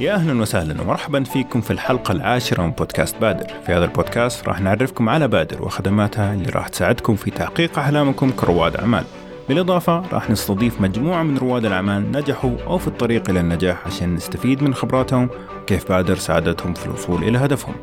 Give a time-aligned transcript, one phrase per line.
[0.00, 4.60] يا أهلا وسهلا ومرحبا فيكم في الحلقة العاشرة من بودكاست بادر، في هذا البودكاست راح
[4.60, 9.04] نعرفكم على بادر وخدماتها اللي راح تساعدكم في تحقيق أحلامكم كرواد أعمال.
[9.48, 14.62] بالإضافة راح نستضيف مجموعة من رواد الأعمال نجحوا أو في الطريق إلى النجاح عشان نستفيد
[14.62, 15.28] من خبراتهم
[15.62, 17.74] وكيف بادر ساعدتهم في الوصول إلى هدفهم.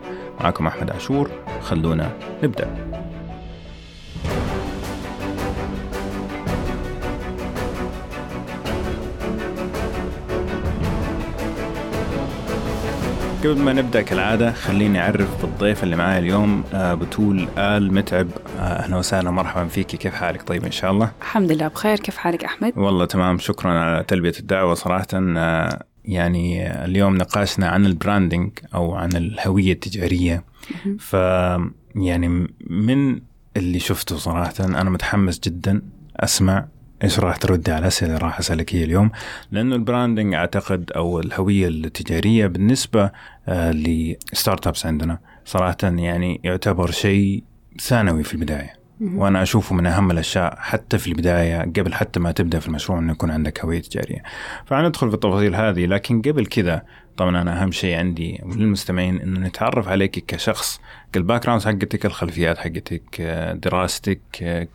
[0.42, 1.30] معكم أحمد عاشور،
[1.62, 2.10] خلونا
[2.44, 3.01] نبدأ.
[13.44, 18.28] قبل ما نبدأ كالعادة خليني أعرف بالضيف اللي معايا اليوم آه، بتول آل متعب.
[18.60, 19.98] آه، أهلا وسهلا مرحبا فيكي.
[19.98, 21.12] كيف حالك؟ طيب إن شاء الله.
[21.22, 21.98] الحمد لله بخير.
[21.98, 23.40] كيف حالك أحمد؟ والله تمام.
[23.40, 25.08] شكرا على تلبية الدعوة صراحة.
[25.14, 30.44] آه، يعني اليوم نقاشنا عن البراندنج أو عن الهوية التجارية.
[31.00, 31.14] ف
[31.96, 33.20] يعني من
[33.58, 35.82] اللي شفته صراحة أنا متحمس جدا
[36.16, 36.66] أسمع
[37.04, 39.12] إيش راح تردي على الاسئله اللي راح أسألك هي اليوم؟
[39.52, 43.12] لأنه ال branding أعتقد أو الهوية التجارية بالنسبة
[43.48, 45.20] آه ل startups عندنا.
[45.46, 47.44] صراحة يعني يعتبر شيء
[47.80, 48.74] ثانوي في البداية.
[49.02, 53.12] وأنا أشوفه من أهم الأشياء حتى في البداية قبل حتى ما تبدأ في المشروع إنه
[53.12, 54.24] يكون عندك هوية تجارية.
[54.66, 56.82] فندخل في التفاصيل هذه لكن قبل كذا
[57.18, 60.82] طبعا أنا أهم شيء عندي وللمستمعين إنه نتعرف عليك كشخص
[61.16, 63.22] ال background حقتك الخلفيات حقتك
[63.64, 64.22] دراستك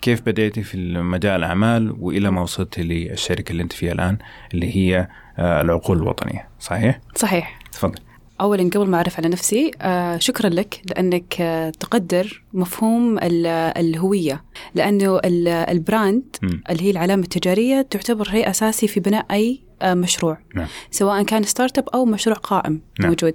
[0.02, 4.18] كيف بديتي في مجال الاعمال وإلى ما وصلتي للشركة اللي أنت فيها الآن
[4.54, 6.48] اللي هي آه، العقول الوطنية.
[6.60, 7.58] صحيح؟ صحيح.
[7.72, 7.98] تفضل.
[8.40, 14.44] اولا قبل ما أعرف على نفسي آه شكرا لك لأنك آه تقدر مفهوم الهوية.
[14.74, 16.36] لأنه ال brand.
[16.70, 20.38] اللي هي العلامة التجارية تعتبر شيء أساسي في بناء أي آه، مشروع.
[20.54, 20.66] نعم.
[20.90, 23.08] سواء كان startup أو مشروع قائم نعم.
[23.08, 23.34] موجود.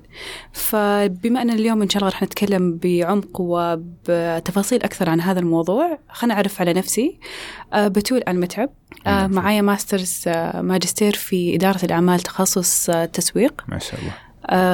[0.53, 6.33] فبما أن اليوم إن شاء الله راح نتكلم بعمق وبتفاصيل أكثر عن هذا الموضوع خلينا
[6.33, 7.19] أعرف على نفسي.
[7.73, 8.69] آه، بتول المتعب
[9.07, 9.31] آه، نعم.
[9.31, 10.23] معايا masters
[10.55, 13.63] ماجستير في إدارة الأعمال تخصص تسويق.
[13.67, 14.13] ما شاء الله.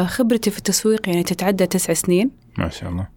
[0.06, 2.32] خبرتي في التسويق يعني تتعدى تسع سنين.
[2.58, 3.08] ما شاء الله.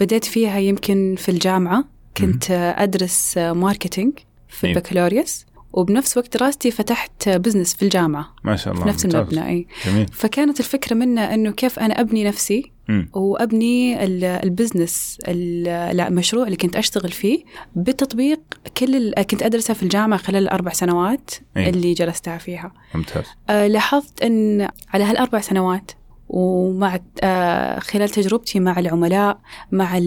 [0.00, 1.84] بديت فيها يمكن في الجامعة.
[2.16, 4.18] كنت أدرس marketing
[4.48, 4.66] في.
[4.66, 9.66] البكالوريوس وبنفس وقت دراستي فتحت business في الجامعة ما شاء الله في نفس المبنى أي
[9.86, 10.06] جميل.
[10.12, 13.04] فكانت الفكرة منه أنه كيف أنا أبني نفسي م.
[13.14, 14.04] وأبني
[14.44, 17.44] البزنس المشروع اللي كنت أشتغل فيه
[17.76, 18.40] بتطبيق
[18.76, 21.68] كل كنت أدرسه في الجامعة خلال الأربع سنوات أي.
[21.68, 25.90] اللي جلستها فيها ممتاز أه لاحظت أن على هالأربع سنوات
[26.32, 29.38] ومع آه، خلال تجربتي مع العملاء
[29.72, 29.98] مع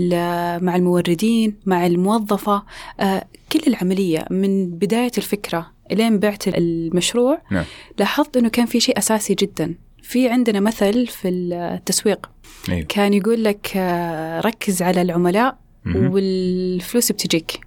[0.62, 2.64] مع الموردين مع الموظفة
[3.00, 7.64] آه، كل العملية من بداية الفكرة لين بعت المشروع نعم.
[8.00, 12.30] لاحظت أنه كان في شيء أساسي جدا في عندنا مثل في التسويق
[12.70, 12.86] أيوه.
[12.90, 17.65] كان يقول لك آه، ركز على العملاء والفلوس بتجيك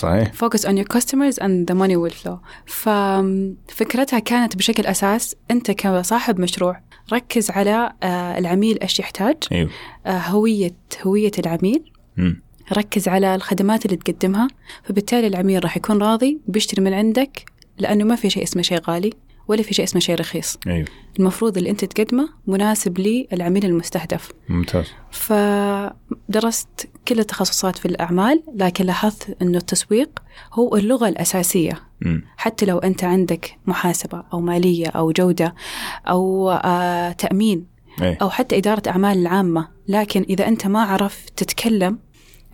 [0.00, 0.32] صحيح.
[0.32, 2.36] Focus on your customers and the money will flow.
[2.66, 6.80] ففكرتها كانت بشكل أساس أنت كصاحب مشروع
[7.12, 9.36] ركز على آه، العميل إيش يحتاج.
[9.52, 9.70] أيوه.
[10.06, 10.74] هوية
[11.06, 11.92] هوية العميل.
[12.16, 12.32] م.
[12.72, 14.48] ركز على الخدمات اللي تقدمها
[14.84, 17.44] فبالتالي العميل راح يكون راضي بيشتري من عندك
[17.78, 19.12] لأنه ما في شيء اسمه شيء غالي.
[19.50, 20.86] ولا في شيء اسمه شيء رخيص أيوه.
[21.18, 29.36] المفروض اللي أنت تقدمه مناسب للعميل المستهدف ممتاز فدرست كل التخصصات في الأعمال لكن لاحظت
[29.42, 30.10] أنه التسويق
[30.52, 32.18] هو اللغة الأساسية م.
[32.36, 35.54] حتى لو أنت عندك محاسبة أو مالية أو جودة
[36.08, 37.66] أو آه تأمين
[38.02, 38.14] أي.
[38.22, 41.98] أو حتى إدارة أعمال العامة لكن إذا أنت ما عرفت تتكلم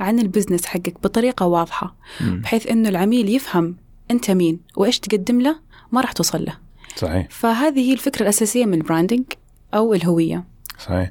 [0.00, 2.40] عن البزنس حقك بطريقة واضحة م.
[2.40, 3.76] بحيث أنه العميل يفهم
[4.10, 5.56] أنت مين وإيش تقدم له
[5.92, 6.66] ما راح توصل له
[6.96, 7.26] صحيح.
[7.30, 9.25] فهذه هي الفكرة الأساسية من ال branding
[9.74, 10.44] أو الهوية.
[10.78, 11.10] صحيح.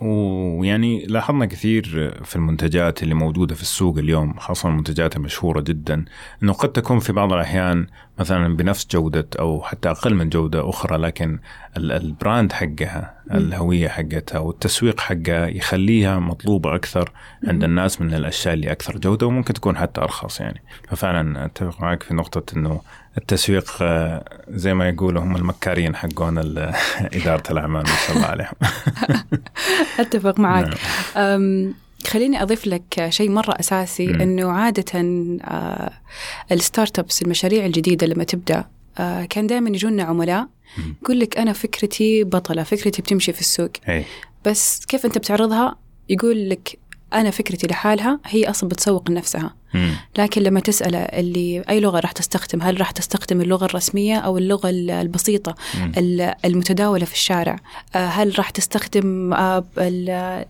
[0.00, 1.08] ويعني و...
[1.08, 6.04] لاحظنا كثير في المنتجات اللي موجودة في السوق اليوم خاصة المنتجات المشهورة جدا
[6.42, 7.86] إنه قد تكون في بعض الأحيان
[8.18, 11.38] مثلا بنفس جودة أو حتى أقل من جودة أخرى لكن
[11.76, 17.12] ال brand حقها الهوية حقتها والتسويق حقها يخليها مطلوبة أكثر
[17.48, 20.62] عند الناس من الأشياء اللي أكثر جودة وممكن تكون حتى أرخص يعني.
[20.88, 22.80] ففعلا أتفق معك في نقطة إنه
[23.18, 26.38] التسويق آه، زي ما يقولوا هم المكارين حقون
[27.18, 28.52] إدارة الأعمال ما شاء الله عليهم
[30.00, 30.78] أتفق معك
[31.16, 31.74] نعم.
[32.06, 34.20] خليني أضيف لك شيء مرة أساسي م.
[34.20, 35.92] إنه عادة آه،
[36.52, 38.64] الستارت أبس المشاريع الجديدة لما تبدأ
[38.98, 40.48] آه، كان دائما يجونا عملاء
[41.02, 44.04] يقول لك أنا فكرتي بطلة فكرتي بتمشي في السوق هي.
[44.44, 45.76] بس كيف أنت بتعرضها
[46.08, 46.78] يقول لك
[47.12, 49.54] أنا فكرتي لحالها هي أصلا بتسوق لنفسها
[50.18, 54.70] لكن لما تسأله اللي أي لغة راح تستخدم هل راح تستخدم اللغة الرسمية أو اللغة
[54.70, 55.54] البسيطة
[56.44, 57.56] المتداولة في الشارع؟
[57.94, 59.64] آه، هل راح تستخدم آه،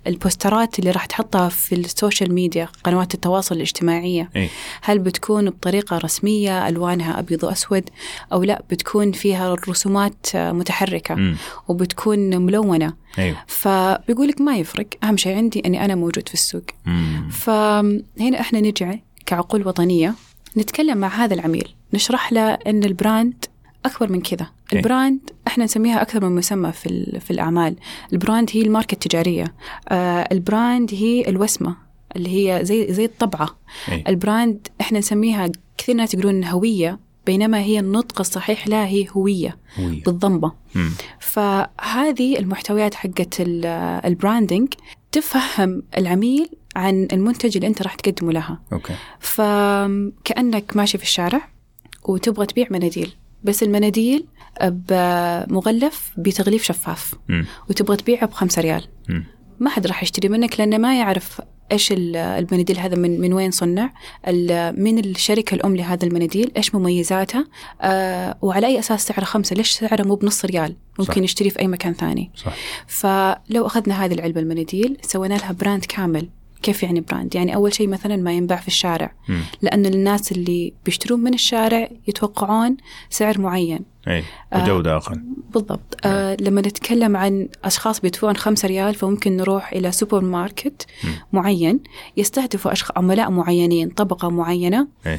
[0.06, 4.48] ال poster ات اللي راح تحطها في ال social media قنوات التواصل الاجتماعية؟ إيه.
[4.82, 7.90] هل بتكون بطريقة رسمية ألوانها أبيض وأسود؟
[8.32, 11.34] أو لا بتكون فيها رسومات متحركة
[11.68, 13.36] وبتكون ملونة؟ أيوه.
[13.46, 14.86] فبيقول لك ما يفرق.
[15.04, 16.62] أهم شيء عندي أني أنا موجود في السوق.
[16.86, 17.28] مم.
[17.30, 18.94] فهنا إحنا نرجع
[19.28, 20.14] كعقول وطنية
[20.56, 23.44] نتكلم مع هذا العميل نشرح له أن ال brand
[23.84, 24.78] أكبر من كذا إيه.
[24.78, 27.76] ال brand إحنا نسميها أكثر من مسمى في في الأعمال
[28.12, 29.54] ال brand هي الماركة التجارية
[29.88, 31.76] آه ال brand هي الوسمة
[32.16, 33.58] اللي هي زي زي الطبعة
[33.88, 34.04] أي.
[34.08, 35.48] ال brand إحنا نسميها
[35.78, 40.02] كثير ناس يقولون هوية بينما هي النطق الصحيح لها هي هوية هوية.
[40.02, 40.52] بالضمة.
[41.20, 43.66] فهذه المحتويات حقت ال-
[44.04, 44.68] ال branding
[45.12, 46.48] تفهم العميل
[46.78, 48.60] عن المنتج اللي أنت راح تقدمه لها.
[48.72, 48.94] okay.
[49.20, 51.48] فكأنك ماشي في الشارع
[52.04, 53.14] وتبغى تبيع مناديل
[53.44, 54.26] بس المناديل
[54.62, 57.46] بمغلف بتغليف شفاف مم.
[57.70, 58.84] وتبغى تبيعه بخمسة ريال.
[59.08, 59.24] مم.
[59.60, 61.40] ما حد راح يشتري منك لأنه ما يعرف
[61.72, 63.92] إيش ال- المناديل هذا من من وين صنع
[64.72, 67.44] من الشركة الأم لهذا المناديل إيش مميزاتها
[67.80, 71.18] آه وعلى أي أساس سعره خمسة؟ ليش سعره مو بنص ريال؟ ممكن صح.
[71.18, 72.30] يشتري في أي مكان ثاني.
[72.36, 72.54] صح.
[72.86, 76.28] فلو أخذنا هذه العلبة المناديل سوينا لها brand كامل.
[76.62, 79.12] كيف يعني brand يعني أول شيء مثلا ما ينباع في الشارع.
[79.28, 79.40] مم.
[79.62, 82.76] لأن الناس اللي بيشترون من الشارع يتوقعون
[83.10, 83.80] سعر معين.
[84.08, 84.24] اي
[84.56, 85.22] وجودة أقل.
[85.54, 85.96] بالضبط.
[86.04, 91.10] آه لما نتكلم عن أشخاص بيدفعون خمسة ريال فممكن نروح إلى سوبر ماركت مم.
[91.32, 91.80] معين
[92.16, 92.90] يستهدفوا أشخ...
[92.96, 94.88] عملاء معينين طبقة معينة.
[95.06, 95.18] آه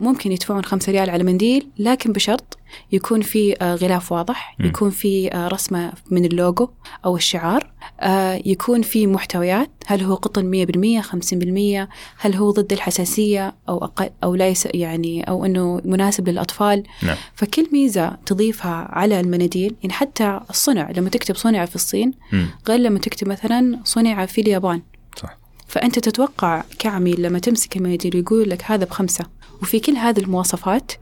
[0.00, 2.58] ممكن يدفعون خمسة ريال على منديل لكن بشرط
[2.92, 4.56] يكون في آه غلاف واضح.
[4.60, 6.68] يكون في آه رسمة من اللوجو
[7.04, 10.66] أو الشعار آه يكون في محتويات هل هو قطن
[11.00, 11.04] 100%
[11.86, 11.88] 50%
[12.18, 17.66] هل هو ضد الحساسية أو أقل أو ليس يعني أو أنه مناسب للأطفال نعم فكل
[17.72, 22.12] ميزة تضيفها على المناديل يعني حتى الصنع لما تكتب صنع في الصين.
[22.68, 24.82] غير لما تكتب مثلا صنع في اليابان
[25.70, 29.24] فأنت تتوقع كعميل لما تمسك المناديل ويقول لك هذا بخمسة
[29.62, 30.92] وفي كل هذه المواصفات.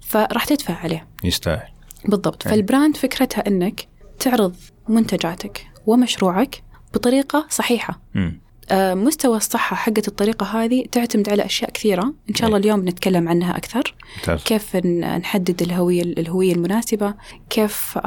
[0.00, 1.68] فراح تدفع عليه يستاهل
[2.04, 2.52] بالضبط أي.
[2.52, 3.88] فالبراند فكرتها أنك
[4.18, 4.56] تعرض
[4.88, 6.62] منتجاتك ومشروعك
[6.94, 8.40] بطريقة صحيحة مم.
[8.70, 12.62] آه، مستوى الصحة حقت الطريقة هذه تعتمد على أشياء كثيرة إن شاء الله أي.
[12.62, 17.14] اليوم نتكلم عنها أكثر ممتاز كيف نحدد الهوية الهوية المناسبة
[17.50, 17.98] كيف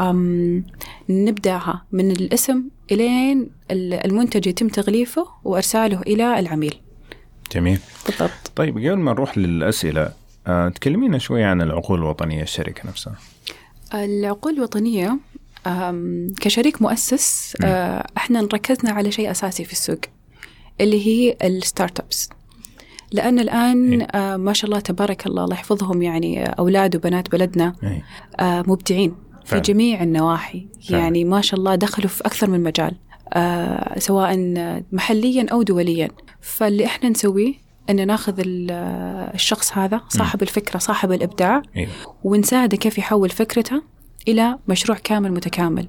[1.09, 6.79] نبدأها من الاسم إلين ال- المنتج يتم تغليفه وإرساله إلى العميل.
[7.51, 7.79] جميل.
[8.05, 8.31] بالضبط.
[8.55, 10.09] طيب قبل ما نروح للأسئلة
[10.47, 13.15] آه، تكلمينا شوي عن العقول الوطنية الشركة نفسها.
[13.93, 15.17] العقول الوطنية
[15.67, 17.57] أم، كشريك مؤسس.
[17.63, 19.99] أه، إحنا ركزنا على شيء أساسي في السوق
[20.81, 22.29] اللي هي ال startups
[23.11, 24.07] لأن الآن إيه.
[24.15, 28.01] أه، ما شاء الله تبارك الله الله يحفظهم يعني أولاد وبنات بلدنا اي
[28.39, 29.15] آه، مبدعين.
[29.45, 29.59] في.
[29.59, 30.68] جميع النواحي.
[30.89, 31.01] فعلا.
[31.01, 32.95] يعني ما شاء الله دخلوا في أكثر من مجال
[33.33, 34.38] آه، سواء
[34.92, 36.09] محليا أو دوليا.
[36.42, 37.53] فاللي إحنا نسويه
[37.89, 38.71] أن ناخذ ال-
[39.33, 41.88] الشخص هذا صاحب الفكرة صاحب الإبداع اي
[42.24, 43.81] ونساعده كيف يحول فكرته
[44.27, 45.88] إلى مشروع كامل متكامل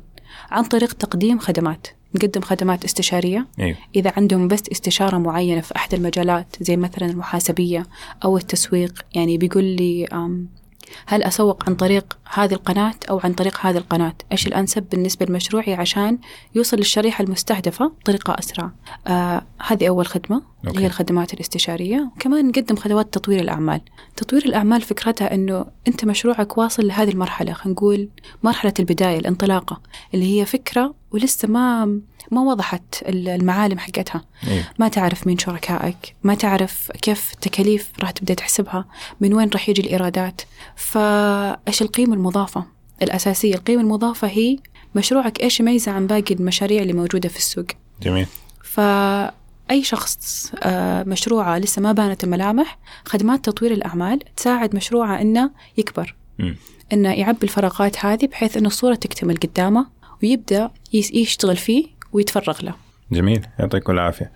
[0.51, 1.87] عن طريق تقديم خدمات.
[2.15, 3.47] نقدم خدمات استشارية.
[3.61, 7.87] اي إذا عندهم بس استشارة معينة في أحد المجالات زي مثلا المحاسبية
[8.25, 10.07] أو التسويق يعني بيقول لي
[11.07, 15.75] هل أسوق عن طريق هذه القناة أو عن طريق هذه القناة؟ إيش الأنسب بالنسبة لمشروعي
[15.75, 16.19] عشان
[16.55, 18.71] يوصل للشريحة المستهدفة بطريقة أسرع؟
[19.07, 20.81] آه هذه أول خدمة اللي أوكي.
[20.81, 22.11] هي الخدمات الاستشارية.
[22.17, 23.81] وكمان نقدم خدمات تطوير الأعمال.
[24.17, 28.09] تطوير الأعمال فكرتها أنه أنت مشروعك واصل لهذه المرحلة خلينا نقول
[28.43, 29.81] مرحلة البداية الانطلاقة
[30.15, 34.25] اللي هي فكرة ولسه ما ما وضحت المعالم حقتها.
[34.49, 38.85] اي ما تعرف مين شركائك ما تعرف كيف التكاليف راح تبدأ تحسبها
[39.21, 40.41] من وين راح يجي الإيرادات.
[40.77, 42.65] فإيش القيمة المضافة؟
[43.03, 43.55] الأساسية.
[43.55, 44.57] القيمة المضافة هي
[44.95, 47.67] مشروعك إيش يميزه عن باقي المشاريع اللي موجودة في السوق.
[48.03, 48.27] جميل.
[48.65, 56.15] فأي شخص آه، مشروعه لسه ما بانت الملامح خدمات تطوير الأعمال تساعد مشروعه إنه يكبر.
[56.93, 59.87] إنه يعبي الفراغات هذه بحيث إنه الصورة تكتمل قدامه
[60.23, 62.75] ويبدأ يس- يشتغل فيه ويتفرغ له.
[63.13, 64.29] جميل يعطيكم يعافيك.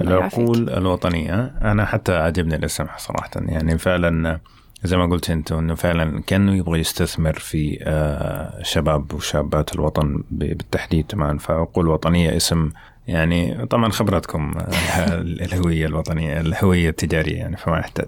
[0.00, 3.30] العقول الوطنية أنا حتى عجبني الاسم صراحة.
[3.36, 4.40] يعني فعلا
[4.84, 11.06] زي ما قلت انت إنه فعلا كأنه يبغى يستثمر في آه، شباب وشابات الوطن بالتحديد
[11.08, 12.70] كمان فعقول وطنية اسم
[13.08, 18.06] يعني طبعا خبرتكم آه، الهوية الوطنية الهوية التجارية يعني فما يحتاج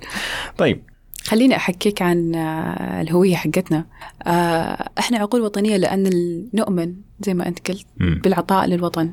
[0.58, 0.82] طيب
[1.24, 3.84] خليني أحكيك عن آه، الهوية حقتنا
[4.22, 6.10] آه، إحنا عقول وطنية لأن
[6.54, 7.86] نؤمن زي ما أنت قلت.
[7.96, 9.12] بالعطاء للوطن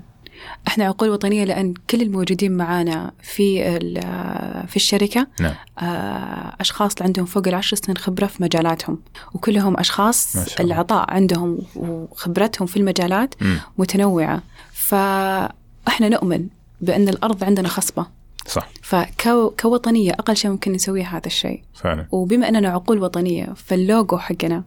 [0.68, 3.64] إحنا عقول وطنية لأن كل الموجودين معانا في
[4.68, 5.54] في الشركة نعم.
[5.80, 9.00] آه، أشخاص عندهم فوق العشر سنين خبرة في مجالاتهم
[9.34, 13.56] وكلهم أشخاص العطاء عندهم وخبرتهم في المجالات م.
[13.78, 14.42] متنوعة
[14.74, 16.48] فإحنا نؤمن
[16.82, 18.17] بأن الأرض عندنا خصبة
[18.48, 18.70] صح.
[18.82, 21.62] فكوطنيه أقل شيء ممكن نسويه هذا الشيء.
[21.74, 22.06] فعلا.
[22.12, 24.64] وبما أننا عقول وطنية فاللوجو حقنا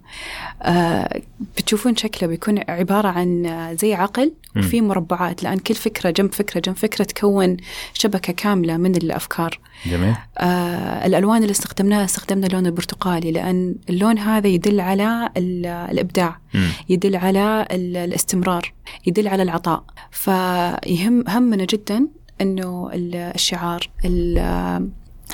[0.63, 1.21] آه
[1.57, 3.47] بتشوفون شكله بيكون عبارة عن
[3.81, 5.43] زي عقل وفي مربعات.
[5.43, 7.57] لأن كل فكرة جنب فكرة جنب فكرة تكون
[7.95, 9.59] شبكة كاملة من الأفكار.
[9.87, 10.15] جميل.
[10.39, 16.39] آه الألوان اللي استخدمناها استخدمنا اللون البرتقالي لأن اللون هذا يدل على الإبداع.
[16.55, 16.69] م.
[16.89, 18.73] يدل على الاستمرار.
[19.07, 19.85] يدل على العطاء.
[20.11, 22.09] فيهم همنا جدا
[22.41, 23.91] إنه الشعار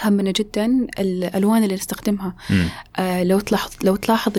[0.05, 2.35] همنا جدا الألوان اللي نستخدمها.
[2.97, 4.33] آه لو تلاحظ لو تلاحظ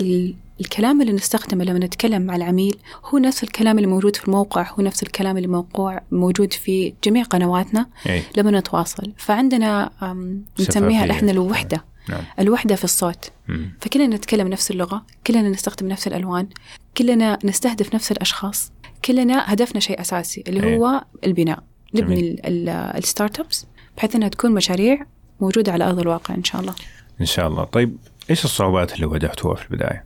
[0.60, 4.82] الكلام اللي نستخدمه لما نتكلم مع العميل هو نفس الكلام اللي موجود في الموقع هو
[4.82, 8.22] نفس الكلام اللي موقوع موجود في جميع قنواتنا أي.
[8.36, 9.12] لما نتواصل.
[9.16, 9.90] فعندنا
[10.60, 11.84] نسميها إحنا الوحدة.
[12.08, 12.22] نعم.
[12.38, 13.30] الوحدة في الصوت.
[13.48, 13.72] مم.
[13.80, 16.48] فكلنا نتكلم نفس اللغة كلنا نستخدم نفس الألوان
[16.96, 18.72] كلنا نستهدف نفس الأشخاص
[19.04, 21.62] كلنا هدفنا شيء أساسي اللي هو البناء.
[21.94, 22.40] نبني
[22.98, 23.66] الستارت ابس
[23.96, 25.06] بحيث إنها تكون مشاريع
[25.40, 26.74] موجودة على أرض الواقع إن شاء الله.
[27.20, 27.96] إن شاء الله، طيب
[28.30, 30.04] إيش الصعوبات اللي واجهتوها في البداية؟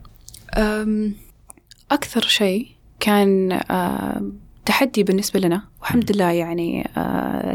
[1.91, 2.67] أكثر شيء
[2.99, 3.59] كان
[4.65, 6.89] تحدي بالنسبة لنا والحمد لله يعني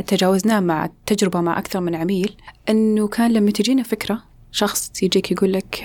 [0.06, 2.36] تجاوزناه مع التجربه مع أكثر من عميل
[2.68, 5.82] إنه كان لما تجينا فكرة شخص يجيك يقول لك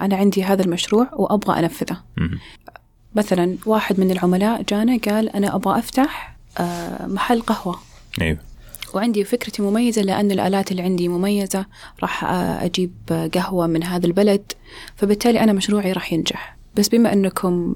[0.00, 2.02] أنا عندي هذا المشروع وأبغى أنفذه.
[3.14, 6.36] مثلا واحد من العملاء جانا قال أنا أبغى أفتح
[7.00, 7.78] محل قهوة
[8.20, 8.38] أيوه
[8.94, 11.66] وعندي فكرتي مميزة لأن الآلات اللي عندي مميزة
[12.02, 12.24] راح
[12.64, 12.92] أجيب
[13.34, 14.52] قهوة من هذا البلد
[14.96, 16.56] فبالتالي أنا مشروعي راح ينجح.
[16.76, 17.74] بس بما أنكم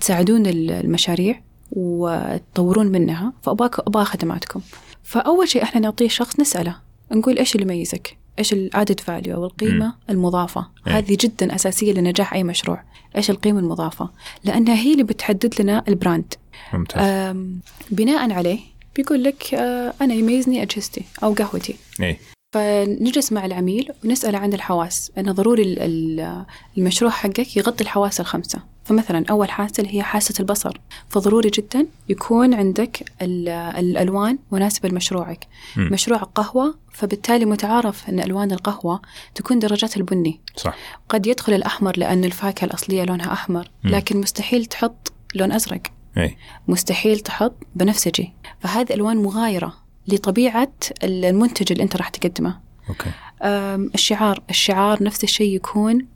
[0.00, 1.40] تساعدون المشاريع
[1.72, 4.60] وتطورون منها فأباك أبغى خدماتكم.
[5.02, 6.76] فأول شيء إحنا نعطيه شخص نسأله
[7.12, 9.92] نقول إيش اللي يميزك؟ إيش الادد فاليو أو القيمة م.
[10.10, 10.92] المضافة؟ أي.
[10.92, 12.82] هذه جدا أساسية لنجاح أي مشروع.
[13.16, 14.10] إيش القيمة المضافة؟
[14.44, 16.34] لأنها هي اللي بتحدد لنا البراند.
[16.72, 17.36] ممتاز.
[17.90, 18.60] بناء عليه
[18.96, 21.74] بيقول لك آه أنا يميزني أجهزتي أو قهوتي.
[22.00, 22.16] اي
[22.54, 25.12] فنجلس مع العميل ونسأله عن الحواس.
[25.18, 25.76] أنه ضروري
[26.78, 28.62] المشروع حقك يغطي الحواس الخمسة.
[28.84, 30.80] فمثلا أول حاسة اللي هي حاسة البصر.
[31.08, 35.46] فضروري جدا يكون عندك الألوان مناسبة لمشروعك.
[35.76, 39.02] مشروع قهوة فبالتالي متعارف أن ألوان القهوة
[39.34, 40.40] تكون درجات البني.
[40.56, 40.76] صح.
[41.08, 43.70] قد يدخل الأحمر لأن الفاكهة الأصلية لونها أحمر.
[43.84, 45.82] لكن مستحيل تحط لون أزرق.
[46.18, 46.36] اي
[46.68, 48.32] مستحيل تحط بنفسجي.
[48.60, 49.74] فهذه ألوان مغايرة
[50.08, 52.60] لطبيعة المنتج اللي أنت راح تقدمه.
[52.88, 53.10] أوكي.
[53.94, 54.42] الشعار.
[54.50, 56.06] الشعار نفس الشيء يكون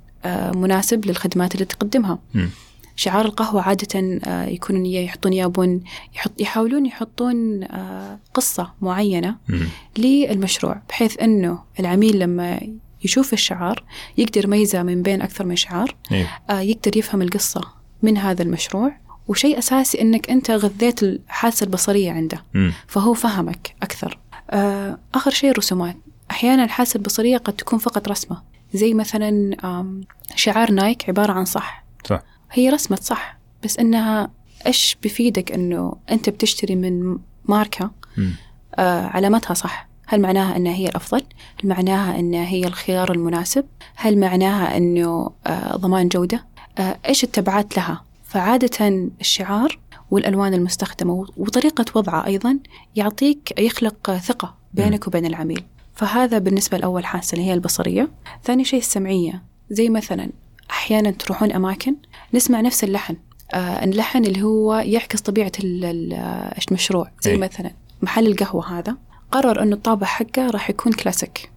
[0.54, 2.18] مناسب للخدمات اللي تقدمها.
[2.34, 2.46] م.
[2.96, 4.00] شعار القهوة عادة
[4.52, 5.84] يكونون يحطون يابون
[6.14, 7.64] يحط يحاولون يحطون
[8.34, 9.64] قصة معينة م.
[9.98, 12.60] للمشروع بحيث أنه العميل لما
[13.04, 13.84] يشوف الشعار
[14.18, 16.26] يقدر يميزه من بين أكثر من شعار اي
[16.70, 17.60] يقدر يفهم القصة
[18.02, 18.92] من هذا المشروع
[19.28, 22.70] وشيء أساسي أنك أنت غذيت الحاسة البصرية عنده م.
[22.86, 24.18] فهو فهمك أكثر
[25.14, 25.96] آخر شيء الرسومات
[26.30, 28.42] أحيانا الحاسة البصرية قد تكون فقط رسمة
[28.74, 29.56] زي مثلا
[30.36, 34.30] شعار نايك عبارة عن صح صح هي رسمة صح بس إنها
[34.66, 38.28] إيش بفيدك إنه أنت بتشتري من ماركة م.
[38.74, 41.22] آه علامتها صح هل معناها أنها هي الأفضل؟
[41.62, 43.64] هل معناها أنها هي الخيار المناسب؟
[43.96, 46.44] هل معناها أنه آه ضمان جودة؟
[46.78, 49.78] آه إيش التبعات لها؟ فعادة الشعار
[50.10, 52.58] والألوان المستخدمة وطريقة وضعه أيضا
[52.96, 55.64] يعطيك يخلق ثقة بينك وبين العميل.
[55.94, 58.10] فهذا بالنسبة لأول حاسة اللي هي البصرية.
[58.44, 59.42] ثاني شيء السمعية.
[59.70, 60.30] زي مثلا
[60.70, 61.96] أحيانا تروحون أماكن
[62.34, 63.16] نسمع نفس اللحن.
[63.52, 67.10] آه اللحن اللي هو يعكس طبيعة المشروع.
[67.20, 67.36] زي أي.
[67.36, 67.70] مثلا
[68.02, 68.96] محل القهوة هذا
[69.30, 71.50] قرر أنه الطابع حقه راح يكون كلاسيك.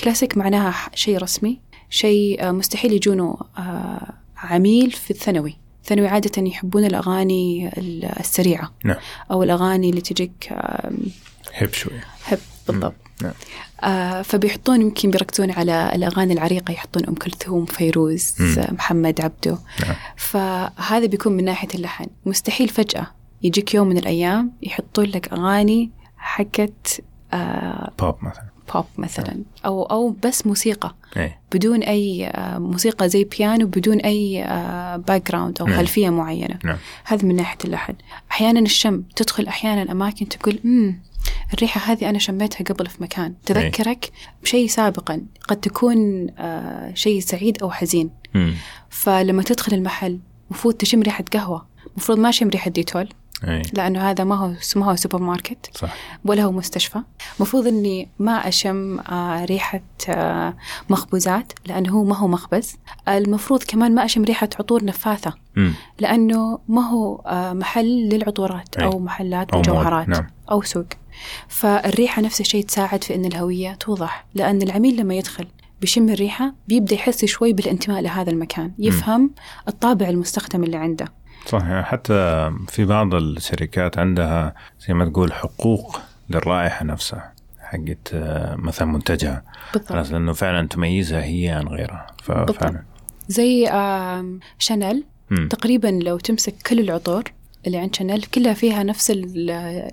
[0.00, 5.65] كلاسيك معناها شيء رسمي شيء آه مستحيل يجونه آه عميل في الثانوي.
[5.86, 7.70] الثانوي عادة يحبون الأغاني
[8.20, 8.72] السريعة.
[8.84, 8.96] نعم.
[9.30, 10.52] أو الأغاني اللي تجيك
[11.54, 11.92] هب شوي.
[12.24, 12.38] هب
[12.68, 12.94] بالضبط.
[13.22, 13.32] نعم.
[13.82, 16.72] آه فبيحطون يمكن بيركزون على الأغاني العريقة.
[16.72, 18.66] يحطون أم كلثوم فيروز مم.
[18.70, 19.58] محمد عبده.
[19.82, 19.94] نعم.
[20.16, 22.06] فهذا بيكون من ناحية اللحن.
[22.26, 23.06] مستحيل فجأة
[23.42, 27.00] يجيك يوم من الأيام يحطون لك أغاني حقت
[27.32, 28.55] آه بوب مثلا.
[28.74, 29.42] بوب مثلا.
[29.64, 30.94] أو أو بس موسيقى.
[31.16, 35.76] اي بدون أي آه موسيقى زي بيانو بدون أي آه background أو نعم.
[35.76, 36.58] خلفية معينة.
[36.64, 36.76] نعم.
[37.04, 37.94] هذا من ناحية اللحن.
[38.30, 41.02] أحيانا الشم تدخل أحيانا أماكن تقول امم
[41.54, 43.34] الريحة هذه أنا شميتها قبل في مكان.
[43.46, 44.10] تذكرك
[44.42, 45.22] بشيء سابقا.
[45.48, 48.10] قد تكون آه شيء سعيد أو حزين.
[48.34, 48.54] مم.
[48.90, 50.18] فلما تدخل المحل
[50.50, 51.66] المفروض تشم ريحة قهوة.
[51.86, 53.08] المفروض ما شم ريحة ديتول.
[53.44, 53.62] أي.
[53.72, 56.98] لأنه هذا ما هو ما هو سوبر ماركت صح ولا هو مستشفى
[57.36, 60.56] المفروض إني ما أشم آه، ريحة آه،
[60.90, 62.76] مخبوزات لأنه هو ما هو مخبز
[63.08, 65.34] المفروض كمان ما أشم ريحة عطور نفاثة.
[65.98, 68.84] لأنه ما هو آه، محل للعطورات أي.
[68.84, 70.26] أو محلات أو مجوهرات نعم.
[70.50, 70.86] أو سوق
[71.48, 75.46] فالريحة نفس الشيء تساعد في إن الهوية توضح لأن العميل لما يدخل
[75.80, 79.30] بيشم الريحة بيبدأ يحس شوي بالانتماء لهذا المكان يفهم
[79.68, 81.12] الطابع المستخدم اللي عنده
[81.46, 84.54] صح حتى في بعض الشركات عندها
[84.88, 86.00] زي ما تقول حقوق
[86.30, 89.42] للرائحة نفسها حقت آه، مثلا منتجها.
[89.72, 89.92] بالضبط.
[89.92, 92.06] خلاص لأنه فعلا تميزها هي عن غيرها.
[92.22, 92.82] ففعلا.
[93.28, 93.66] زي
[94.58, 95.48] شانيل مم.
[95.48, 97.24] تقريبا لو تمسك كل العطور
[97.66, 99.10] اللي عند شانيل كلها فيها نفس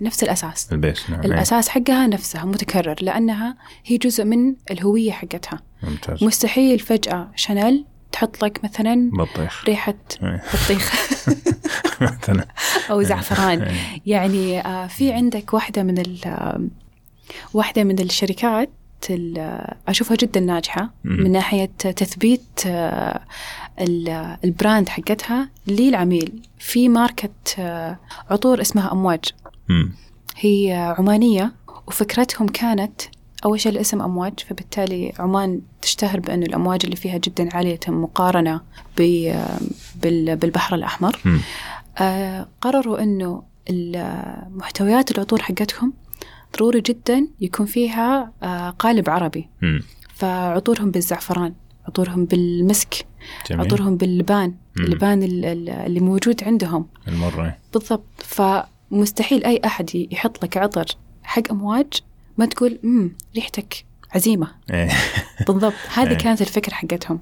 [0.01, 0.73] نفس الأساس.
[0.73, 1.19] البيس نعم.
[1.21, 5.59] الأساس حقها نفسها متكرر لأنها هي جزء من الهوية حقتها.
[5.83, 6.23] إيه، ممتاز.
[6.23, 9.93] مستحيل فجأة شانيل تحط لك مثلا بطيخ ريحة
[10.23, 10.43] إيه.
[10.53, 10.93] بطيخ
[12.01, 12.47] مثلا
[12.91, 13.75] أو زعفران إيه.
[14.05, 16.61] يعني آه، في عندك واحدة من ال- آه،
[17.53, 18.69] واحدة من الشركات
[19.09, 20.93] ال- أشوفها جدا ناجحة.
[21.03, 23.21] من ناحية تثبيت آه،
[23.81, 27.29] ال- البراند حقتها للعميل في ماركة
[27.59, 29.23] آه، عطور اسمها أمواج.
[30.37, 31.53] هي عمانية
[31.87, 33.01] وفكرتهم كانت
[33.45, 38.61] أول شيء الاسم أمواج فبالتالي عمان تشتهر بانه الأمواج اللي فيها جدا عالية مقارنة
[38.97, 39.35] ب-
[40.03, 41.39] بال- بالبحر الأحمر مم.
[41.97, 43.03] آه، قرروا
[43.69, 45.93] ال- محتويات العطور حقتهم
[46.57, 49.49] ضروري جدا يكون فيها آه، قالب عربي.
[50.15, 51.53] فعطورهم بالزعفران
[51.87, 53.05] عطورهم بالمسك
[53.49, 54.85] جميل عطورهم باللبان مم.
[54.85, 60.85] اللبان ال- ال- اللي موجود عندهم المرة بالضبط فمستحيل أي أحد ي- يحط لك عطر
[61.23, 61.87] حق أمواج
[62.37, 63.85] ما تقول امم ريحتك
[64.15, 64.89] عزيمة إيه.
[65.47, 66.17] بالضبط هذه إيه.
[66.17, 67.19] كانت الفكرة حقتهم.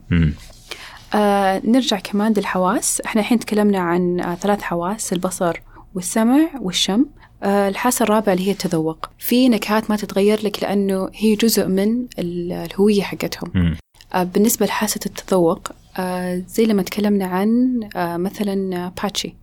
[1.13, 5.59] آه نرجع كمان للحواس إحنا الحين تكلمنا عن آه ثلاث حواس البصر
[5.95, 7.05] والسمع والشم
[7.43, 12.05] آه الحاسة الرابعة اللي هي التذوق في نكهات ما تتغير لك لأنه هي جزء من
[12.19, 13.75] ال- الهوية حقتهم.
[14.13, 19.35] آه بالنسبة لحاسة التذوق آه زي لما تكلمنا عن آه مثلا آه، باتشي.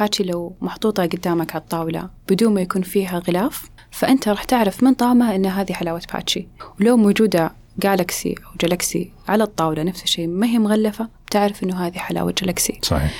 [0.00, 4.94] باتشي لو محطوطة قدامك على الطاولة بدون ما يكون فيها غلاف فأنت راح تعرف من
[4.94, 6.46] طعمها أن هذه حلاوة باتشي.
[6.80, 11.98] ولو موجودة جالكسي أو جالكسي على الطاولة نفس الشيء ما هي مغلفة بتعرف أنه هذه
[11.98, 13.14] حلاوة جالكسي صحيح.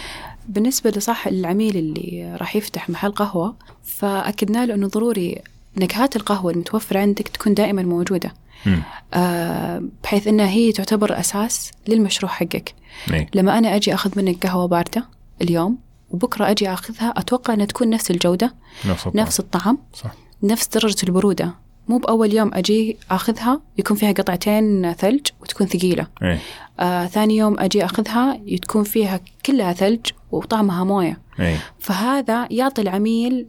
[0.48, 5.42] بالنسبة لصح العميل اللي راح يفتح محل قهوة فأكدنا له أنه ضروري
[5.76, 8.34] نكهات القهوة المتوفرة عندك تكون دائما موجودة.
[8.66, 8.82] مم.
[9.14, 12.74] آه، بحيث أنها هي تعتبر أساس للمشروع حقك.
[13.12, 13.28] إيه.
[13.34, 15.04] لما أنا أجي أخذ منك قهوة باردة
[15.42, 15.78] اليوم
[16.10, 18.54] وبكرة أجي أخذها أتوقع أنها تكون نفس الجودة
[18.86, 19.22] نفس الطعم.
[19.22, 19.78] نفس الطعم.
[19.94, 20.25] صح.
[20.42, 21.54] نفس درجة البرودة
[21.88, 26.38] مو بأول يوم أجي أخذها يكون فيها قطعتين ثلج وتكون ثقيلة إيه.
[26.80, 31.56] آه ثاني يوم أجي أخذها تكون فيها كلها ثلج وطعمها موية إيه.
[31.78, 33.46] فهذا يعطي العميل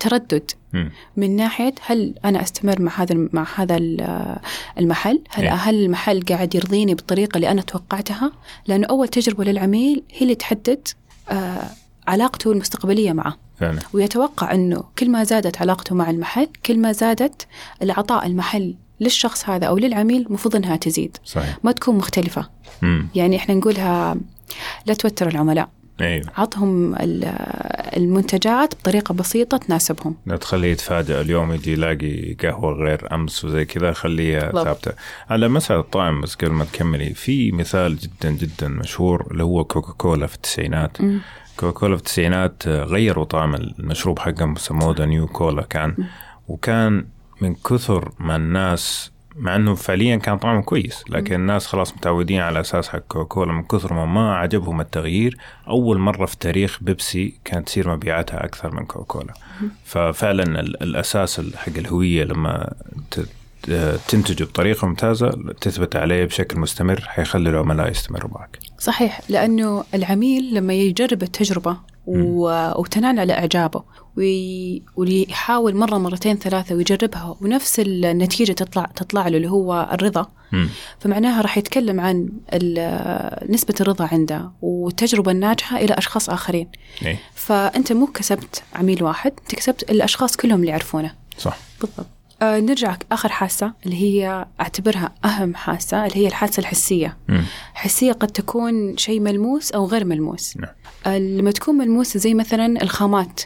[0.00, 0.90] تردد مم.
[1.16, 4.36] من ناحية هل أنا أستمر مع هذا مع هذا ال-
[4.78, 5.52] المحل هل إيه.
[5.54, 8.32] هل المحل قاعد يرضيني بالطريقة اللي أنا توقعتها
[8.66, 10.88] لأنه أول تجربة للعميل هي اللي تحدد
[11.30, 11.62] آه
[12.10, 13.36] علاقته المستقبلية معه.
[13.60, 17.46] فعلا ويتوقع أنه كل ما زادت علاقته مع المحل كل ما زادت
[17.82, 21.16] العطاء المحل للشخص هذا أو للعميل المفروض أنها تزيد.
[21.24, 21.58] صحيح.
[21.64, 22.48] ما تكون مختلفة.
[22.82, 23.08] مم.
[23.14, 24.16] يعني إحنا نقولها
[24.86, 25.68] لا توتر العملاء.
[26.00, 27.34] أيوه عطهم ال-
[27.96, 30.16] المنتجات بطريقة بسيطة تناسبهم.
[30.26, 34.52] لا تخليه يتفاجأ اليوم يجي يلاقي قهوة غير أمس وزي كذا خليها.
[34.64, 34.92] ثابتة.
[35.30, 39.92] على مسألة الطعم بس قبل ما تكملي في مثال جدا جدا مشهور اللي هو كوكا
[39.92, 41.00] كولا في التسعينات.
[41.00, 41.20] مم.
[41.60, 45.94] كوكا كولا في التسعينات آه، غيروا طعم المشروب حقهم سموه ذا نيو كولا كان.
[46.48, 47.06] وكان
[47.40, 52.60] من كثر ما الناس مع إنه فعليا كان طعمه كويس لكن الناس خلاص متعودين على
[52.60, 55.36] أساس حق كوكا كولا من كثر ما ما عجبهم التغيير
[55.68, 59.34] أول مرة في تاريخ بيبسي كانت تصير مبيعاتها أكثر من كوكا كولا
[59.84, 62.72] ففعلا ال- الأساس حق الهوية لما
[64.08, 68.58] تنتجه بطريقة ممتازة تثبت عليه بشكل مستمر حيخلي العملاء يستمروا معك.
[68.78, 72.42] صحيح لأنه العميل لما يجرب التجربة و...
[72.80, 73.82] وتنال على إعجابه
[74.16, 74.82] وي...
[74.96, 80.26] ويحاول مرة مرتين ثلاثة ويجربها ونفس النتيجة تطلع تطلع له اللي هو الرضا.
[80.52, 80.68] مم.
[81.00, 86.68] فمعناها راح يتكلم عن ال- نسبة الرضا عنده والتجربة الناجحة إلى أشخاص آخرين.
[87.06, 87.18] إيه.
[87.34, 91.14] فأنت مو كسبت عميل واحد أنت كسبت الأشخاص كلهم اللي يعرفونه.
[91.38, 91.56] صح.
[91.80, 92.06] بالضبط.
[92.42, 97.44] آه نرجع آخر حاسة اللي هي أعتبرها أهم حاسة اللي هي الحاسة الحسية مم.
[97.74, 100.70] حسية قد تكون شيء ملموس أو غير ملموس نعم.
[101.06, 103.40] آه، لما تكون ملموسة زي مثلا الخامات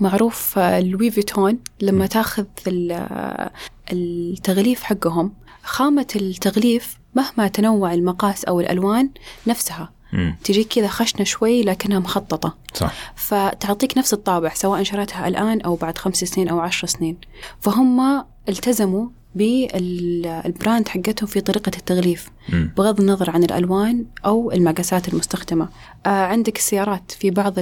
[0.00, 3.50] معروف آه، لوي فيتون لما تاخذ ال- آه،
[3.92, 9.10] التغليف حقهم خامة التغليف مهما تنوع المقاس أو الألوان
[9.46, 10.36] نفسها مم.
[10.44, 12.56] تجيك كذا خشنة شوي لكنها مخططة.
[12.74, 12.92] صح.
[13.16, 17.16] فتعطيك نفس الطابع سواء شريتها الآن أو بعد خمس سنين أو عشر سنين.
[17.60, 22.72] فهم التزموا بال brand حقتهم في طريقة التغليف مم.
[22.76, 25.68] بغض النظر عن الألوان أو المقاسات المستخدمة.
[26.06, 27.54] آه عندك السيارات في بعض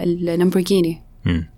[0.00, 1.48] اللامبورجيني مم.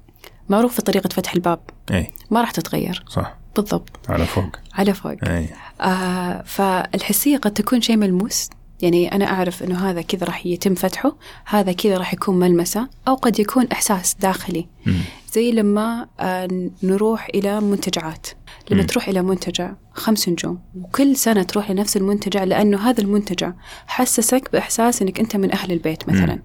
[0.48, 1.60] معروف في طريقة فتح الباب.
[1.90, 2.10] إي.
[2.30, 3.04] ما راح تتغير.
[3.08, 3.36] صح.
[3.56, 3.90] بالضبط.
[4.08, 4.56] على فوق.
[4.74, 5.16] على فوق.
[5.28, 5.48] إي.
[5.80, 8.50] آه فالحسية قد تكون شيء ملموس.
[8.82, 13.14] يعني أنا أعرف أنه هذا كذا راح يتم فتحه هذا كذا راح يكون ملمسة أو
[13.14, 14.66] قد يكون إحساس داخلي.
[14.86, 15.00] مم.
[15.32, 18.26] زي لما آه نروح إلى منتجعات.
[18.70, 18.86] لما مم.
[18.86, 20.58] تروح إلى منتجع خمس نجوم.
[20.80, 23.52] وكل سنة تروح لنفس المنتجع لأنه هذا المنتجع
[23.86, 26.38] حسسك بإحساس أنك أنت من أهل البيت مثلا.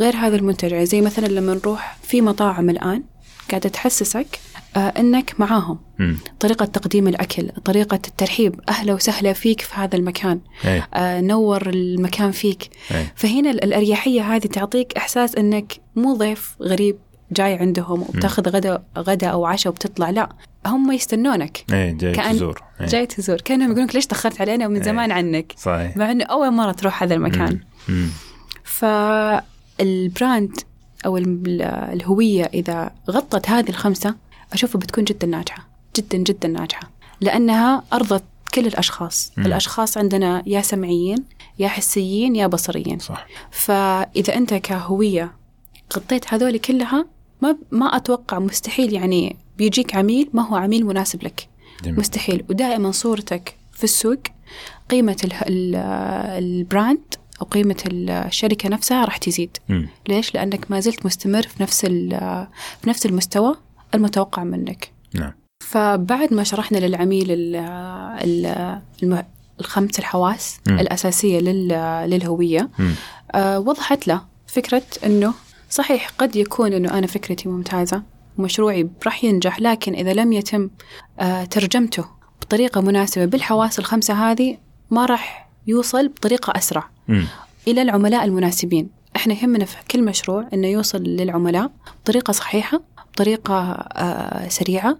[0.00, 3.02] غير هذا المنتجع زي مثلا لما نروح في مطاعم الآن
[3.50, 4.40] قاعدة تحسسك
[4.76, 5.78] آه أنك معاهم.
[5.98, 6.16] مم.
[6.40, 10.40] طريقة تقديم الأكل طريقة الترحيب أهلا وسهلا فيك في هذا المكان.
[10.64, 12.68] اي آه نور المكان فيك.
[12.94, 16.96] اي فهنا ال- الأريحية هذه تعطيك إحساس أنك مو ضيف غريب
[17.32, 20.28] جاي عندهم وبتاخذ غدا غدا أو عشاء وبتطلع لا.
[20.66, 21.64] هم يستنونك.
[21.72, 22.62] اي جاي كأن- تزور.
[22.80, 22.86] إي.
[22.86, 23.36] جاي تزور.
[23.36, 24.82] كأنهم يقولون ليش تأخرت علينا ومن إيه.
[24.82, 25.96] زمان عنك؟ صحيح.
[25.96, 27.60] مع أنه أول مرة تروح هذا المكان.
[27.88, 28.08] مم.
[28.64, 30.56] فال brand
[31.06, 31.62] أو ال-
[31.92, 34.14] الهوية إذا غطت هذه الخمسة
[34.52, 36.90] أشوفها بتكون جدا ناجحة جدا جدا ناجحة.
[37.20, 39.32] لأنها أرضت كل الأشخاص.
[39.36, 39.46] مم.
[39.46, 41.24] الأشخاص عندنا يا سمعيين
[41.58, 42.98] يا حسيين يا بصريين.
[42.98, 43.26] صح.
[43.50, 45.32] فإذا أنت كهوية
[45.96, 47.06] غطيت هذول كلها
[47.42, 51.48] ما ما أتوقع مستحيل يعني بيجيك عميل ما هو عميل مناسب لك.
[51.84, 52.00] جميل.
[52.00, 52.44] مستحيل.
[52.50, 54.18] ودائما صورتك في السوق
[54.90, 55.74] قيمة ال- ال-
[56.44, 59.56] البراند أو قيمة الشركة نفسها راح تزيد.
[59.68, 59.88] مم.
[60.08, 62.46] ليش؟ لأنك ما زلت مستمر في نفس في
[62.86, 63.54] نفس المستوى.
[63.94, 65.32] المتوقع منك نعم
[65.66, 67.56] فبعد ما شرحنا للعميل ال
[68.24, 68.46] ال
[69.02, 69.24] الم-
[69.60, 70.78] الخمس الحواس مم.
[70.78, 72.70] الأساسية لل- للهوية.
[73.34, 75.34] آه، وضحت له فكرة أنه
[75.70, 78.02] صحيح قد يكون أنه أنا فكرتي ممتازة
[78.38, 80.70] ومشروعي راح ينجح لكن إذا لم يتم
[81.20, 82.04] آه، ترجمته
[82.42, 84.58] بطريقة مناسبة بالحواس الخمسة هذه
[84.90, 87.24] ما راح يوصل بطريقة أسرع مم.
[87.68, 91.70] إلى العملاء المناسبين إحنا يهمنا في كل مشروع أنه يوصل للعملاء
[92.04, 92.80] بطريقة صحيحة
[93.16, 94.98] بطريقة آه، سريعة.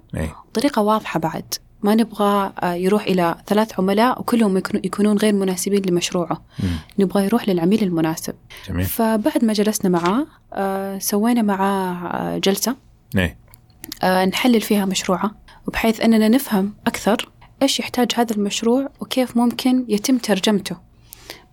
[0.52, 1.54] بطريقة واضحة بعد.
[1.82, 6.42] ما نبغى آه، يروح إلى ثلاث عملاء وكلهم يكونون غير مناسبين لمشروعه.
[6.62, 6.78] مم.
[6.98, 8.34] نبغى يروح للعميل المناسب.
[8.68, 8.84] جميل.
[8.84, 12.76] فبعد ما جلسنا معاه آه، سوينا معاه جلسة.
[13.18, 13.36] إي.
[14.02, 15.30] آه، نحلل فيها مشروعه.
[15.66, 17.28] وبحيث أننا نفهم أكثر
[17.62, 20.76] إيش يحتاج هذا المشروع وكيف ممكن يتم ترجمته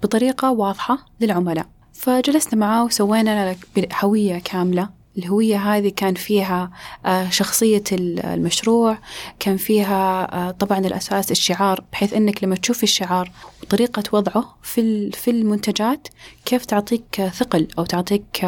[0.04, 1.66] بطريقة واضحة للعملاء.
[1.94, 5.03] فجلسنا معاه وسوينا له هوية كاملة.
[5.18, 6.72] الهوية هذه كان فيها
[7.06, 8.98] آه، شخصية ال- المشروع
[9.40, 13.32] كان فيها آه، طبعا الأساس الشعار بحيث أنك لما تشوف الشعار
[13.64, 16.08] وطريقة وضعه في في المنتجات
[16.46, 18.46] كيف تعطيك ثقل أو تعطيك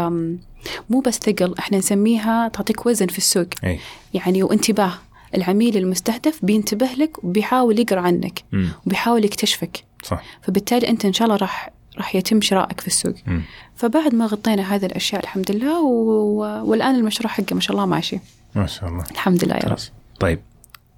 [0.89, 3.47] مو بس ثقل إحنا نسميها تعطيك وزن في السوق.
[3.63, 3.79] أي.
[4.13, 4.93] يعني وانتباه
[5.35, 8.69] العميل المستهدف بينتبه لك وبيحاول يقرأ عنك مم.
[8.85, 9.83] وبيحاول يكتشفك.
[10.03, 10.23] صح.
[10.41, 13.13] فبالتالي أنت إن شاء الله راح راح يتم شرائك في السوق.
[13.27, 13.41] مم.
[13.75, 16.39] فبعد ما غطينا هذه الأشياء الحمد لله و...
[16.69, 18.19] والآن المشروع حقه ما شاء الله ماشي.
[18.55, 19.03] ما شاء الله.
[19.11, 19.69] الحمد لله يا رب.
[19.69, 19.91] ممتاز.
[20.19, 20.39] طيب.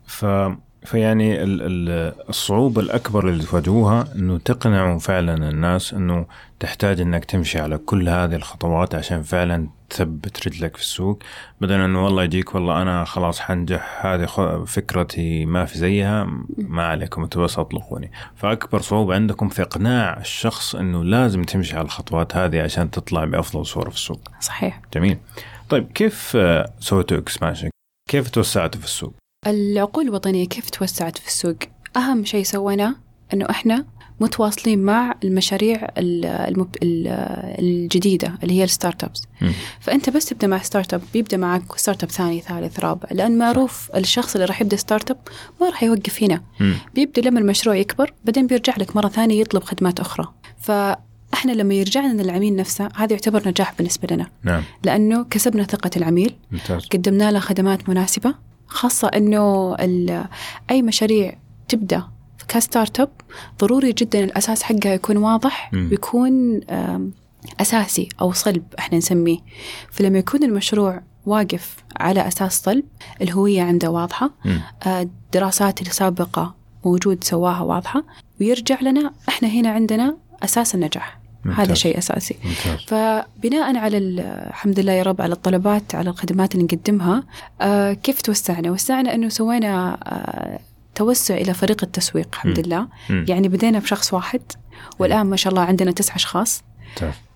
[0.07, 0.25] ف
[0.86, 6.25] فيعني ال- ال- الصعوبة الأكبر اللي تواجهوها إنه تقنعوا فعلا الناس إنه
[6.60, 11.23] تحتاج إنك تمشي على كل هذه الخطوات عشان فعلا تثبت رجلك في السوق.
[11.62, 16.88] بدل إنه والله يجيك والله أنا خلاص حنجح هذه خ- فكرتي ما في زيها ما
[16.88, 18.12] عليكم أنتوا بس أطلقوني.
[18.36, 23.65] فأكبر صعوبة عندكم في إقناع الشخص إنه لازم تمشي على الخطوات هذه عشان تطلع بأفضل
[23.65, 24.21] صورة في السوق.
[24.39, 24.82] صحيح.
[24.93, 25.17] جميل.
[25.69, 26.38] طيب كيف
[26.80, 27.69] سويتوا expansion؟
[28.10, 29.13] كيف توسعتوا في السوق؟
[29.47, 31.56] العقول الوطنية كيف توسعت في السوق؟
[31.97, 32.95] أهم شيء سويناه
[33.34, 33.86] إنه إحنا
[34.19, 36.75] متواصلين مع المشاريع ال- المب...
[36.84, 37.08] ال-
[37.60, 39.23] الجديدة اللي هي ال startups.
[39.80, 43.08] فأنت بس تبدأ مع startup بيبدا معك startup ثاني ثالث رابع.
[43.12, 45.17] لأن معروف الشخص اللي راح يبدأ startup
[45.62, 46.41] ما راح يوقف هنا.
[46.60, 46.75] مم.
[46.95, 50.27] بيبدأ لما المشروع يكبر بعدين بيرجع لك مرة ثانية يطلب خدمات أخرى.
[50.60, 54.27] فإحنا لما يرجع لنا العميل نفسه هذا يعتبر نجاح بالنسبة لنا.
[54.43, 54.63] نعم.
[54.84, 56.86] لأنه كسبنا ثقة العميل ممتاز.
[56.86, 58.36] قدمنا له خدمات مناسبة
[58.67, 60.25] خاصة أنه ال-
[60.71, 62.03] أي مشاريع تبدأ
[62.47, 63.10] ك startup
[63.60, 65.71] ضروري جدا الأساس حقها يكون واضح.
[65.73, 67.12] ويكون آم،
[67.62, 69.38] أساسي أو صلب إحنا نسميه
[69.91, 72.83] فلما يكون المشروع واقف على أساس صلب
[73.21, 74.62] الهوية عنده واضحة مم.
[74.88, 76.55] آه، الدراسات السابقة
[76.86, 78.03] موجود سواها واضحة
[78.41, 81.77] ويرجع لنا إحنا هنا عندنا أساس النجاح هذا ممتاز.
[81.77, 86.63] شيء أساسي ممتاز فبناء على ال- الحمد لله يا رب على الطلبات على الخدمات اللي
[86.65, 87.23] نقدمها
[87.62, 90.60] آه كيف توسعنا؟ وسعنا إنه سوينا آه
[90.97, 92.60] توسع إلى فريق التسويق الحمد.
[92.60, 92.88] لله.
[93.10, 94.41] يعني بدينا بشخص واحد
[94.99, 96.63] والآن ما شاء الله عندنا تسع أشخاص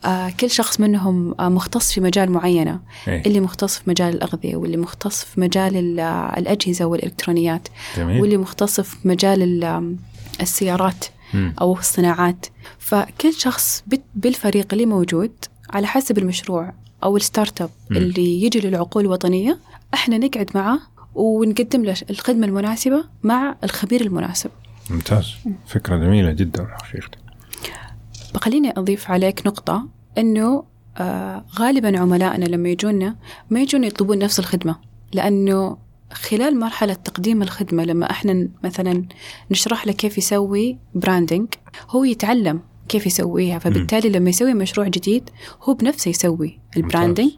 [0.05, 3.23] آه كل شخص منهم آه مختص في مجال معينة إيه.
[3.25, 8.37] اللي مختص في مجال الأغذية واللي مختص في مجال ال- آه، الأجهزة والإلكترونيات جميل واللي
[8.37, 9.97] مختص في مجال ال- آم،
[10.41, 11.53] السيارات مم.
[11.61, 12.45] أو الصناعات
[12.79, 13.83] فكل شخص
[14.15, 15.31] بالفريق اللي موجود
[15.69, 17.69] على حسب المشروع أو ال startup.
[17.91, 19.59] اللي يجي للعقول الوطنية
[19.93, 20.79] إحنا نقعد معاه
[21.15, 24.49] ونقدم له الخدمة المناسبة مع الخبير المناسب.
[24.89, 25.33] ممتاز.
[25.67, 27.09] فكرة جميلة جدا حقيقة
[28.35, 30.63] خليني أضيف عليك نقطة أنه
[30.97, 33.15] آه غالبا عملائنا لما يجونا
[33.49, 34.75] ما يجون يطلبون نفس الخدمة
[35.13, 35.77] لأنه
[36.13, 39.05] خلال مرحلة تقديم الخدمة لما إحنا مثلا
[39.51, 41.47] نشرح له كيف يسوي branding
[41.89, 43.59] هو يتعلم كيف يسويها.
[43.59, 45.29] فبالتالي لما يسوي مشروع جديد
[45.63, 47.31] هو بنفسه يسوي البراندنج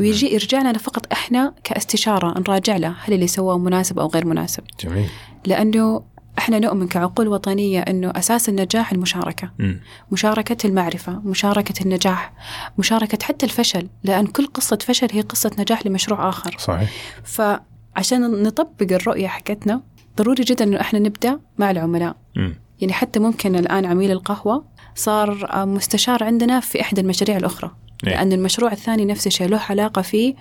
[0.00, 4.62] ويجي يرجع لنا فقط إحنا كاستشارة نراجع له هل اللي سواه مناسب أو غير مناسب.
[4.84, 5.06] جميل.
[5.46, 6.02] لأنه
[6.38, 9.50] إحنا نؤمن كعقول وطنية أنه أساس النجاح المشاركة.
[9.58, 9.80] مم.
[10.12, 12.32] مشاركة المعرفة مشاركة النجاح
[12.78, 16.56] مشاركة حتى الفشل لأن كل قصة فشل هي قصة نجاح لمشروع آخر.
[16.58, 16.90] صحيح.
[17.24, 19.82] فعشان نطبق الرؤية حقتنا
[20.16, 22.16] ضروري جدا أنه إحنا نبدأ مع العملاء.
[22.36, 22.54] مم.
[22.80, 24.64] يعني حتى ممكن الآن عميل القهوة
[24.98, 27.70] صار مستشار عندنا في إحدى المشاريع الأخرى
[28.06, 28.10] إيه.
[28.10, 30.34] لأن المشروع الثاني نفس الشيء له علاقة في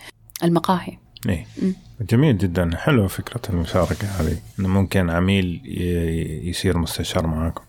[0.44, 0.98] المقاهي.
[1.26, 1.76] مم.
[2.10, 2.70] جميل جدا.
[2.78, 5.62] حلوة فكرة المشاركة هذه إنه ممكن عميل
[6.44, 7.64] يصير مستشار معاكم.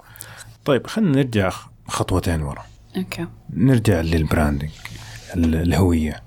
[0.64, 1.52] طيب خلينا نرجع
[1.88, 2.64] خطوتين ورا.
[2.96, 3.26] okay.
[3.52, 4.70] نرجع لل branding
[5.36, 6.22] ال- الهوية.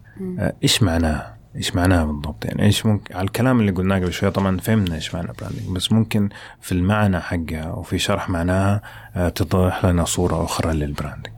[0.63, 4.57] إيش معناه؟ إيش معناه بالضبط؟ يعني إيش ممكن على الكلام اللي قلناه قبل شوي طبعا
[4.57, 6.29] فهمنا إيش معنى branding بس ممكن
[6.61, 8.81] في المعنى حقها وفي شرح معناها
[9.15, 11.33] آه، توضح لنا صورة أخرى لل branding.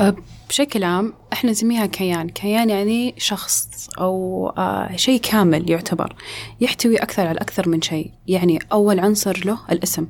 [0.00, 0.16] أه،
[0.48, 2.28] بشكل عام إحنا نسميها كيان.
[2.28, 6.14] كيان يعني شخص أو آه شيء كامل يعتبر
[6.60, 8.12] يحتوي أكثر على أكثر من شيء.
[8.26, 10.06] يعني أول عنصر له الاسم.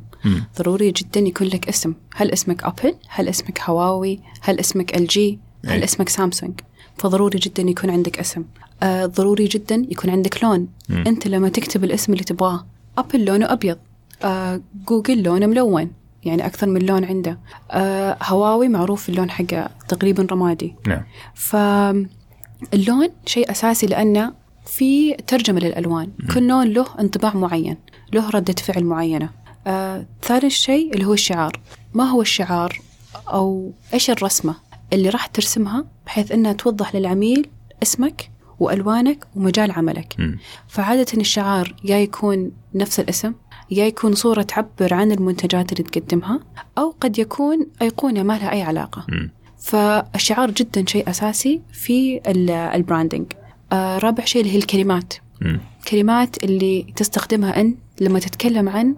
[0.59, 1.95] ضروري جدا يكون لك اسم.
[2.15, 5.85] هل اسمك أبل؟ هل اسمك هواوي؟ هل اسمك LG هل أي.
[5.85, 6.61] اسمك سامسونج؟
[6.99, 8.45] فضروري جدا يكون عندك اسم.
[8.83, 10.69] آه ضروري جدا يكون عندك لون.
[10.89, 11.05] مم.
[11.07, 12.67] أنت لما تكتب الاسم اللي تبغاه
[12.99, 13.79] أبل لونه أبيض
[14.25, 15.91] آه جوجل لونه ملون
[16.25, 17.39] يعني أكثر من لون عنده.
[17.71, 20.75] آه هواوي معروف اللون حقه تقريبا رمادي.
[20.87, 21.03] نعم.
[21.35, 24.33] فاللون شيء أساسي لأنه
[24.67, 26.11] في ترجمة للألوان.
[26.35, 27.77] كل لون له انطباع معين
[28.13, 29.31] له ردة فعل معينة.
[29.67, 31.61] آه، ثالث شيء اللي هو الشعار.
[31.95, 32.81] ما هو الشعار؟
[33.29, 34.55] أو إيش الرسمة
[34.93, 37.49] اللي راح ترسمها بحيث أنها توضح للعميل
[37.83, 40.39] اسمك وألوانك ومجال عملك مم.
[40.69, 43.33] فعادة الشعار يا يكون نفس الاسم
[43.71, 46.41] يا يكون صورة تعبر عن المنتجات اللي تقدمها
[46.79, 49.31] أو قد يكون أيقونة ما لها أي علاقة مم.
[49.59, 53.27] فالشعار جدا شيء أساسي في ال- البراندنج
[53.73, 55.61] آه رابع شيء اللي هي الكلمات مم.
[55.89, 58.95] كلمات اللي تستخدمها أنت لما تتكلم عن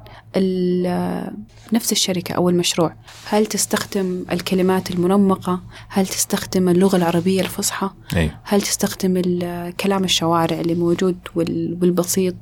[1.72, 2.94] نفس الشركة أو المشروع.
[3.24, 7.90] هل تستخدم الكلمات المنمقة؟ هل تستخدم اللغة العربية الفصحى؟
[8.42, 9.22] هل تستخدم
[9.80, 12.34] كلام الشوارع اللي موجود وال- والبسيط؟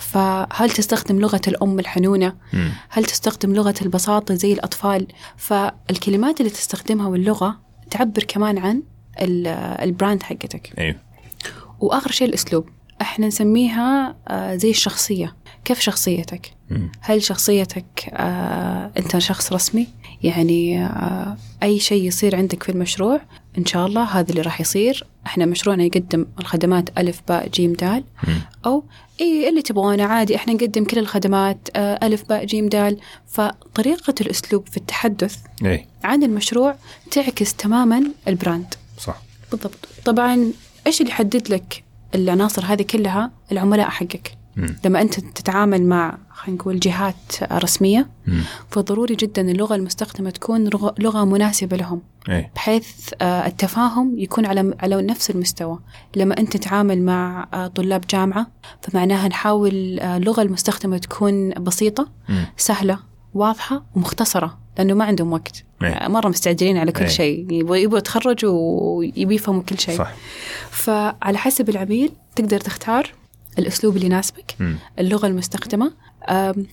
[0.00, 2.70] فهل تستخدم لغة الأم الحنونة؟ مم.
[2.88, 8.82] هل تستخدم لغة البساطة زي الأطفال؟ فالكلمات اللي تستخدمها واللغة تعبر كمان عن
[9.20, 9.46] ال-
[9.82, 10.72] البراند حقتك.
[10.78, 10.96] أي.
[11.80, 12.68] وآخر شيء الأسلوب.
[13.00, 15.36] إحنا نسميها آه، زي الشخصية.
[15.64, 16.52] كيف شخصيتك.
[17.00, 19.88] هل شخصيتك آه، أنت شخص رسمي؟
[20.22, 23.20] يعني آه، أي شيء يصير عندك في المشروع
[23.58, 25.06] إن شاء الله هذا اللي راح يصير.
[25.26, 28.04] إحنا مشروعنا يقدم الخدمات ألف باء جيم دال.
[28.66, 28.84] أو
[29.20, 30.36] إيه اللي تبغونه عادي.
[30.36, 32.98] إحنا نقدم كل الخدمات ألف باء جيم دال.
[33.26, 35.86] فطريقة الأسلوب في التحدث إي.
[36.04, 36.76] عن المشروع
[37.10, 38.74] تعكس تماما ال brand.
[38.98, 39.16] صح.
[39.50, 39.88] بالضبط.
[40.04, 40.52] طبعا
[40.86, 41.84] إيش اللي يحدد لك
[42.14, 44.76] العناصر هذه كلها العملاء حقك مم.
[44.84, 48.42] لما أنت تتعامل مع خلينا نقول جهات رسمية مم.
[48.70, 50.68] فضروري جدا اللغة المستخدمة تكون
[50.98, 52.86] لغة مناسبة لهم اي بحيث
[53.22, 55.78] آه، التفاهم يكون على على نفس المستوى
[56.16, 58.46] لما أنت تتعامل مع آه، طلاب جامعة
[58.82, 62.44] فمعناها نحاول آه، اللغة المستخدمة تكون بسيطة مم.
[62.56, 62.98] سهلة
[63.34, 65.64] واضحة ومختصرة لأنه ما عندهم وقت.
[65.82, 65.88] إيه.
[65.88, 67.08] آه، مرة مستعجلين على كل إيه.
[67.08, 67.52] شيء.
[67.52, 68.52] يبغوا يبغوا يتخرجوا
[68.96, 69.98] ويبي يفهموا كل شيء.
[69.98, 70.12] صح.
[70.70, 73.12] فعلى حسب العميل تقدر تختار
[73.58, 74.56] الأسلوب اللي يناسبك.
[74.98, 75.92] اللغة المستخدمة.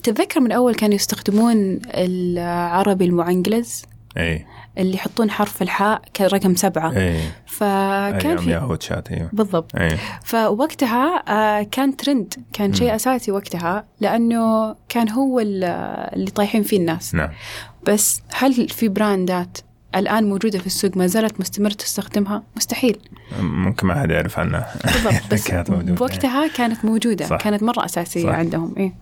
[0.04, 3.84] تتذكر من أول كانوا يستخدمون العربي المعنقلز
[4.18, 4.46] اي
[4.78, 6.98] اللي يحطون حرف الحاء كرقم سبعة.
[6.98, 8.50] اي فكان أيام في
[9.12, 9.30] أيوه.
[9.34, 9.76] بالضبط.
[9.76, 15.64] اي فوقتها آه، كان ترند كان شيء أساسي وقتها لأنه كان هو ال-
[16.16, 17.16] اللي طايحين فيه الناس.
[17.16, 17.30] نعم.
[17.88, 19.58] بس هل في براندات
[19.96, 22.98] الآن موجودة في السوق ما زالت مستمرة تستخدمها مستحيل
[23.40, 25.52] ممكن ما حد يعرف عنها بالضبط بس.
[25.72, 27.38] بوقتها كانت موجودة صح.
[27.38, 28.30] كانت مرة أساسية صح.
[28.30, 28.94] عندهم إيه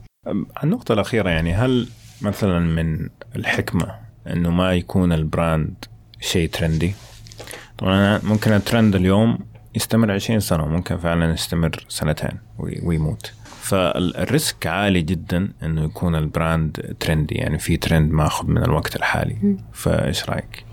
[0.63, 1.87] النقطة الأخيرة يعني هل
[2.21, 3.95] مثلا من الحكمة
[4.27, 5.73] إنه ما يكون ال brand
[6.21, 6.93] شيء trendy
[7.77, 9.39] طبعا ممكن الترند اليوم
[9.75, 12.31] يستمر 20 سنة وممكن فعلا يستمر سنتين
[12.83, 13.31] ويموت
[13.63, 18.95] فال risk عالي جدا إنه يكون ال brand trendy يعني في ترند ماخذ من الوقت
[18.95, 20.65] الحالي فإيش رأيك؟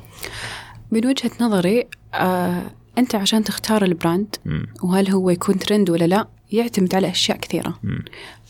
[0.90, 2.62] من وجهة نظري آه
[2.98, 4.62] أنت عشان تختار ال brand م.
[4.82, 7.98] وهل هو يكون ترند ولا لا يعتمد على أشياء كثيرة م.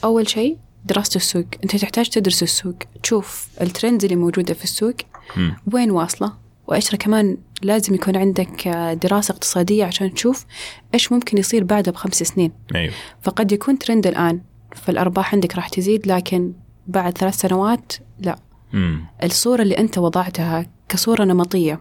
[0.04, 4.96] أول شيء دراسة السوق أنت تحتاج تدرس السوق تشوف ال trends اللي موجودة في السوق
[5.36, 5.50] م.
[5.72, 6.32] وين واصلة
[6.66, 8.68] وإيش كمان لازم يكون عندك
[9.02, 10.46] دراسة اقتصادية عشان تشوف
[10.94, 12.92] إيش ممكن يصير بعدها بخمس سنين أيوه.
[13.22, 14.40] فقد يكون ترند الآن
[14.76, 16.52] فالأرباح عندك راح تزيد لكن
[16.86, 18.38] بعد ثلاث سنوات لا
[18.72, 18.98] م.
[19.22, 21.80] الصورة اللي أنت وضعتها كصورة نمطية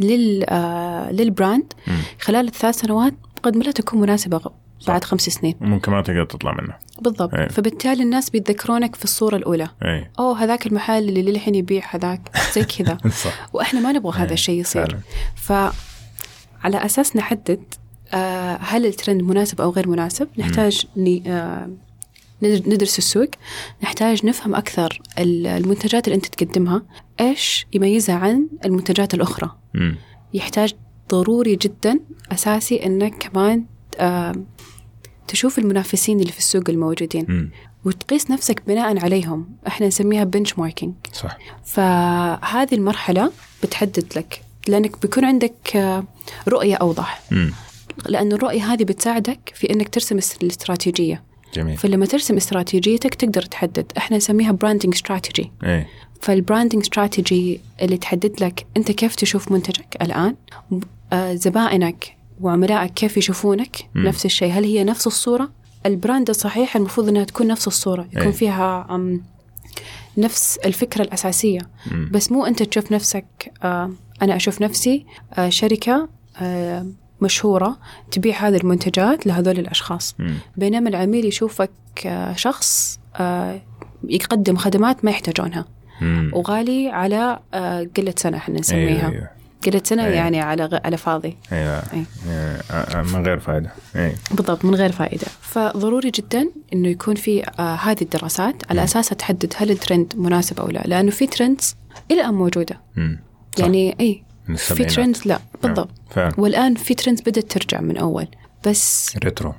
[0.00, 1.90] لل آه للبراند م.
[2.20, 4.40] خلال الثلاث سنوات قد ما لا تكون مناسبة
[4.80, 4.88] صح.
[4.88, 7.48] بعد خمس سنين ممكن ما تقدر تطلع منه بالضبط أي.
[7.48, 10.10] فبالتالي الناس بيتذكرونك في الصورة الأولى أي.
[10.18, 12.20] أوه هذاك المحل اللي للحين يبيع هذاك
[12.54, 12.98] زي كذا.
[13.52, 14.98] وإحنا ما نبغى هذا الشيء يصير
[15.36, 15.74] فعلى
[16.64, 17.62] أساس نحدد
[18.14, 20.86] آه هل الترند مناسب أو غير مناسب نحتاج.
[21.26, 21.70] آه
[22.42, 23.28] ندرس السوق
[23.82, 26.82] نحتاج نفهم أكثر المنتجات اللي أنت تقدمها
[27.20, 29.94] إيش يميزها عن المنتجات الأخرى م.
[30.34, 30.74] يحتاج
[31.10, 32.00] ضروري جدا
[32.32, 33.64] أساسي أنك كمان
[35.28, 37.50] تشوف المنافسين اللي في السوق الموجودين م.
[37.84, 39.48] وتقيس نفسك بناء عليهم.
[39.66, 41.38] إحنا نسميها بنش ماركينج صح.
[41.64, 43.32] فهذه المرحلة
[43.62, 46.04] بتحدد لك لأنك بيكون عندك آه،
[46.48, 47.22] رؤية أوضح.
[47.30, 47.50] م.
[48.06, 51.22] لأن الرؤية هذه بتساعدك في أنك ترسم الاستراتيجية.
[51.54, 51.76] جميل.
[51.76, 53.92] فلما ترسم استراتيجيتك تقدر تحدد.
[53.96, 55.88] إحنا نسميها branding strategy إيه.
[56.20, 60.34] فال branding strategy اللي تحدد لك أنت كيف تشوف منتجك الآن
[61.12, 64.06] آه، زبائنك وعملائك كيف يشوفونك مم.
[64.06, 65.50] نفس الشيء هل هي نفس الصورة
[65.86, 68.32] ال brand الصحيح المفروض إنها تكون نفس الصورة يكون أي.
[68.32, 69.22] فيها أم
[70.18, 72.08] نفس الفكرة الأساسية مم.
[72.12, 73.90] بس مو أنت تشوف نفسك آه
[74.22, 76.86] أنا أشوف نفسي آه شركة آه
[77.20, 77.78] مشهورة
[78.10, 80.34] تبيع هذه المنتجات لهذول الأشخاص مم.
[80.56, 81.70] بينما العميل يشوفك
[82.36, 83.00] شخص
[84.08, 85.64] يقدم خدمات ما يحتاجونها
[86.00, 86.30] مم.
[86.34, 87.38] وغالي على
[87.96, 90.14] قلة سنة إحنا نسميها أيوه قلة سنة أيوة.
[90.14, 90.78] يعني على غ...
[90.84, 91.36] على فاضي.
[91.52, 92.04] أيوه أي.
[92.28, 97.74] آه، من غير فائده أيوه بالضبط من غير فائدة فضروري جدا أنه يكون في آه
[97.74, 101.76] هذه الدراسات على أساسها تحدد هل الترند مناسب أو لا لأنه في ترندز
[102.10, 102.80] موجودة.
[102.96, 103.20] مم.
[103.56, 103.64] صح.
[103.64, 103.96] يعني
[104.48, 104.84] من في.
[104.84, 105.90] trends لا بالضبط.
[106.10, 106.32] فعلا.
[106.38, 108.28] والآن في trends بدأت ترجع من أول.
[108.66, 109.54] بس retro.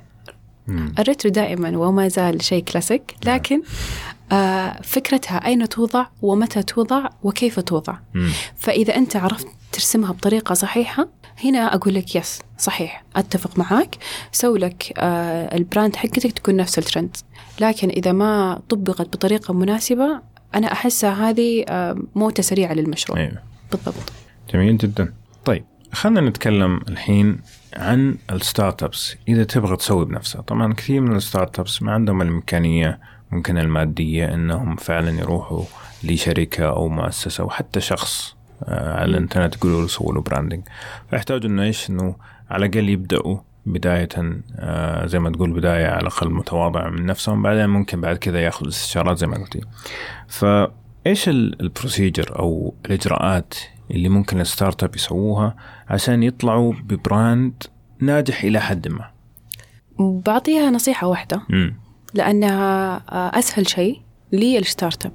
[0.66, 0.94] مم.
[0.98, 3.62] ال retro دائما وما زال شيء كلاسيك لكن آه
[4.82, 7.94] فكرتها أين توضع ومتى توضع وكيف توضع.
[8.14, 8.30] مم.
[8.56, 11.08] فإذا أنت عرفت ترسمها بطريقة صحيحة
[11.44, 13.96] هنا أقول لك yes صحيح أتفق معاك.
[14.32, 17.16] سوي لك آه ال brand حقتك تكون نفس الترند.
[17.60, 20.20] لكن إذا ما طبقت بطريقة مناسبة
[20.54, 23.18] أنا أحسها هذه آه موتة سريعة للمشروع.
[23.18, 23.42] أيوه.
[23.70, 24.12] بالضبط.
[24.54, 25.14] جميل جدا.
[25.44, 27.40] طيب خلينا نتكلم الحين
[27.76, 29.16] عن ال startups.
[29.28, 33.00] إذا تبغى تسوي بنفسها طبعا كثير من ال startups ما عندهم الامكانيه
[33.32, 35.64] ممكن المادية إنهم فعلا يروحوا
[36.04, 40.62] لشركة أو مؤسسة أو حتى شخص آه، على الإنترنت يقولوا له سووا له branding
[41.10, 42.16] فيحتاجوا إنه إيش؟ إنه
[42.50, 44.08] على الأقل يبدأوا بداية
[44.58, 48.68] آه، زي ما تقول بداية على الأقل متواضعة من نفسهم بعدين ممكن بعد كذا ياخذ
[48.68, 49.60] استشارات زي ما قلتي
[50.28, 53.54] فإيش ال- ال procedure أو الإجراءات
[53.90, 55.56] اللي ممكن ال startup يسووها
[55.88, 57.62] عشان يطلعوا ب brand
[58.00, 59.10] ناجح إلى حد ما؟
[59.98, 61.42] بعطيها نصيحة واحدة.
[62.14, 64.00] لأنها آه، أسهل شيء
[64.32, 65.12] لل startup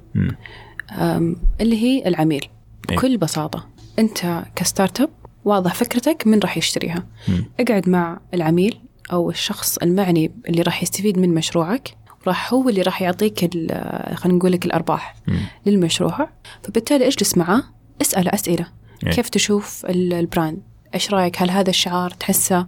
[1.60, 2.48] اللي هي العميل
[2.90, 2.96] إيه.
[2.96, 3.66] بكل بساطة
[3.98, 5.10] أنت ك startup
[5.44, 7.44] واضح فكرتك من راح يشتريها مم.
[7.60, 8.78] اقعد مع العميل
[9.12, 14.38] أو الشخص المعني اللي راح يستفيد من مشروعك راح هو اللي راح يعطيك ال- خلينا
[14.38, 15.38] نقول لك الأرباح مم.
[15.66, 16.28] للمشروع
[16.62, 17.62] فبالتالي اجلس معاه
[18.02, 18.66] اسأله أسئلة
[19.06, 19.12] إيه.
[19.12, 20.58] كيف تشوف ال- ال brand
[20.94, 22.66] إيش رأيك؟ هل هذا الشعار تحسه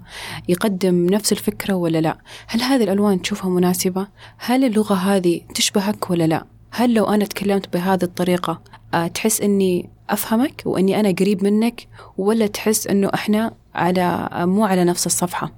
[0.49, 4.07] يقدم نفس الفكرة ولا لا؟ هل هذه الألوان تشوفها مناسبة؟
[4.39, 8.61] هل اللغة هذه تشبهك ولا لا؟ هل لو أنا تكلمت بهذه الطريقة
[8.95, 11.87] آه، تحس إني أفهمك وإني أنا قريب منك
[12.19, 15.53] ولا تحس إنه إحنا على آه، مو على نفس الصفحة.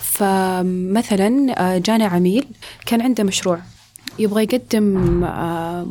[0.00, 2.46] فمثلا آه، جانا عميل
[2.86, 3.60] كان عنده مشروع
[4.18, 4.84] يبغى يقدم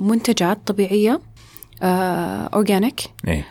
[0.08, 1.22] منتجات طبيعية
[1.84, 3.46] اورجانيك إيه.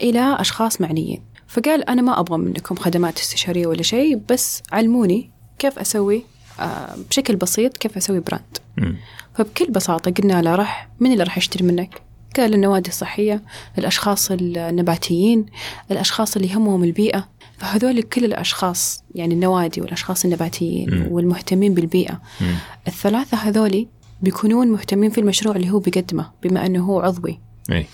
[0.00, 1.22] إلى أشخاص معنيين.
[1.48, 6.24] فقال أنا ما أبغى منكم خدمات استشارية ولا شيء بس علموني كيف أسوي
[6.60, 8.96] آه بشكل بسيط كيف أسوي براند مم.
[9.34, 12.02] فبكل بساطة قلنا له راح من اللي راح يشتري منك
[12.36, 13.42] قال النوادي الصحية
[13.78, 15.46] الأشخاص النباتيين
[15.90, 17.28] الأشخاص اللي يهمهم البيئة
[17.58, 21.12] فهذول كل الأشخاص يعني النوادي والأشخاص النباتيين مم.
[21.12, 22.54] والمهتمين بالبيئة مم.
[22.88, 23.88] الثلاثة هذولي
[24.22, 27.40] بيكونون مهتمين في المشروع اللي هو بيقدمه بما أنه هو عضوي
[27.70, 27.86] إيه.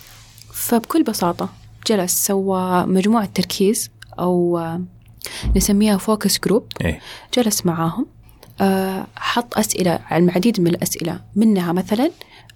[0.53, 1.49] فبكل بساطة
[1.87, 4.83] جلس سوى مجموعة تركيز أو آه،
[5.57, 7.01] نسميها focus group إيه؟
[7.35, 8.07] جلس معاهم.
[8.61, 12.11] آه، حط أسئلة عن العديد من الأسئلة منها مثلا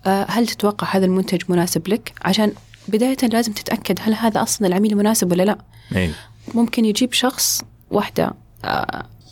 [0.07, 2.53] آه، هل تتوقع هذا المنتج مناسب لك؟ عشان
[2.89, 5.59] بداية لازم تتأكد هل هذا أصلا العميل مناسب ولا لا.
[5.97, 6.11] إيه؟
[6.55, 8.35] ممكن يجيب شخص واحدة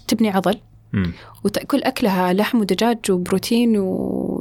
[0.09, 0.61] تبني عضل.
[0.97, 1.12] مم.
[1.44, 3.86] وتأكل أكلها لحم ودجاج وبروتين و...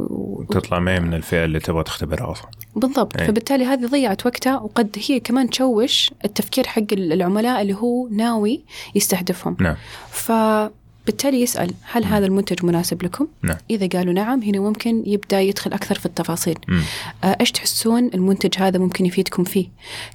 [0.09, 3.27] وتطلع ما من الفئة اللي تبغى تختبرها أصلا بالضبط أي.
[3.27, 8.61] فبالتالي هذه ضيعت وقتها وقد هي كمان تشوش التفكير حق العملاء اللي هو ناوي
[8.95, 9.75] يستهدفهم نعم
[10.11, 13.57] فبالتالي يسأل هل هذا المنتج مناسب لكم؟ نعم.
[13.69, 16.57] إذا قالوا نعم هنا ممكن يبدأ يدخل أكثر في التفاصيل.
[17.23, 19.67] آه، إيش تحسون المنتج هذا ممكن يفيدكم فيه؟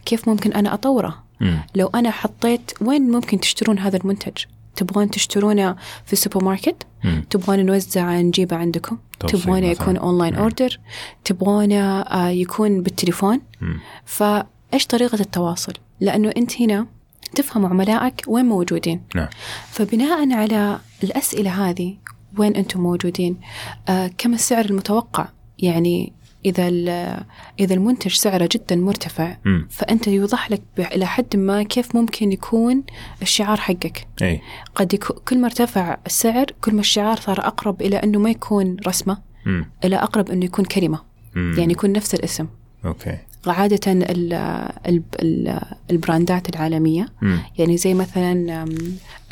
[0.07, 1.59] كيف ممكن أنا أطوره؟ مم.
[1.75, 4.45] لو أنا حطيت وين ممكن تشترون هذا المنتج؟
[4.77, 7.25] تبغون تشترونه في السوبر ماركت؟ مم.
[7.31, 9.67] تبغون نوزع نجيبه عندكم؟ تبغونه.
[9.67, 10.35] يكون online.
[10.35, 10.81] order؟
[11.25, 13.81] تبغونه يكون بالتليفون؟ مم.
[14.05, 16.87] فايش طريقة التواصل؟ لأنه أنت هنا
[17.35, 19.29] تفهم عملائك وين موجودين نعم
[19.71, 21.97] فبناء على الأسئلة هذه
[22.39, 23.41] وين أنتم موجودين
[23.89, 26.13] آه كم السعر المتوقع يعني
[26.45, 27.25] إذا ال-
[27.61, 29.67] إذا المنتج سعره جدا مرتفع مم.
[29.71, 32.83] فأنت يوضح لك إلى حد ما كيف ممكن يكون
[33.23, 34.41] الشعار حقك إيه؟
[34.75, 38.77] قد يكون كل ما ارتفع السعر كل ما الشعار صار أقرب إلى أنه ما يكون
[38.87, 39.71] رسمة مم.
[39.85, 41.01] إلى أقرب أنه يكون كلمة
[41.35, 41.55] مم.
[41.59, 42.47] يعني يكون نفس الاسم
[42.85, 45.61] okay عادة ال ال ال
[45.91, 47.39] البراندات العالمية مم.
[47.59, 48.65] يعني زي مثلا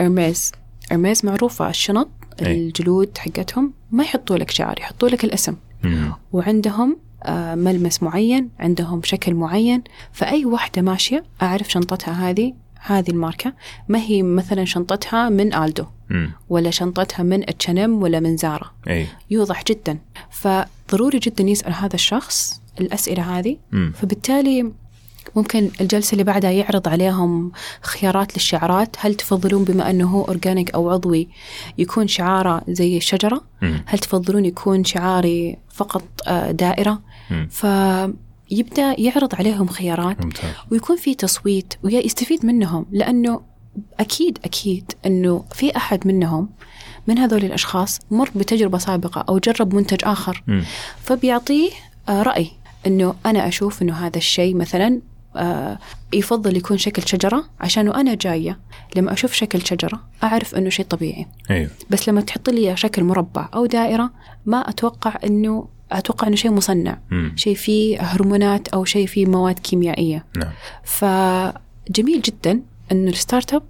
[0.01, 0.53] Hermès
[0.93, 2.09] Hermès معروفة الشنط
[2.43, 2.53] أي.
[2.59, 5.57] الجلود حقتهم ما يحطوا لك شعار يحطوا لك الاسم.
[6.33, 13.53] وعندهم آه، ملمس معين عندهم شكل معين فأي واحدة ماشية أعرف شنطتها هذه هذه الماركة
[13.89, 16.31] ما هي مثلا شنطتها من Aldo مم.
[16.49, 19.99] ولا شنطتها من اتشنم ولا من Zara إيه؟ يوضح جدا
[20.31, 23.93] فضروري جدا يسأل هذا الشخص الأسئلة هذه مم.
[23.97, 24.73] فبالتالي
[25.37, 27.53] ممكن الجلسة اللي بعدها يعرض عليهم
[27.83, 31.29] خيارات للشعارات هل تفضلون بما أنه هو أورجانيك أو عضوي
[31.79, 33.41] يكون شعاره زي الشجرة.
[33.87, 37.01] هل تفضلون يكون شعاري فقط آه، دائرة
[37.31, 37.49] مم.
[37.51, 43.41] فيبدأ يعرض عليهم خيارات ممتاز ويكون في تصويت ويستفيد منهم لأنه
[44.01, 46.49] أكيد أكيد أنه في أحد منهم
[47.07, 50.65] من هذول الأشخاص مر بتجربة سابقة أو جرب منتج آخر مم.
[51.03, 51.71] فبيعطيه
[52.09, 52.51] آه، رأي
[52.87, 55.01] أنه أنا أشوف أنه هذا الشيء مثلا
[56.13, 58.59] يفضل يكون شكل شجرة عشان أنا جاية
[58.97, 61.27] لما أشوف شكل شجرة أعرف أنه شيء طبيعي.
[61.51, 64.11] أيوه بس لما تحط لي شكل مربع أو دائرة
[64.47, 66.99] ما أتوقع أنه أتوقع أنه شيء مصنع.
[67.11, 67.33] مم.
[67.37, 70.25] شيء فيه هرمونات أو شيء فيه مواد كيميائية.
[70.37, 70.53] نعم.
[70.85, 72.63] فجميل جدا
[72.93, 73.63] أنه ال startup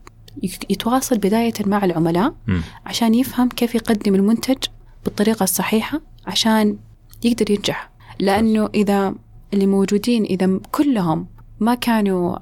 [0.71, 2.63] يتواصل بداية مع العملاء مم.
[2.87, 4.57] عشان يفهم كيف يقدم المنتج
[5.05, 6.77] بالطريقة الصحيحة عشان
[7.25, 7.91] يقدر ينجح.
[8.19, 9.15] لأنه إذا
[9.55, 11.27] اللي موجودين إذا كلهم
[11.61, 12.37] ما كانوا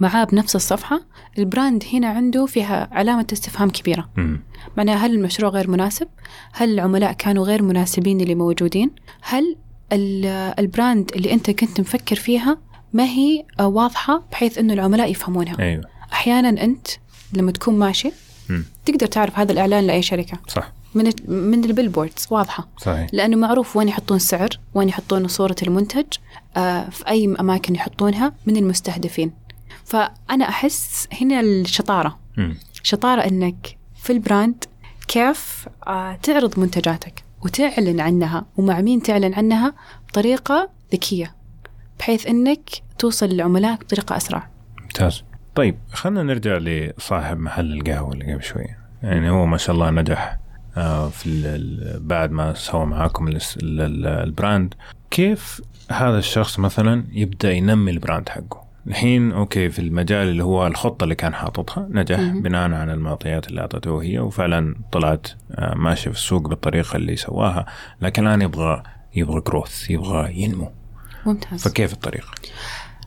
[0.00, 1.00] معاه بنفس الصفحة
[1.38, 4.08] ال brand هنا عنده فيها علامة استفهام كبيرة.
[4.76, 6.08] معناها هل المشروع غير مناسب؟
[6.52, 8.90] هل العملاء كانوا غير مناسبين اللي موجودين؟
[9.22, 9.56] هل
[9.92, 12.58] ال- ال brand اللي أنت كنت مفكر فيها
[12.92, 16.86] ما هي آه، واضحة بحيث أنه العملاء يفهمونها أيوه أحيانا أنت
[17.32, 18.10] لما تكون ماشي.
[18.84, 22.68] تقدر تعرف هذا الإعلان لأي شركة صح من من ال billboards واضحة.
[22.78, 23.06] صحيح.
[23.12, 26.06] لأنه معروف وين يحطون السعر وين يحطون صورة المنتج
[26.56, 29.32] آه، في أي أماكن يحطونها من المستهدفين.
[29.84, 32.18] فأنا أحس هنا الشطارة.
[32.36, 32.56] مم.
[32.82, 34.64] شطارة أنك في ال brand
[35.08, 39.74] كيف آه، تعرض منتجاتك وتعلن عنها ومع مين تعلن عنها؟
[40.08, 41.34] بطريقة ذكية
[41.98, 44.48] بحيث أنك توصل للعملاء بطريقة أسرع.
[44.82, 45.24] ممتاز.
[45.54, 50.38] طيب خلينا نرجع لصاحب محل القهوة اللي قبل شوية يعني هو ما شاء الله نجح
[51.10, 54.74] في ال- ال- بعد ما سوى معاكم الس- ال- ال- ال brand
[55.10, 55.60] كيف
[55.90, 61.04] هذا الشخص مثلا يبدأ ينمي ال brand حقه؟ الحين okay في المجال اللي هو الخطة
[61.04, 62.20] اللي كان حاططها نجح.
[62.20, 67.66] بناء على المعطيات اللي أعطته هي وفعلا طلعت آه، ماشية في السوق بالطريقة اللي سواها
[68.02, 68.82] لكن الآن يبغى
[69.16, 70.70] يبغى growth يبغى ينمو.
[71.26, 71.68] ممتاز.
[71.68, 72.28] فكيف الطريقة؟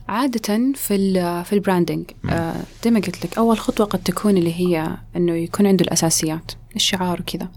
[0.08, 2.54] عادة في ال في ال branding آه،
[2.84, 6.52] زي ما قلت لك أول خطوة قد تكون اللي هي إنه يكون عنده الأساسيات.
[6.78, 7.48] الشعار وكذا.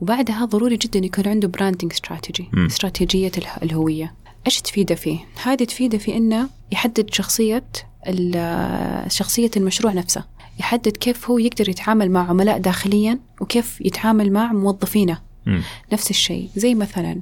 [0.00, 2.66] وبعدها ضروري جدا يكون عنده branding strategy مم.
[2.66, 4.14] استراتيجية اله- الهوية.
[4.46, 7.64] إيش تفيده فيه؟ هذه تفيده في إنه يحدد شخصية
[8.06, 10.24] ال- شخصية المشروع نفسه.
[10.60, 15.18] يحدد كيف هو يقدر يتعامل مع عملاء داخليا وكيف يتعامل مع موظفينه.
[15.46, 15.62] مم.
[15.92, 16.50] نفس الشيء.
[16.56, 17.20] زي مثلا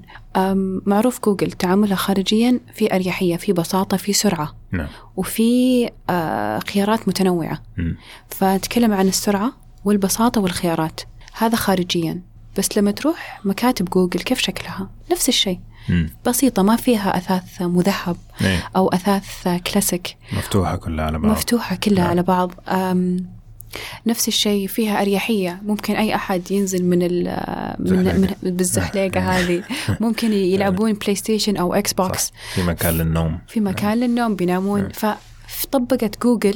[0.86, 4.56] معروف جوجل تعاملها خارجيا في أريحية في بساطة في سرعة.
[4.72, 4.88] نعم.
[5.16, 7.62] وفي آه، خيارات متنوعة.
[7.76, 7.96] مم.
[8.28, 9.52] فنتكلم عن السرعة
[9.84, 11.00] والبساطة والخيارات.
[11.38, 12.20] هذا خارجيا
[12.58, 15.60] بس لما تروح مكاتب جوجل كيف شكلها؟ نفس الشيء.
[16.26, 18.68] بسيطة ما فيها أثاث مذهب إيه.
[18.76, 20.16] أو أثاث كلاسيك.
[20.32, 21.30] مفتوحة كلها على بعض.
[21.32, 22.10] مفتوحة كلها نعم.
[22.10, 22.52] على بعض.
[24.06, 25.60] نفس الشيء فيها أريحية.
[25.66, 27.24] ممكن أي أحد ينزل من ال
[27.78, 28.04] من.
[28.42, 29.62] من بالزحليقة هذه.
[30.00, 32.32] ممكن يلعبون بلاي ستيشن أو إكس بوكس.
[32.54, 33.38] في مكان للنوم.
[33.48, 34.88] في مكان للنوم بينامون.
[35.48, 36.54] فطبقت جوجل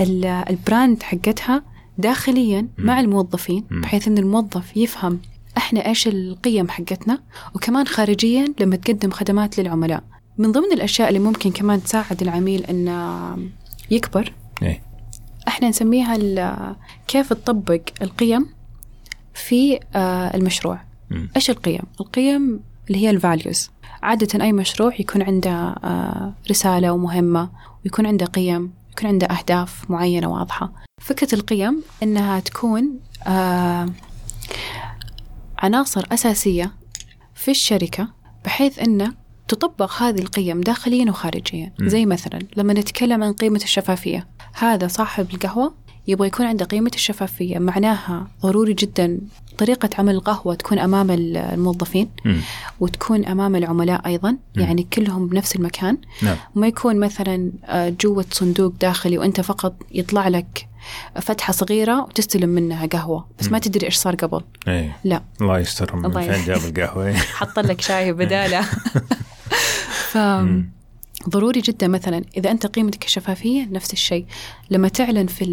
[0.00, 1.62] ال- ال brand حقتها
[1.98, 3.64] داخليا مع الموظفين.
[3.70, 5.20] بحيث إن الموظف يفهم
[5.56, 7.18] إحنا إيش القيم حقتنا
[7.54, 10.02] وكمان خارجيا لما تقدم خدمات للعملاء
[10.38, 13.36] من ضمن الأشياء اللي ممكن كمان تساعد العميل إنه
[13.90, 14.32] يكبر
[14.62, 14.82] إيه.
[15.48, 16.76] إحنا نسميها
[17.08, 18.46] كيف تطبق القيم
[19.34, 20.80] في آه، المشروع.
[21.36, 23.70] إيش القيم؟ القيم اللي هي الفاليوز
[24.02, 27.50] عادة أي مشروع يكون عنده آه، رسالة ومهمة
[27.84, 30.72] ويكون عنده قيم يكون عنده أهداف معينة واضحة.
[31.02, 33.88] فكرة القيم إنها تكون آه،
[35.58, 36.72] عناصر أساسية
[37.34, 38.08] في الشركة
[38.44, 39.12] بحيث أنه
[39.48, 41.72] تطبق هذه القيم داخليا وخارجيا.
[41.80, 44.28] زي مثلا لما نتكلم عن قيمة الشفافية.
[44.54, 45.74] هذا صاحب القهوة
[46.06, 49.18] يبغى يكون عنده قيمة الشفافية معناها ضروري جدا
[49.58, 52.10] طريقة عمل القهوة تكون أمام الموظفين.
[52.80, 54.36] وتكون أمام العملاء أيضا.
[54.56, 60.28] يعني كلهم بنفس المكان نعم ما يكون مثلا آه، جوة صندوق داخلي وأنت فقط يطلع
[60.28, 60.68] لك
[61.20, 63.58] فتحة صغيرة وتستلم منها قهوة بس ما.
[63.58, 66.44] تدري إيش صار قبل إيه لا الله يستر من فين.
[66.44, 67.14] جاب القهوة إيه.
[67.38, 68.60] حط لك شاي بداله
[70.12, 70.18] ف.
[71.28, 74.26] ضروري جدا مثلا إذا أنت قيمتك الشفافية نفس الشيء.
[74.70, 75.44] لما تعلن في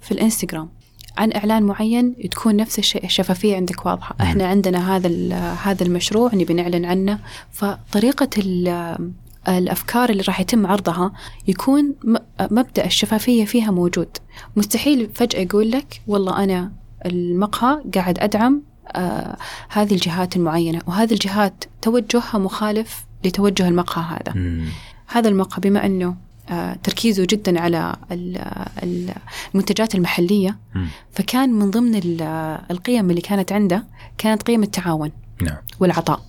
[0.00, 0.68] في الإنستغرام
[1.16, 4.16] عن إعلان معين تكون نفس الشيء الشفافية عندك واضحة.
[4.20, 4.26] مم.
[4.26, 7.18] إحنا عندنا هذا هذا المشروع نبي نعلن عنه.
[7.52, 9.12] فطريقة ال-
[9.48, 11.12] الأفكار اللي راح يتم عرضها
[11.48, 11.94] يكون
[12.40, 14.08] مبدأ الشفافية فيها موجود.
[14.56, 16.72] مستحيل فجأة يقول لك والله أنا
[17.06, 19.36] المقهى قاعد أدعم آه
[19.68, 24.32] هذه الجهات المعينة وهذه الجهات توجهها مخالف لتوجه المقهى هذا.
[24.40, 24.64] مم.
[25.06, 26.16] هذا المقهى بما أنه
[26.50, 28.36] آه، تركيزه جدا على ال-
[28.82, 29.14] ال-
[29.54, 30.88] المنتجات المحلية مم.
[31.12, 32.22] فكان من ضمن ال-
[32.70, 33.84] القيم اللي كانت عنده
[34.18, 36.20] كانت قيم التعاون نعم والعطاء.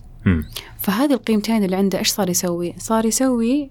[0.80, 3.70] فهذه القيمتين اللي عنده إيش صار يسوي؟ صار يسوي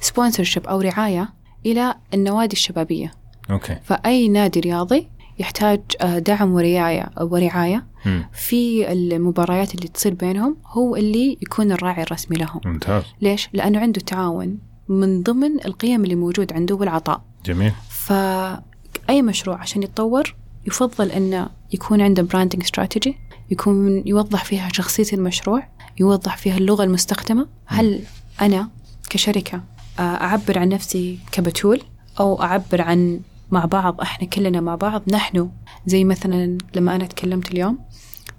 [0.00, 1.28] sponsorship أو رعاية
[1.66, 3.10] إلى النوادي الشبابية
[3.50, 5.08] أوكي فأي نادي رياضي
[5.40, 8.24] يحتاج آه، دعم ورعاية ورعاية مم.
[8.32, 12.60] في المباريات اللي تصير بينهم هو اللي يكون الراعي الرسمي لهم.
[12.64, 13.02] ممتاز.
[13.20, 17.22] ليش؟ لأنه عنده تعاون من ضمن القيم اللي موجود عنده والعطاء.
[17.46, 17.72] جميل.
[17.88, 20.34] فأي مشروع عشان يتطور
[20.66, 23.16] يفضل أنه يكون عنده براندنج استراتيجي
[23.50, 25.68] يكون يوضح فيها شخصية المشروع
[26.00, 27.46] يوضح فيها اللغة المستخدمة.
[27.66, 28.00] هل
[28.40, 28.68] أنا
[29.10, 29.60] كشركة
[29.98, 31.82] آه، أعبر عن نفسي كبتول
[32.20, 33.20] أو أعبر عن
[33.50, 35.50] مع بعض إحنا كلنا مع بعض نحن
[35.86, 37.78] زي مثلا لما أنا تكلمت اليوم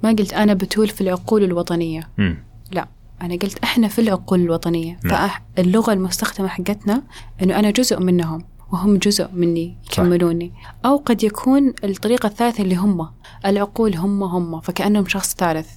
[0.03, 2.43] ما قلت أنا بتول في العقول الوطنية مم.
[2.71, 2.87] لا
[3.21, 5.29] أنا قلت إحنا في العقول الوطنية نعم.
[5.55, 7.03] فاللغة المستخدمة حقتنا
[7.41, 10.53] إنه أنا جزء منهم وهم جزء مني يكملوني
[10.85, 13.09] أو قد يكون الطريقة الثالثة اللي هم
[13.45, 15.69] العقول هم هم فكأنهم شخص ثالث.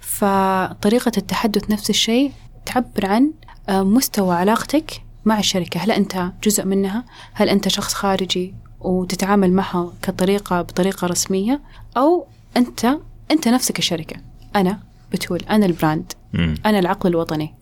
[0.00, 2.32] فطريقة التحدث نفس الشيء
[2.66, 3.32] تعبر عن
[3.68, 5.80] آه، مستوى علاقتك مع الشركة.
[5.80, 11.60] هل أنت جزء منها؟ هل أنت شخص خارجي وتتعامل معها كطريقة بطريقة رسمية؟
[11.96, 12.98] أو أنت
[13.30, 14.16] أنت نفسك الشركة.
[14.56, 14.80] أنا
[15.12, 16.12] بتقول أنا البراند.
[16.32, 16.54] مم.
[16.66, 17.54] أنا العقل الوطني.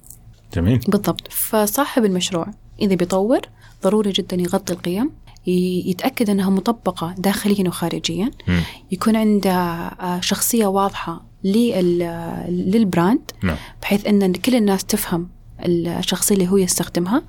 [0.55, 0.79] جميل.
[0.89, 1.33] بالضبط.
[1.33, 2.47] فصاحب المشروع
[2.81, 3.41] إذا بيطور
[3.85, 5.11] ضروري جدا يغطي القيم
[5.47, 8.31] يتأكد أنها مطبقة داخليا وخارجيا.
[8.49, 8.61] مم.
[8.91, 13.31] يكون عنده آه، شخصية واضحة لل- للبراند.
[13.43, 13.57] نعم.
[13.83, 15.29] بحيث أن كل الناس تفهم
[15.67, 17.23] الشخصية اللي هو يستخدمها.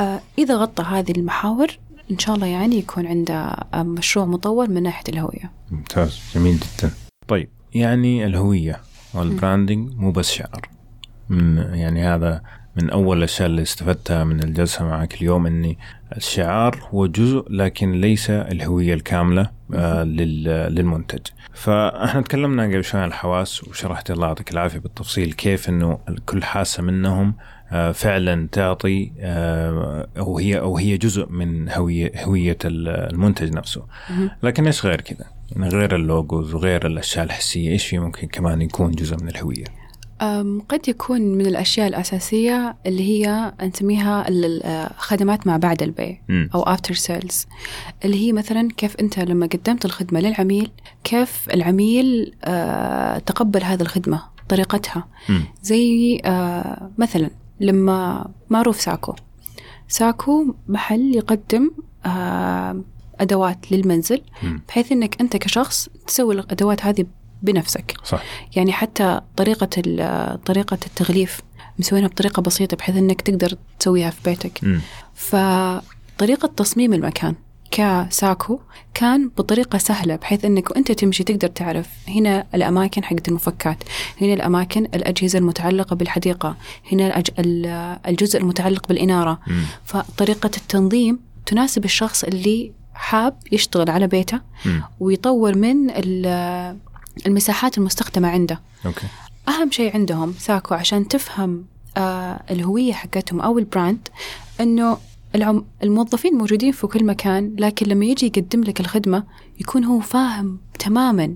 [0.00, 1.66] آه، إذا غطى هذه المحاور
[2.10, 3.34] إن شاء الله يعني يكون عنده
[3.74, 5.50] آه، مشروع مطور من ناحية الهوية.
[5.70, 6.90] ممتاز جميل جدا.
[7.28, 8.80] طيب يعني الهوية
[9.14, 10.68] والبراندنج مو بس شعار
[11.28, 12.42] من يعني هذا
[12.76, 15.78] من أول الأشياء اللي استفدتها من الجلسة معك اليوم أني
[16.16, 21.20] الشعار هو جزء لكن ليس الهوية الكاملة آه لل- للمنتج.
[21.54, 26.82] فاحنا تكلمنا قبل شوي عن الحواس وشرحت الله يعطيك العافية بالتفصيل كيف أنه كل حاسة
[26.82, 27.34] منهم
[27.72, 33.86] آه، فعلا تعطي آه، أو هي أو هي جزء من هوية هوية المنتج نفسه.
[34.42, 35.26] لكن إيش غير كذا؟
[35.56, 39.64] غير اللوجوز وغير الأشياء الحسية إيش في ممكن كمان يكون جزء من الهوية؟
[40.68, 46.18] قد يكون من الأشياء الأساسية اللي هي نسميها ال- ال- آه، خدمات ما بعد البيع.
[46.54, 47.46] أو after sales
[48.04, 50.70] اللي هي مثلا كيف أنت لما قدمت الخدمة للعميل
[51.04, 55.06] كيف العميل آه، تقبل هذه الخدمة طريقتها.
[55.62, 59.14] زي آه، مثلا لما معروف ساكو
[59.88, 61.70] ساكو محل يقدم
[63.20, 64.22] أدوات للمنزل.
[64.68, 67.04] بحيث إنك أنت كشخص تسوي الأدوات هذه
[67.42, 68.22] بنفسك صح
[68.56, 71.40] يعني حتى طريقة ال- طريقة التغليف
[71.78, 74.80] مسوينها بطريقة بسيطة بحيث إنك تقدر تسويها في بيتك مم.
[75.14, 77.34] فطريقة تصميم المكان
[77.70, 78.58] كساكو
[78.94, 83.76] كان بطريقة سهلة بحيث إنك وأنت تمشي تقدر تعرف هنا الأماكن حقت المفكات،
[84.20, 86.56] هنا الأماكن الأجهزة المتعلقة بالحديقة،
[86.92, 87.22] هنا
[88.08, 89.62] الجزء المتعلق بالإنارة، مم.
[89.84, 94.82] فطريقة التنظيم تناسب الشخص اللي حاب يشتغل على بيته مم.
[95.00, 96.76] ويطور من ال-
[97.26, 98.60] المساحات المستخدمة عنده.
[98.86, 99.06] أوكي.
[99.48, 101.64] أهم شيء عندهم ساكو عشان تفهم
[101.96, 104.08] آه الهوية حقتهم أو ال brand
[104.60, 104.98] أنه
[105.34, 109.24] العم الموظفين موجودين في كل مكان لكن لما يجي يقدم لك الخدمة
[109.60, 111.34] يكون هو فاهم تماما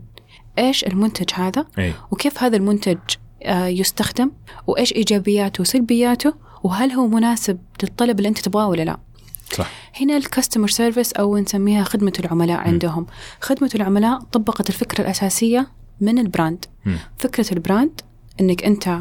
[0.58, 1.94] إيش المنتج هذا إي.
[2.10, 2.98] وكيف هذا المنتج
[3.42, 4.30] آه يستخدم
[4.66, 8.98] وإيش إيجابياته وسلبياته وهل هو مناسب للطلب اللي أنت تبغاه ولا لا.
[9.52, 9.70] صح.
[10.00, 13.06] هنا ال customer service أو نسميها خدمة العملاء عندهم.
[13.40, 15.68] خدمة العملاء طبقت الفكرة الأساسية
[16.00, 16.64] من ال brand.
[16.84, 16.98] مم.
[17.18, 18.00] فكرة ال brand
[18.40, 18.98] إنك أنت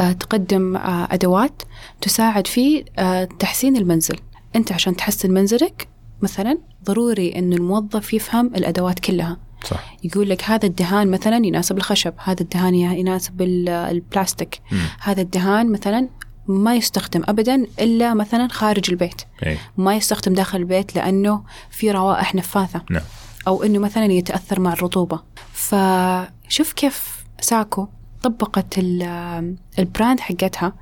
[0.00, 1.62] آه، تقدم آه، أدوات
[2.00, 4.18] تساعد في آه، تحسين المنزل.
[4.56, 5.88] أنت عشان تحسن منزلك
[6.22, 9.36] مثلا ضروري انه الموظف يفهم الأدوات كلها.
[9.64, 9.96] صح.
[10.04, 14.60] يقول لك هذا الدهان مثلا يناسب الخشب هذا الدهان يناسب ال- البلاستيك.
[14.72, 14.78] مم.
[15.00, 16.08] هذا الدهان مثلا
[16.46, 19.22] ما يستخدم ابدا إلا مثلا خارج البيت.
[19.46, 22.82] اي ما يستخدم داخل البيت لأنه في روائح نفاثة.
[22.90, 23.02] نعم.
[23.48, 25.20] أو أنه مثلا يتأثر مع الرطوبة.
[25.52, 27.88] فشوف كيف ساكو
[28.22, 30.72] طبقت ال- ال brand حقتها.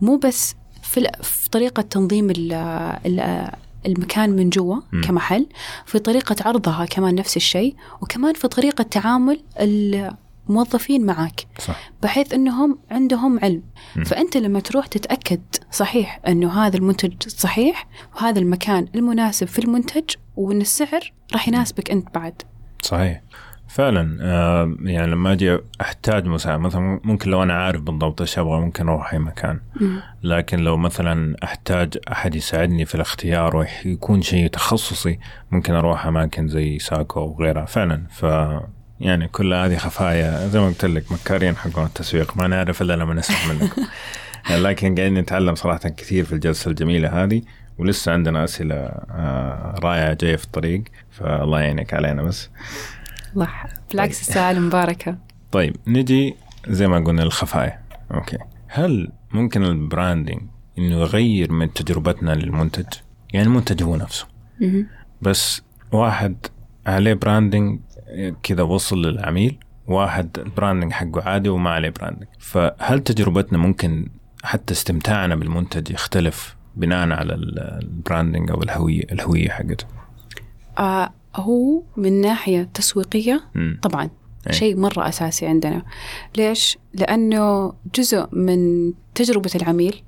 [0.00, 1.10] مو بس في,
[1.52, 2.52] طريقة تنظيم ال-
[3.06, 3.50] ال-
[3.86, 4.76] المكان من جوا.
[5.04, 5.46] كمحل
[5.86, 9.40] في طريقة عرضها كمان نفس الشيء وكمان في طريقة تعامل
[10.48, 11.90] الموظفين معك صح.
[12.02, 13.62] بحيث إنهم عندهم علم.
[13.96, 14.04] مم.
[14.04, 15.40] فأنت لما تروح تتأكد
[15.70, 17.86] صحيح إنه هذا المنتج صحيح
[18.16, 20.04] وهذا المكان المناسب في المنتج
[20.36, 22.42] وإن السعر راح يناسبك أنت بعد.
[22.82, 23.22] صحيح.
[23.68, 28.60] فعلا آه يعني لما أجي أحتاج مساعدة مثلا ممكن لو أنا عارف بالضبط إيش أبغى
[28.60, 29.60] ممكن أروح أي مكان.
[30.22, 35.18] لكن لو مثلا أحتاج أحد يساعدني في الاختيار ويكون شيء تخصصي
[35.50, 38.24] ممكن أروح أماكن زي ساكو وغيرها فعلا ف
[39.00, 42.36] يعني كل هذه خفايا زي ما قلت لك مكارين حقون التسويق.
[42.36, 43.82] ما نعرف إلا لما نسمع منكم
[44.66, 47.42] لكن قاعدين نتعلم صراحة كثير في الجلسة الجميلة هذه
[47.78, 52.50] ولسه عندنا أسئلة آه، رائعة جاية في الطريق فالله يعينك علينا بس.
[53.34, 53.48] الله
[53.90, 55.16] بالعكس الساعة المباركة.
[55.52, 56.34] طيب نجي
[56.68, 57.80] زي ما قلنا الخفايا
[58.14, 58.38] أوكي.
[58.68, 60.40] هل ممكن ال branding
[60.78, 62.86] إنه يغير من تجربتنا للمنتج؟
[63.32, 64.26] يعني المنتج هو نفسه.
[65.22, 66.36] بس واحد
[66.86, 67.80] عليه branding
[68.42, 74.08] كذا وصل للعميل واحد ال branding حقه عادي وما عليه branding فهل تجربتنا ممكن
[74.42, 79.84] حتى استمتاعنا بالمنتج يختلف بناء على ال- ال branding أو الهويه الهوية حقته
[80.78, 83.78] آه هو من ناحية تسويقية مم.
[83.82, 84.10] طبعا
[84.48, 84.52] أي.
[84.52, 85.82] شيء مرة أساسي عندنا
[86.36, 90.02] ليش لأنه جزء من تجربة العميل.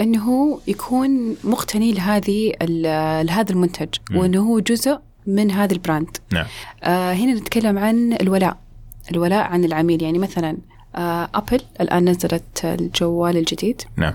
[0.00, 2.52] إنه هو يكون مقتني لهذه
[3.22, 3.88] لهذا المنتج.
[4.14, 4.98] وإنه هو جزء
[5.28, 6.16] من هذا ال brand.
[6.32, 6.46] نعم.
[6.82, 8.56] آه هنا نتكلم عن الولاء
[9.10, 10.02] الولاء عن العميل.
[10.02, 10.56] يعني مثلا
[10.96, 13.82] آه أبل الآن نزلت الجوال الجديد.
[13.96, 14.12] نعم.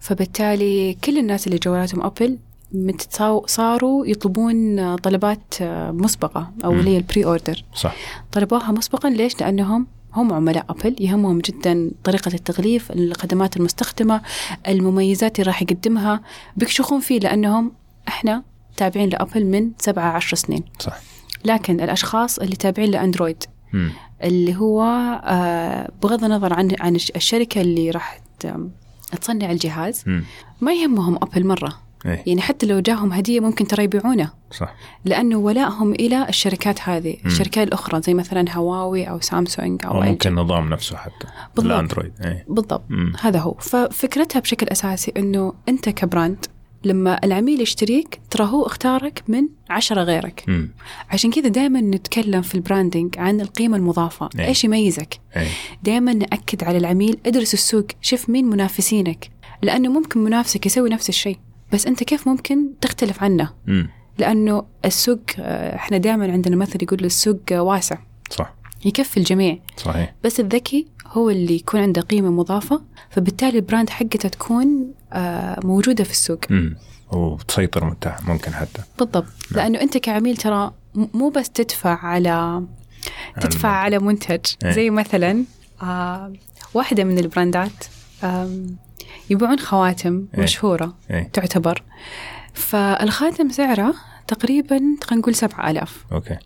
[0.00, 2.38] فبالتالي كل الناس اللي جوالاتهم أبل
[2.74, 6.72] متتصاو- صاروا يطلبون طلبات آه، مسبقة أو.
[6.72, 7.94] اللي هي البري أوردر صح.
[8.32, 14.20] طلبوها مسبقا ليش؟ لأنهم هم عملاء أبل يهمهم جدا طريقة التغليف الخدمات المستخدمة
[14.68, 16.20] المميزات اللي راح يقدمها.
[16.56, 17.72] بيكشخون فيه لأنهم
[18.08, 18.42] إحنا
[18.76, 20.96] تابعين لأبل من سبعة عشر سنين صح
[21.44, 23.44] لكن الأشخاص اللي تابعين لأندرويد.
[24.24, 24.82] اللي هو
[25.24, 28.20] آه، بغض النظر عن عن الش- الشركة اللي راح
[29.20, 30.04] تصنع الجهاز.
[30.60, 34.74] ما يهمهم أبل مرة إيه يعني حتى لو جاهم هدية ممكن ترى يبيعونه صح
[35.04, 37.30] لأنه ولائهم إلى الشركات هذه مم.
[37.30, 40.06] الشركات الأخرى زي مثلا هواوي أو سامسونج أو LG.
[40.06, 41.72] ممكن النظام نفسه حتى بالضبط.
[41.72, 42.82] الاندرويد إيه بالضبط.
[43.20, 46.46] هذا هو ففكرتها بشكل أساسي إنه أنت ك brand
[46.86, 50.44] لما العميل يشتريك ترى هو اختارك من عشرة غيرك.
[50.48, 50.70] مم.
[51.10, 54.28] عشان كذا دائما نتكلم في ال branding عن القيمة المضافة.
[54.38, 54.46] إيه.
[54.46, 55.48] إيش يميزك؟ إيه
[55.82, 59.30] دائما نأكد على العميل ادرس السوق شوف مين منافسينك.
[59.62, 61.38] لأنه ممكن منافسك يسوي نفس الشيء
[61.72, 63.88] بس أنت كيف ممكن تختلف عنه؟ مم.
[64.18, 67.98] لأنه السوق آه، إحنا دائما عندنا مثل يقول السوق آه، واسع.
[68.30, 68.54] صح.
[68.84, 69.58] يكفي الجميع.
[69.76, 70.14] صحيح.
[70.24, 70.86] بس الذكي
[71.16, 76.40] هو اللي يكون عنده قيمة مضافة فبالتالي البراند حقته تكون آه، موجودة في السوق.
[76.50, 76.76] مم.
[77.12, 77.96] وتسيطر
[78.26, 78.82] ممكن حتى.
[78.98, 79.26] بالضبط.
[79.50, 82.62] لأنه أنت كعميل ترى مو بس تدفع على
[83.40, 83.68] تدفع.
[83.68, 84.44] على منتج.
[84.64, 84.70] إيه.
[84.70, 85.44] زي مثلا
[85.82, 86.32] آه
[86.74, 87.84] واحدة من ال brandات
[89.30, 90.42] يبيعون خواتم إيه.
[90.42, 91.30] مشهورة إيه.
[91.32, 91.82] تعتبر.
[92.54, 93.94] فالخاتم سعره
[94.28, 96.36] تقريبا خلينا نقول 7000 أوكي.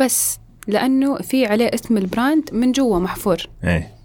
[0.00, 3.36] بس لأنه في عليه اسم ال brand من جوا محفور.
[3.64, 3.97] إيه.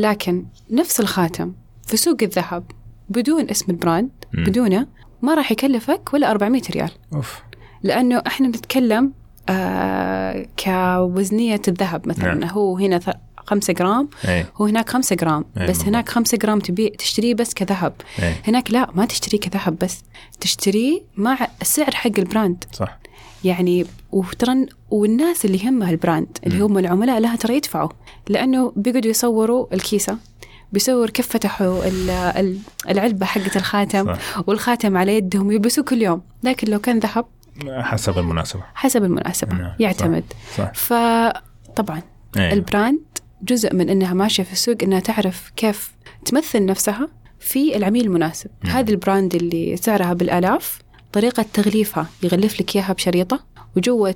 [0.00, 1.52] لكن نفس الخاتم
[1.86, 2.64] في سوق الذهب
[3.08, 4.86] بدون اسم ال brand بدونه
[5.22, 6.90] ما راح يكلفك ولا 400 ريال.
[7.14, 7.42] أوف.
[7.82, 9.12] لأنه إحنا نتكلم
[9.48, 12.34] آه كوزنية الذهب مثلا.
[12.34, 12.50] نعم.
[12.50, 13.00] هو هنا
[13.36, 14.08] 5 جرام.
[14.28, 15.44] إيه هو هناك 5 جرام.
[15.58, 15.82] أي بس.
[15.82, 17.92] هناك 5 جرام تبي تشتريه بس كذهب.
[18.18, 20.02] إيه هناك لا ما تشتريه كذهب بس.
[20.40, 22.64] تشتريه مع السعر حق ال brand.
[22.72, 22.98] صح.
[23.44, 27.88] يعني وترى والناس اللي يهمها ال brand اللي هم العملاء لها ترى يدفعوا.
[28.28, 30.18] لأنه بيقعدوا يصوروا الكيسة
[30.72, 32.58] بيصور كيف فتحوا ال- ال-
[32.88, 34.48] العلبة حقت الخاتم صح.
[34.48, 36.22] والخاتم على يدهم يلبسوه كل يوم.
[36.42, 37.24] لكن لو كان ذهب
[37.68, 38.62] حسب المناسبة.
[38.74, 40.24] حسب المناسبة نعم، يعتمد.
[40.58, 40.72] صح.
[40.74, 42.02] فطبعا
[42.36, 42.52] إيه.
[42.52, 43.00] ال brand
[43.42, 45.92] جزء من إنها ماشية في السوق إنها تعرف كيف
[46.24, 47.08] تمثل نفسها
[47.40, 48.50] في العميل المناسب.
[48.64, 48.76] نعم.
[48.76, 50.78] هذه ال brand اللي سعرها بالآلاف
[51.12, 53.40] طريقة تغليفها يغلف لك إياها بشريطة
[53.76, 54.14] وجوة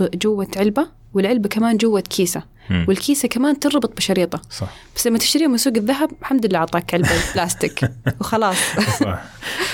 [0.00, 2.42] جوة علبة والعلبة كمان جوة كيسة.
[2.70, 2.84] مم.
[2.88, 4.42] والكيسة كمان تربط بشريطة.
[4.50, 4.68] صح.
[4.96, 7.90] بس لما تشتريها من سوق الذهب الحمد لله أعطاك علبة بلاستيك.
[8.20, 8.56] وخلاص.
[9.00, 9.22] صح.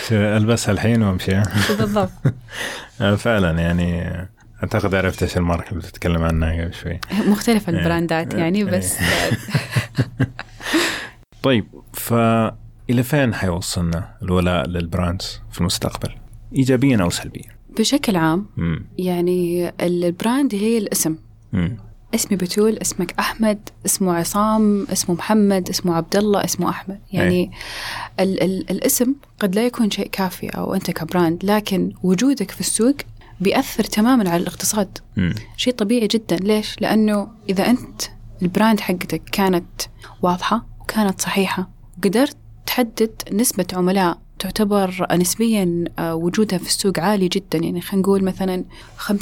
[0.09, 1.35] شو البسها الحين وأمشي.
[1.35, 1.43] ها؟
[1.79, 2.11] بالضبط.
[3.01, 4.17] آه، فعلا يعني
[4.63, 7.01] أعتقد عرفت إيش الماركة اللي بتتكلم عنها قبل شوي.
[7.27, 8.95] مختلف ال brands يعني بس
[11.43, 16.15] طيب فإلى فين حيوصلنا الولاء لل brands في المستقبل؟
[16.57, 18.87] إيجابيا أو سلبيا؟ بشكل عام مم.
[18.99, 21.17] يعني ال brand هي الاسم
[21.53, 21.77] مم.
[22.15, 27.51] اسمي بتول اسمك أحمد اسمه عصام اسمه محمد اسمه عبد الله اسمه أحمد يعني
[28.21, 32.61] ال ال الاسم قد لا يكون شيء كافي أو أنت ك brand لكن وجودك في
[32.61, 32.97] السوق
[33.41, 35.35] بيأثر تماما على الاقتصاد مم.
[35.57, 38.03] شيء طبيعي جدا ليش لأنه إذا أنت
[38.43, 39.83] ال brand حقتك كانت
[40.23, 47.59] واضحة وكانت صحيحة وقدرت تحدد نسبة عملاء تعتبر نسبيا آه، وجودها في السوق عالي جدا
[47.59, 48.65] يعني خلينا نقول مثلا
[48.99, 49.21] 50%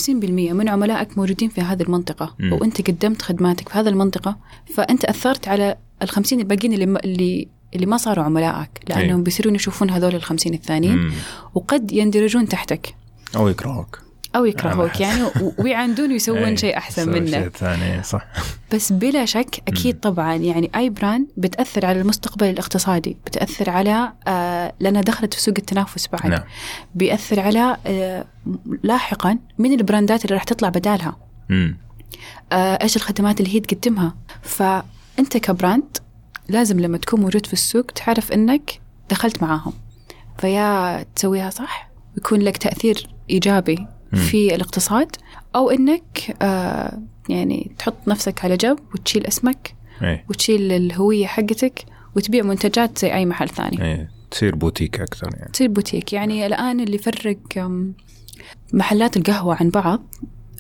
[0.53, 2.53] من عملائك موجودين في هذه المنطقة مم.
[2.53, 4.37] وأنت قدمت خدماتك في هذه المنطقة
[4.75, 9.21] فأنت أثرت على ال 50 الباقيين اللي ما- اللي اللي ما صاروا عملائك لأنهم أيوة.
[9.21, 11.13] بيصيرون يشوفون هذول ال 50 الثانيين مم.
[11.55, 12.95] وقد يندرجون تحتك
[13.37, 13.99] أو يكرهوك
[14.37, 15.23] أو يكرهوك يعني
[15.59, 18.27] ويعاندون ويسوون إيه، شيء أحسن منك شيء ثاني صح.
[18.73, 24.73] بس بلا شك أكيد طبعا يعني أي براند بتأثر على المستقبل الاقتصادي بتأثر على آه
[24.81, 26.27] لأنها دخلت في سوق التنافس بعد.
[26.27, 26.43] نعم.
[26.95, 28.25] بيأثر على آه
[28.83, 31.17] لاحقا من البراندات اللي راح تطلع بدالها.
[31.49, 31.79] مم.
[32.53, 34.15] آه إيش الخدمات اللي هي تقدمها.
[34.43, 35.97] فأنت كبراند
[36.49, 38.81] لازم لما تكون موجود في السوق تعرف إنك
[39.11, 39.73] دخلت معاهم.
[40.39, 43.87] فيا تسويها صح؟ ويكون لك تأثير إيجابي.
[44.15, 45.17] في الاقتصاد
[45.57, 46.99] أو إنك آه
[47.29, 50.25] يعني تحط نفسك على جنب وتشيل اسمك إيه.
[50.31, 51.85] وتشيل الهوية حقتك
[52.17, 53.83] وتبيع منتجات زي أي محل ثاني.
[53.83, 54.11] إيه.
[54.31, 55.53] تصير بوتيك أكثر يعني.
[55.53, 56.13] تصير بوتيك.
[56.13, 57.39] يعني الآن اللي يفرق
[58.73, 60.15] محلات القهوة عن بعض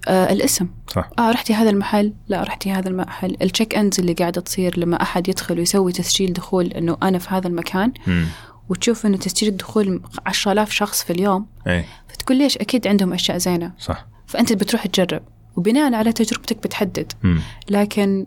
[0.09, 0.69] آه الاسم.
[0.89, 1.11] صح.
[1.19, 3.37] آه رحتي هذا المحل؟ لا رحتي هذا المحل.
[3.43, 7.49] ال check-ins اللي قاعدة تصير لما أحد يدخل ويسوي تسجيل دخول إنه أنا في هذا
[7.49, 7.93] المكان.
[8.07, 8.27] مم.
[8.69, 11.85] وتشوف إنه تسجيل الدخول 10000 شخص في اليوم إيه.
[12.09, 14.07] فتقول ليش أكيد عندهم أشياء زينة؟ صح.
[14.27, 15.23] فأنت بتروح تجرب
[15.57, 17.12] وبناء على تجربتك بتحدد.
[17.23, 17.41] مم.
[17.71, 18.27] لكن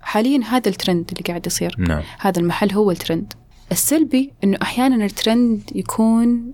[0.00, 1.74] حاليا هذا الترند اللي قاعد يصير.
[1.78, 2.02] نعم.
[2.18, 3.32] هذا المحل هو الترند.
[3.72, 6.52] السلبي إنه أحيانا الترند يكون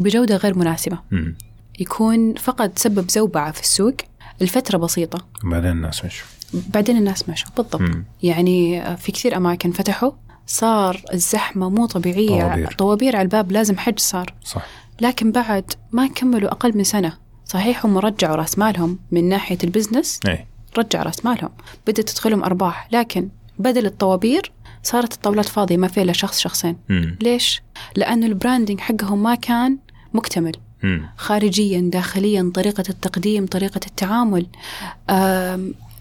[0.00, 0.98] بجودة غير مناسبة.
[1.10, 1.36] مم.
[1.80, 3.94] يكون فقط سبب زوبعة في السوق.
[4.40, 5.26] لفتره بسيطة.
[5.44, 6.26] بعدين الناس مشوا.
[6.54, 7.80] بعدين الناس مشوا بالضبط.
[7.80, 8.04] مم.
[8.22, 10.10] يعني في كثير أماكن فتحوا.
[10.48, 12.42] صار الزحمة مو طبيعية.
[12.42, 12.74] طوابير.
[12.78, 14.34] طوابير على الباب لازم حج صار.
[14.44, 14.66] صح.
[15.00, 17.12] لكن بعد ما كملوا أقل من سنة
[17.44, 20.46] صحيح هم رجعوا رأس مالهم من ناحية ال business إيه.
[20.78, 21.50] رجع رأس مالهم.
[21.86, 22.88] بدأت تدخلهم أرباح.
[22.92, 23.28] لكن
[23.58, 26.76] بدل الطوابير صارت الطاولات فاضية ما فيها إلا شخص شخصين.
[26.88, 27.18] مم.
[27.22, 27.62] ليش؟
[27.96, 29.78] لأنه ال branding حقهم ما كان
[30.14, 30.52] مكتمل.
[30.82, 31.08] مم.
[31.16, 34.46] خارجيا داخليا طريقة التقديم طريقة التعامل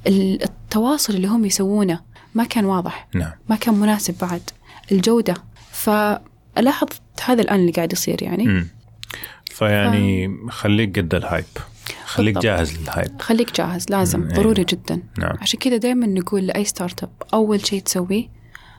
[0.08, 2.00] التواصل اللي هم يسوونه.
[2.38, 3.08] ما كان واضح.
[3.16, 3.32] نعم.
[3.50, 4.42] ما كان مناسب بعد.
[4.92, 5.34] الجودة.
[5.72, 6.88] فلاحظ
[7.26, 8.48] هذا الآن اللي قاعد يصير يعني.
[8.48, 8.68] مم.
[9.52, 11.46] فيعني خليك قد ال hype
[12.06, 12.44] خليك بالضبط.
[12.46, 14.20] جاهز لل hype خليك جاهز لازم.
[14.20, 14.68] مم، ضروري أيوة.
[14.70, 15.02] جدا.
[15.18, 15.36] نعم.
[15.42, 18.30] عشان كذا دائما نقول لأي startup أول شيء تسويه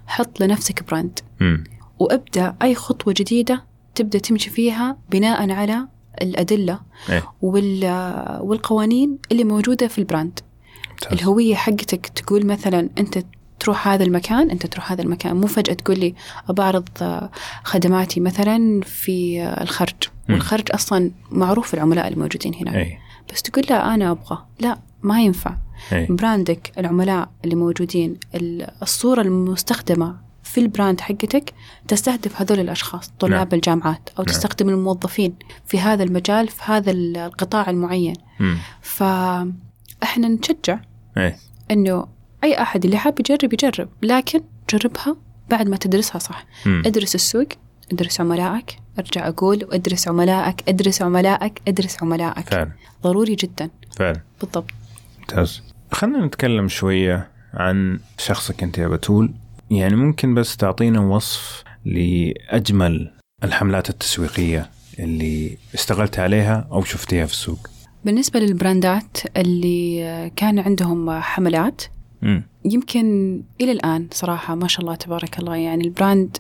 [0.07, 1.65] حط لنفسك brand مم.
[1.99, 5.89] وابدأ أي خطوة جديدة تبدأ تمشي فيها بناء على
[6.23, 6.81] الأدلة
[7.11, 7.23] إيه.
[7.43, 10.41] وال- والقوانين اللي موجودة في ال brand
[10.91, 11.13] ممتاز.
[11.13, 13.19] الهوية حقتك تقول مثلا أنت
[13.61, 15.37] تروح هذا المكان أنت تروح هذا المكان.
[15.37, 16.15] مو فجأة تقول لي
[16.49, 17.31] أبي أعرض آه،
[17.65, 19.95] خدماتي مثلا في الخرج.
[20.31, 22.75] والخرج أصلا معروف العملاء الموجودين هناك.
[22.75, 22.99] إيه
[23.33, 24.39] بس تقول لا أنا أبغى.
[24.61, 25.57] لا ما ينفع.
[25.93, 31.53] إيه brand ك العملاء اللي موجودين ال- الصورة المستخدمة في ال brand حقتك
[31.89, 33.49] تستهدف هذول الأشخاص طلاب نعم.
[33.53, 34.35] الجامعات أو نعم.
[34.35, 35.35] تستخدم الموظفين
[35.67, 38.15] في هذا المجال في هذا القطاع المعين.
[38.41, 38.57] مم.
[40.01, 40.81] فإحنا نشجع
[41.17, 41.37] إيه
[41.71, 42.07] إنه
[42.45, 44.41] أي أحد اللي حاب يجرب يجرب لكن
[44.73, 45.17] جربها
[45.51, 46.47] بعد ما تدرسها صح.
[46.67, 46.83] مم.
[46.87, 47.49] ادرس السوق
[47.93, 52.49] ادرس عملائك أرجع أقول وادرس عملائك ادرس عملائك ادرس عملائك.
[52.49, 52.71] فعلا.
[53.03, 53.71] ضروري جدا.
[53.97, 54.21] فعلا.
[54.41, 54.71] بالضبط.
[55.19, 55.63] ممتاز.
[55.93, 59.33] خلينا نتكلم شوية عن شخصك أنت يا بتول.
[59.71, 63.13] يعني ممكن بس تعطينا وصف لأجمل
[63.45, 67.69] الحملات التسويقية اللي اشتغلت عليها أو شفتيها في السوق.
[68.05, 71.83] بالنسبة للبراندات اللي كان عندهم حملات
[72.65, 73.07] يمكن
[73.61, 76.37] إلى الآن صراحة ما شاء الله تبارك الله يعني البراند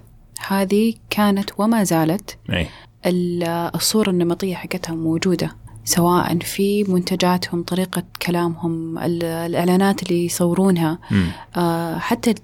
[0.48, 2.66] هذه كانت وما زالت أي.
[3.06, 3.42] ال-
[3.74, 10.98] الصورة النمطية حقتها موجودة سواء في منتجاتهم طريقة كلامهم ال- الإعلانات اللي يصورونها.
[11.56, 12.34] آه، حتى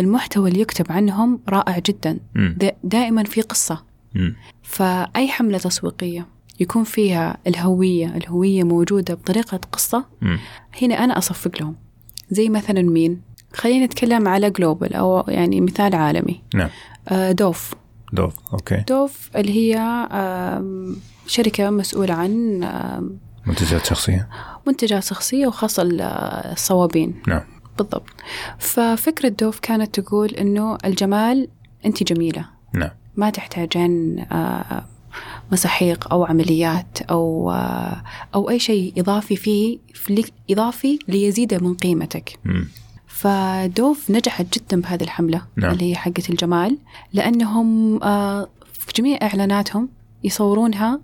[0.00, 2.18] المحتوى اللي يكتب عنهم رائع جدا.
[2.84, 3.82] دائما في قصة.
[4.14, 4.36] مم.
[4.62, 6.26] فأي حملة تسويقية
[6.60, 10.38] يكون فيها الهوية الهوية موجودة بطريقة قصة مم.
[10.82, 11.76] هنا أنا أصفق لهم.
[12.30, 13.20] زي مثلا مين؟
[13.54, 16.40] خلينا نتكلم على global أو يعني مثال عالمي.
[16.54, 16.68] نعم.
[17.08, 17.74] آه، دوف.
[18.12, 18.84] دوف okay.
[18.88, 19.76] دوف اللي هي
[20.12, 20.96] آم،
[21.26, 22.30] شركة مسؤولة عن
[23.46, 24.28] منتجات شخصية.
[24.66, 26.00] منتجات شخصية وخاصة ال-
[26.52, 27.14] الصوابين.
[27.28, 27.40] نعم.
[27.78, 28.06] بالضبط.
[28.58, 31.48] ففكرة دوف كانت تقول إنه الجمال
[31.86, 32.44] أنت جميلة.
[32.74, 32.90] نعم.
[33.16, 34.84] ما تحتاجين آه،
[35.52, 37.50] مساحيق أو عمليات أو
[38.34, 42.38] أو أي شيء إضافي فيه في- إضافي ليزيد من قيمتك.
[43.06, 45.70] فدوف نجحت جدا بهذه الحملة نعم.
[45.72, 46.78] اللي هي حقة الجمال
[47.12, 49.88] لأنهم آه، في جميع إعلاناتهم
[50.24, 51.00] يصورونها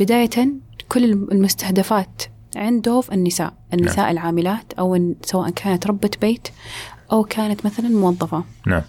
[0.00, 0.48] بداية
[0.88, 2.22] كل المستهدفات
[2.56, 6.48] عند دوف النساء النساء العاملات أو سواء كانت ربة بيت
[7.12, 8.44] أو كانت مثلا موظفة.
[8.66, 8.82] نعم.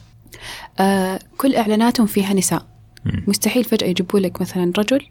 [0.80, 2.66] آه، كل إعلاناتهم فيها نساء.
[3.06, 3.24] مم.
[3.28, 5.06] مستحيل فجأة يجيبوا لك مثلا رجل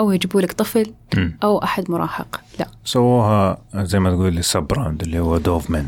[0.00, 1.38] أو يجيبوا لك طفل مم.
[1.42, 5.86] أو أحد مراهق لا سووها زي ما تقول ال sub-brand اللي هو دوف من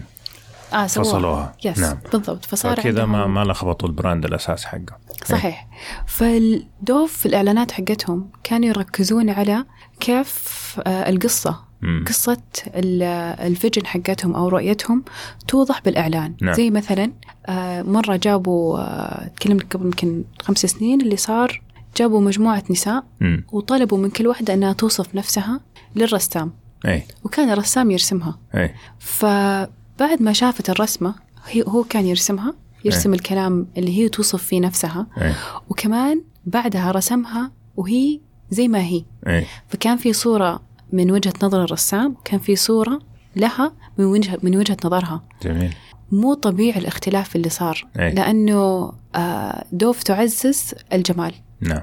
[0.73, 1.09] آه سووها.
[1.09, 1.53] فصلوها.
[1.65, 1.99] yes نعم.
[2.13, 5.69] بالضبط فصار كذا ما ما لخبطوا ال brand الأساس حقه صحيح
[6.07, 9.65] فالدوف في الإعلانات حقتهم كانوا يركزون على
[10.01, 12.05] كيف آه، القصة مم.
[12.09, 13.03] قصة ال-
[13.47, 15.05] ال vision حقتهم أو رؤيتهم
[15.49, 16.35] توضح بالإعلان.
[16.43, 16.55] نعم.
[16.55, 17.13] زي مثلا
[17.47, 21.63] آه، مرة جابوا آه، تكلمت قبل يمكن خمس سنين اللي صار
[21.97, 23.45] جابوا مجموعة نساء مم.
[23.53, 25.61] وطلبوا من كل واحدة أنها توصف نفسها
[25.97, 26.53] للرسام.
[26.87, 27.03] إي.
[27.25, 28.39] وكان الرسام يرسمها.
[28.55, 28.75] إي.
[28.99, 31.15] فبعد ما شافت الرسمة
[31.49, 32.55] هي هو كان يرسمها
[32.85, 35.07] يرسم الكلام اللي هي توصف فيه نفسها.
[35.23, 35.33] إي.
[35.69, 38.21] وكمان بعدها رسمها وهي
[38.51, 39.05] زي ما هي.
[39.27, 39.47] إي.
[39.69, 40.61] فكان في صورة
[40.93, 42.99] من وجهة نظر الرسام وكان في صورة
[43.37, 45.23] لها من وجهة من وجهة نظرها.
[45.43, 45.75] جميل.
[46.13, 48.15] مو طبيعي الاختلاف اللي صار أي.
[48.15, 51.35] لأنه آه، دوف تعزز الجمال.
[51.61, 51.83] نعم.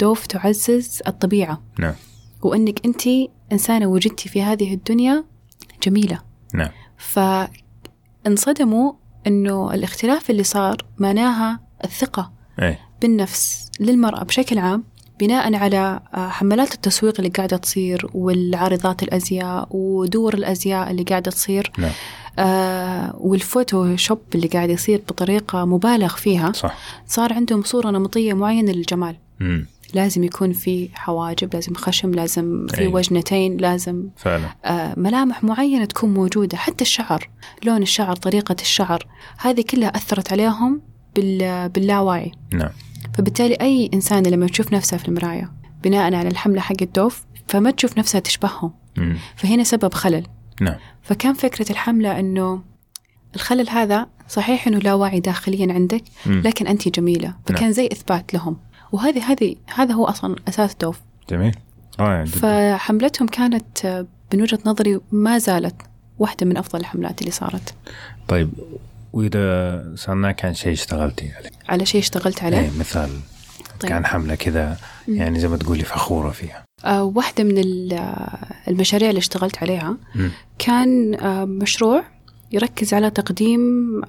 [0.00, 1.62] دوف تعزز الطبيعة.
[1.78, 1.94] نعم.
[2.42, 3.02] وأنك أنت
[3.52, 5.24] إنسانة وجدتي في هذه الدنيا
[5.82, 6.18] جميلة.
[6.54, 6.70] نعم.
[8.24, 8.92] فانصدموا
[9.26, 12.32] أنه الاختلاف اللي صار معناها الثقة
[12.62, 14.84] اي بالنفس للمرأة بشكل عام
[15.20, 21.72] بناء على آه، حملات التسويق اللي قاعدة تصير والعارضات الأزياء ودور الأزياء اللي قاعدة تصير
[21.78, 21.90] نعم.
[22.38, 26.74] آه والفوتوشوب اللي قاعد يصير بطريقة مبالغ فيها صح.
[27.06, 29.16] صار عندهم صورة نمطية معينة للجمال.
[29.40, 29.66] مم.
[29.94, 32.94] لازم يكون في حواجب لازم خشم لازم في أيوة.
[32.94, 34.48] وجنتين لازم فعلا.
[34.64, 36.56] آه ملامح معينة تكون موجودة.
[36.56, 37.28] حتى الشعر
[37.64, 39.06] لون الشعر طريقة الشعر
[39.38, 40.80] هذه كلها أثرت عليهم
[41.16, 42.32] بال- باللاوعي.
[42.52, 42.70] نعم.
[43.14, 45.52] فبالتالي أي إنسان لما تشوف نفسها في المراية
[45.84, 48.72] بناء على الحملة حق الدوف فما تشوف نفسها تشبههم.
[49.36, 50.26] فهنا سبب خلل.
[50.60, 50.74] نعم.
[51.02, 52.62] فكان فكرة الحملة أنه
[53.34, 56.02] الخلل هذا صحيح أنه لا وعي داخليا عندك.
[56.26, 57.34] لكن أنت جميلة.
[57.46, 58.56] فكان زي إثبات لهم.
[58.92, 61.00] وهذه هذه هذا هو أصلا أساس دوف.
[61.30, 61.54] جميل.
[62.00, 62.38] رائع جدا.
[62.38, 65.82] فحملتهم كانت آه، من وجهة نظري ما زالت
[66.18, 67.74] واحدة من أفضل الحملات اللي صارت.
[68.28, 68.50] طيب
[69.12, 71.50] وإذا سالناك عن شيء اشتغلتي عليه.
[71.68, 73.10] على شيء اشتغلت عليه؟ اي مثال.
[73.80, 73.90] طيب.
[73.90, 74.76] كان حملة كذا
[75.08, 76.64] يعني زي ما تقولي فخورة فيها.
[76.84, 78.38] آه، واحدة من ال- آه،
[78.68, 80.30] المشاريع اللي اشتغلت عليها مم.
[80.58, 82.04] كان آه، مشروع
[82.52, 83.60] يركز على تقديم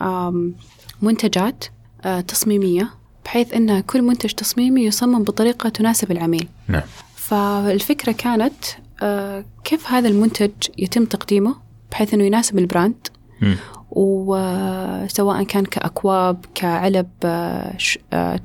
[0.01, 0.55] آم،
[1.01, 1.63] منتجات
[2.05, 2.89] آه، تصميمية
[3.25, 6.47] بحيث أن كل منتج تصميمي يصمم بطريقة تناسب العميل.
[6.67, 6.81] نعم.
[7.15, 8.53] فالفكرة كانت
[9.01, 11.55] آه، كيف هذا المنتج يتم تقديمه
[11.91, 13.07] بحيث أنه يناسب البراند؟
[13.41, 13.57] مم.
[13.91, 18.35] وسواء كان كأكواب كعلب آه، ش- آه،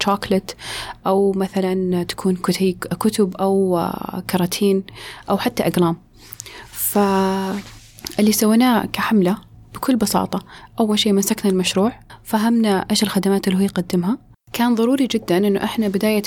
[1.07, 2.37] أو مثلا تكون
[3.01, 4.85] كتب أو آه، كراتين
[5.31, 5.97] أو حتى أقلام.
[6.71, 9.39] فاللي سويناه كحملة
[9.75, 10.41] بكل بساطة.
[10.81, 11.93] أول شيء مسكنا المشروع
[12.25, 14.19] فهمنا إيش الخدمات اللي هو يقدمها.
[14.53, 16.23] كان ضروري جدا إنه إحنا بداية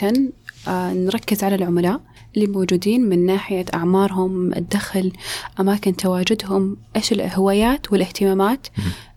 [0.68, 1.99] نركز على العملاء.
[2.36, 5.11] اللي موجودين من ناحية أعمارهم الدخل
[5.59, 8.67] أماكن تواجدهم إيش الهوايات والاهتمامات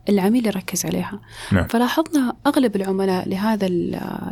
[0.08, 1.20] العميل يركز عليها
[1.52, 1.66] نعم.
[1.66, 3.68] فلاحظنا أغلب العملاء لهذا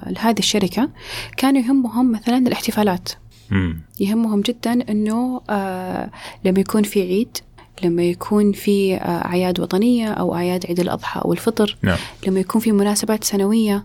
[0.06, 0.90] لهذه الشركة
[1.36, 3.08] كانوا يهمهم مثلا الاحتفالات
[3.50, 3.80] مم.
[4.00, 6.10] يهمهم جدا أنه آه
[6.44, 7.36] لما يكون في عيد
[7.84, 11.96] لما يكون في آه، أعياد وطنية أو أعياد عيد الأضحى أو الفطر نعم.
[12.26, 13.84] لما يكون في مناسبات سنوية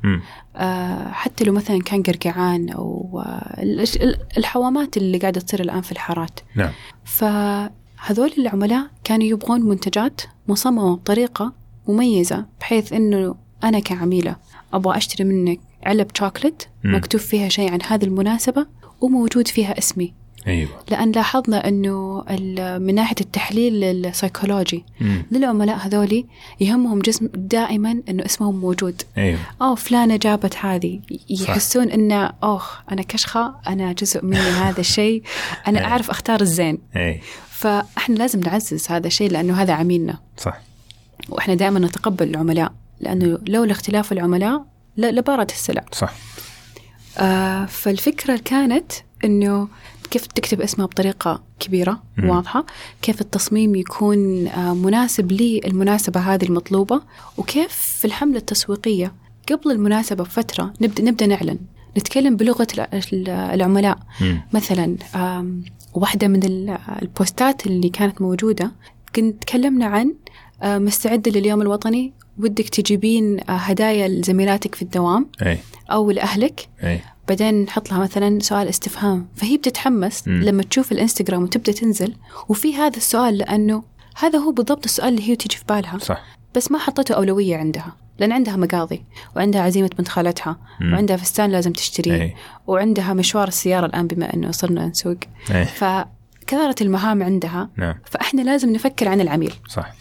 [0.56, 3.86] آه حتى لو مثلا كان قرقعان أو آه
[4.38, 6.72] الحوامات اللي قاعدة تصير الآن في الحارات نعم.
[7.06, 11.54] فهذول العملاء كانوا يبغون منتجات مصممة بطريقة
[11.88, 14.36] مميزة بحيث أنه أنا كعميلة
[14.74, 18.66] أبغى أشتري منك علب شوكلت مكتوب فيها شيء عن هذه المناسبة
[19.02, 20.14] وموجود فيها اسمي
[20.48, 20.70] أيوه.
[20.92, 22.24] لأن لاحظنا إنه
[22.80, 24.86] من ناحية التحليل السيكولوجي
[25.32, 26.26] للعملاء هذولي
[26.60, 29.02] يهمهم جسم دائما إنه اسمهم موجود.
[29.18, 29.40] أيوه.
[29.62, 31.00] أو فلانة جابت هذه.
[31.30, 35.24] يحسون إنه أوه أنا كشخة أنا جزء مني هذا الشيء
[35.68, 35.92] أنا أيوه.
[35.92, 36.78] أعرف أختار الزين.
[36.96, 37.20] أيوه.
[37.50, 40.20] فإحنا لازم نعزز هذا الشيء لأنه هذا عميلنا.
[40.38, 40.60] صح.
[41.30, 44.66] وإحنا دائما نتقبل العملاء لأنه لولا اختلاف العملاء
[44.98, 46.14] لبارت السلع صح.
[47.18, 48.92] آه فالفكرة كانت
[49.26, 49.68] إنه
[50.08, 52.66] كيف تكتب اسمها بطريقة كبيرة واضحة
[53.02, 57.02] كيف التصميم يكون آه، مناسب للمناسبة هذه المطلوبة
[57.38, 59.14] وكيف في الحملة التسويقية
[59.52, 61.60] قبل المناسبة بفترة نبدأ, نبدأ نعلن
[61.98, 62.68] نتكلم بلغة
[63.28, 64.42] العملاء مم.
[64.54, 64.96] مثلا
[65.94, 66.70] واحدة من
[67.02, 68.72] البوستات اللي كانت موجودة
[69.16, 70.14] كنت تكلمنا عن
[70.62, 75.58] آه، مستعدة لليوم الوطني ودك تجيبين آه، هدايا لزميلاتك في الدوام أي.
[75.92, 77.02] أو لأهلك أي.
[77.28, 80.32] بعدين نحط لها مثلا سؤال استفهام فهي بتتحمس م.
[80.32, 82.14] لما تشوف الإنستغرام وتبدأ تنزل
[82.50, 83.84] وفي هذا السؤال لأنه
[84.18, 86.24] هذا هو بالضبط السؤال اللي هي تيجي في بالها صح
[86.56, 89.04] بس ما حطته أولوية عندها لأن عندها مقاضي
[89.36, 90.94] وعندها عزيمة بنت خالتها م.
[90.94, 92.36] وعندها فستان لازم تشتريه أي.
[92.68, 95.18] وعندها مشوار السيارة الآن بما إنه صرنا نسوق
[95.52, 95.66] أي.
[95.66, 97.96] فكثرت المهام عندها نعم.
[98.06, 99.94] فإحنا لازم نفكر عن العميل صح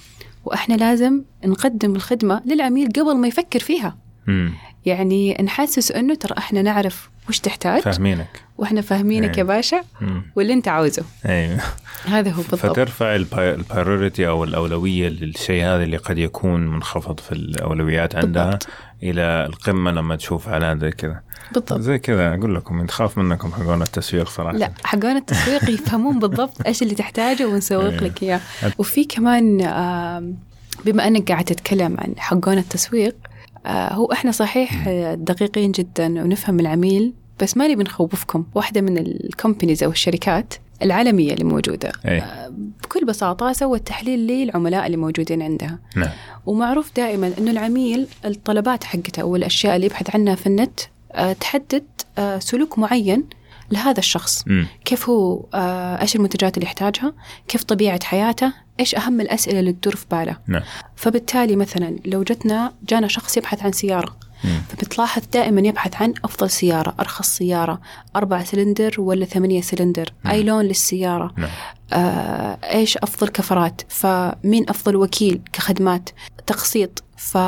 [0.44, 3.96] وإحنا لازم نقدم الخدمة للعميل قبل ما يفكر فيها
[4.26, 4.50] م.
[4.86, 7.82] يعني نحسس إنه ترى إحنا نعرف وش تحتاج.
[7.82, 8.42] فاهمينك.
[8.58, 9.38] وإحنا فاهمينك.
[9.38, 9.80] يا باشا
[10.36, 11.04] واللي أنت عاوزه.
[11.26, 11.60] أيوه
[12.04, 12.56] هذا هو بالضبط.
[12.56, 18.68] فترفع البايوريتي أو الأولوية للشيء هذا اللي قد يكون منخفض في الأولويات عندها بالضبط.
[19.02, 21.20] إلى القمة لما تشوف اعلان زي كذا.
[21.52, 21.80] بالضبط.
[21.80, 24.56] زي كذا أقول لكم نخاف منكم حقون التسويق صراحة.
[24.56, 28.40] لا حقون التسويق يفهمون بالضبط إيش اللي تحتاجه ونسوق لك إياه.
[28.78, 29.58] وفي كمان
[30.84, 33.16] بما إنك قاعد تتكلم عن حقون التسويق
[33.66, 39.82] هو إحنا صحيح دقيقين جدا ونفهم العميل بس ما نبي نخوفكم واحدة من ال companies
[39.82, 42.18] أو الشركات العالمية اللي موجودة أي.
[42.18, 42.52] آه،
[42.82, 46.10] بكل بساطة سوت تحليل للعملاء اللي موجودين عندها نعم.
[46.46, 50.80] ومعروف دائما أنه العميل الطلبات حقته أو الأشياء اللي يبحث عنها في النت
[51.12, 51.84] آه، تحدد
[52.38, 53.24] سلوك معين
[53.70, 54.64] لهذا الشخص م.
[54.84, 55.44] كيف هو
[56.00, 57.12] إيش المنتجات اللي يحتاجها
[57.48, 60.62] كيف طبيعة حياته إيش أهم الأسئلة اللي تدور في باله نعم.
[60.96, 64.62] فبالتالي مثلا لو جتنا جانا شخص يبحث عن سيارة مم.
[64.68, 67.80] فبتلاحظ دائما يبحث عن أفضل سيارة أرخص سيارة
[68.16, 70.30] أربعة سلندر ولا ثمانية سلندر مم.
[70.30, 71.50] أي لون للسيارة نعم.
[71.92, 76.10] آه إيش أفضل كفرات فمين أفضل وكيل كخدمات
[76.46, 77.38] تقسيط ف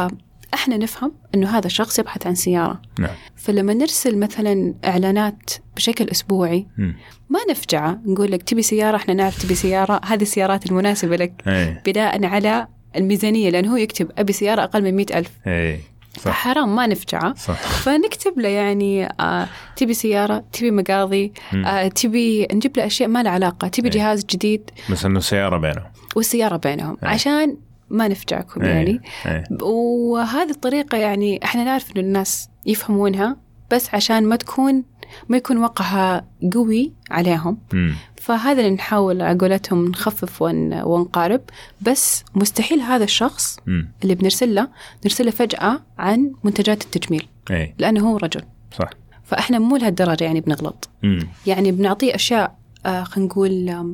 [0.54, 3.14] إحنا نفهم انه هذا الشخص يبحث عن سيارة نعم.
[3.36, 6.92] فلما نرسل مثلا إعلانات بشكل أسبوعي م.
[7.28, 11.82] ما نفجعه نقول لك تبي سيارة إحنا نعرف تبي سيارة هذه السيارات المناسبة لك أي.
[11.86, 15.80] بناء على الميزانية لأنه هو يكتب أبي سيارة أقل من مئة ألف أي.
[16.20, 16.30] صح.
[16.32, 17.60] حرام ما نفجعه صح.
[17.60, 21.32] فنكتب له يعني آه تبي سيارة تبي مقاضي
[21.66, 23.92] آه تبي نجيب له أشياء ما لها علاقة تبي أي.
[23.94, 25.84] جهاز جديد بس إنه السيارة بينهم
[26.16, 27.08] والسيارة بينهم أي.
[27.08, 27.56] عشان
[27.90, 28.68] ما نفجعكم أي.
[28.68, 29.44] يعني أي.
[29.62, 33.36] وهذه الطريقة يعني إحنا نعرف إنه الناس يفهمونها
[33.70, 34.84] بس عشان ما تكون
[35.28, 37.92] ما يكون وقعها قوي عليهم م.
[38.16, 41.40] فهذا اللي نحاول على قولتهم نخفف ون ونقارب
[41.80, 43.82] بس مستحيل هذا الشخص م.
[44.02, 44.68] اللي بنرسل له
[45.04, 47.74] نرسل له فجأة عن منتجات التجميل أي.
[47.78, 48.42] لأنه هو رجل
[48.78, 48.90] صح
[49.24, 51.18] فإحنا مو لهالدرجة يعني بنغلط م.
[51.46, 53.86] يعني بنعطيه أشياء آه خلينا نقول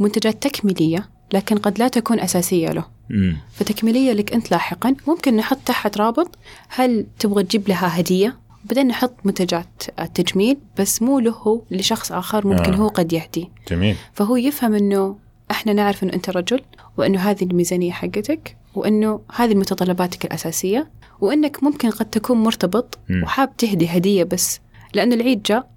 [0.00, 3.32] منتجات تكميلية لكن قد لا تكون أساسية له م.
[3.52, 9.14] فتكميلية لك أنت لاحقا ممكن نحط تحت رابط هل تبغى تجيب لها هدية بعدين نحط
[9.24, 12.76] منتجات التجميل بس مو له هو لشخص آخر ممكن آه.
[12.76, 15.16] هو قد يهديه جميل فهو يفهم إنه
[15.50, 16.60] إحنا نعرف إنه أنت رجل
[16.96, 23.22] وإنه هذه الميزانية حقتك وإنه هذه متطلباتك الأساسية وإنك ممكن قد تكون مرتبط مم.
[23.22, 24.60] وحاب تهدي هدية بس
[24.94, 25.70] لأنه العيد جاء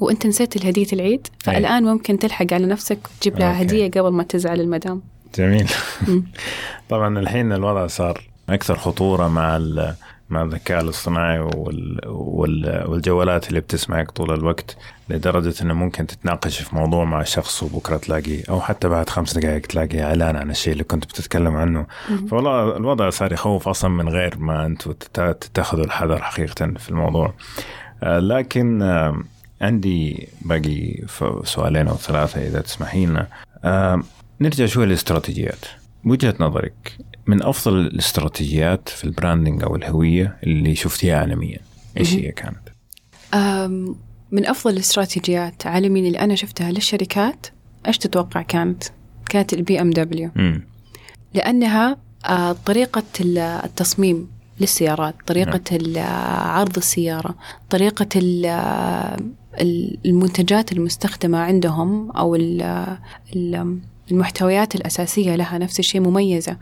[0.00, 3.62] وانت نسيت الهدية العيد فالآن ممكن تلحق على نفسك وتجيب لها أوكي.
[3.62, 5.02] هدية قبل ما تزعل المدام.
[5.34, 5.70] جميل.
[6.90, 9.58] طبعا الحين الوضع صار أكثر خطورة مع
[10.30, 12.00] مع الذكاء الاصطناعي وال...
[12.06, 12.84] وال...
[12.88, 14.76] والجوالات اللي بتسمعك طول الوقت
[15.08, 19.60] لدرجة إنه ممكن تتناقش في موضوع مع شخص وبكرة تلاقي أو حتى بعد خمس دقائق
[19.60, 21.86] تلاقي إعلان عن الشيء اللي كنت بتتكلم عنه.
[22.30, 27.34] فوالله الوضع صار يخوف أصلا من غير ما أنتم تتخذوا الحذر حقيقة في الموضوع.
[28.02, 28.82] آه، لكن
[29.60, 31.04] عندي باقي
[31.44, 33.28] سؤالين أو ثلاثة إذا تسمحين لنا
[33.64, 34.02] آه،
[34.40, 35.64] نرجع شوي للاستراتيجيات
[36.04, 41.58] وجهة نظرك من أفضل الاستراتيجيات في البراندنج أو الهوية اللي شفتيها عالميا
[41.96, 42.68] إيش هي كانت؟
[44.32, 47.46] من أفضل الاستراتيجيات عالميا اللي أنا شفتها للشركات
[47.86, 48.84] إيش تتوقع كانت؟
[49.28, 50.30] كانت ال BMW
[51.34, 51.96] لأنها
[52.66, 53.02] طريقة
[53.64, 54.28] التصميم
[54.60, 56.06] للسيارات طريقة نعم.
[56.50, 57.34] عرض السيارة
[57.70, 58.08] طريقة
[60.06, 62.36] المنتجات المستخدمة عندهم أو
[64.10, 66.56] المحتويات الأساسية لها نفس الشيء مميزة.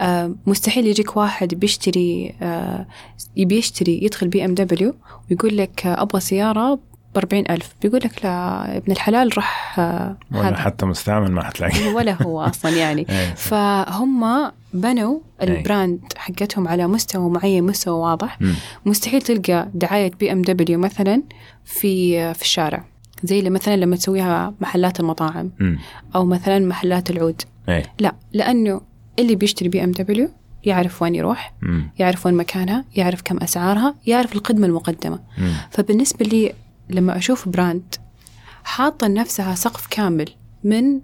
[0.00, 2.86] آه مستحيل يجيك واحد بيشتري آه
[3.36, 4.94] يبي يشتري يدخل بي إم دبليو
[5.30, 6.78] ويقول لك أبغى سيارة
[7.14, 12.22] بأربعين ألف بيقول لك لا ابن الحلال راح آه ولا حتى مستعمل ما حتلاقي ولا
[12.22, 15.48] هو أصلا يعني إيه، فهم بنوا إيه.
[15.48, 18.38] ال brand حقتهم على مستوى معين مستوى واضح
[18.86, 21.22] مستحيل تلقى دعاية بي إم دبليو مثلا
[21.64, 22.84] في في الشارع
[23.22, 25.50] زي اللي مثلا لما تسويها محلات المطاعم.
[26.14, 27.82] أو مثلا محلات العود أي.
[27.98, 28.80] لا لأنه
[29.18, 30.28] اللي بيشتري بي إم دبليو
[30.64, 31.54] يعرف وين يروح.
[31.98, 35.52] يعرف وين مكانها يعرف كم أسعارها يعرف الخدمة المقدمة م.
[35.70, 36.52] فبالنسبة لي
[36.90, 37.94] لما أشوف brand
[38.64, 40.28] حاطة لنفسها سقف كامل
[40.64, 41.00] من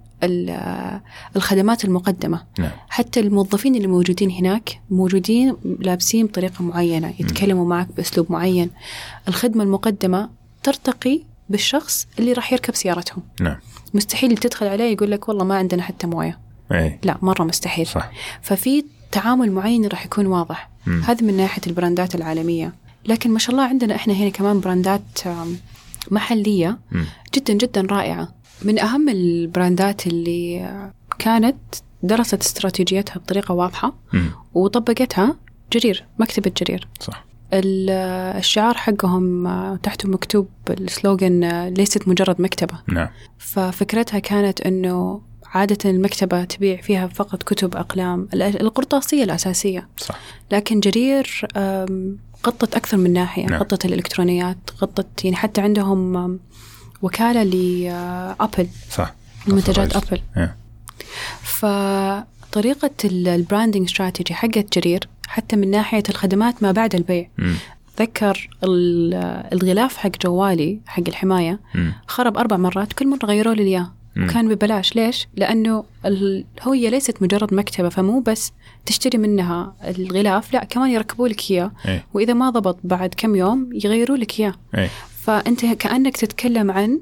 [1.35, 2.43] الخدمات المقدمة.
[2.59, 2.71] نعم.
[2.89, 8.69] حتى الموظفين اللي موجودين هناك موجودين لابسين بطريقة معينة يتكلموا معك بأسلوب معين.
[9.27, 10.29] الخدمة المقدمة
[10.63, 13.23] ترتقي بالشخص اللي راح يركب سيارتهم.
[13.41, 13.57] نعم.
[13.93, 16.39] مستحيل تدخل عليه يقول لك والله ما عندنا حتى موية.
[16.71, 16.99] أي.
[17.03, 17.87] لا مرة مستحيل.
[17.87, 18.11] صح.
[18.41, 20.69] ففي تعامل معين راح يكون واضح.
[21.03, 22.73] هذا من ناحية البراندات العالمية.
[23.05, 25.01] لكن ما شاء الله عندنا إحنا هنا كمان براندات
[26.11, 27.03] محلية م.
[27.35, 28.35] جدا جدا رائعة.
[28.61, 30.69] من أهم البراندات اللي
[31.19, 31.57] كانت
[32.03, 34.19] درست استراتيجيتها بطريقة واضحة م.
[34.53, 35.35] وطبقتها
[35.73, 36.87] جرير مكتبة جرير.
[36.99, 37.25] صح.
[37.53, 42.79] الشعار حقهم تحته مكتوب السلوغن ليست مجرد مكتبة.
[42.87, 43.07] نعم.
[43.37, 49.87] ففكرتها كانت أنه عادة المكتبة تبيع فيها فقط كتب أقلام القرطاسية الأساسية.
[49.97, 50.19] صح.
[50.51, 51.47] لكن جرير
[52.47, 53.59] غطت أكثر من ناحية نعم.
[53.59, 56.39] غطت الإلكترونيات غطت يعني حتى عندهم
[57.01, 59.13] وكالة لأبل آه، صح
[59.47, 60.49] منتجات أبل yeah.
[61.43, 67.53] فطريقة البراندنج استراتيجي حقت جرير حتى من ناحية الخدمات ما بعد البيع م.
[67.99, 68.49] ذكر
[69.53, 71.91] الغلاف حق جوالي حق الحماية م.
[72.07, 73.91] خرب أربع مرات كل مرة غيروا لي إياه
[74.23, 78.51] وكان ببلاش ليش؟ لأنه الهوية ليست مجرد مكتبة فمو بس
[78.85, 82.05] تشتري منها الغلاف لا كمان يركبوا لك إياه إيه.
[82.13, 84.89] وإذا ما ضبط بعد كم يوم يغيروا لك إياه إيه.
[85.21, 87.01] فأنت كأنك تتكلم عن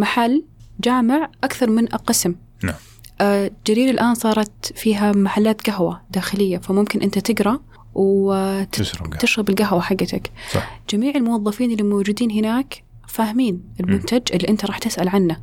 [0.00, 0.44] محل
[0.80, 2.74] جامع أكثر من قسم نعم
[3.20, 7.60] آه، جرير الآن صارت فيها محلات قهوة داخلية فممكن أنت تقرأ
[7.94, 10.80] وتشرب القهوة حقتك صح.
[10.90, 14.22] جميع الموظفين اللي موجودين هناك فاهمين المنتج.
[14.32, 15.36] اللي أنت راح تسأل عنه.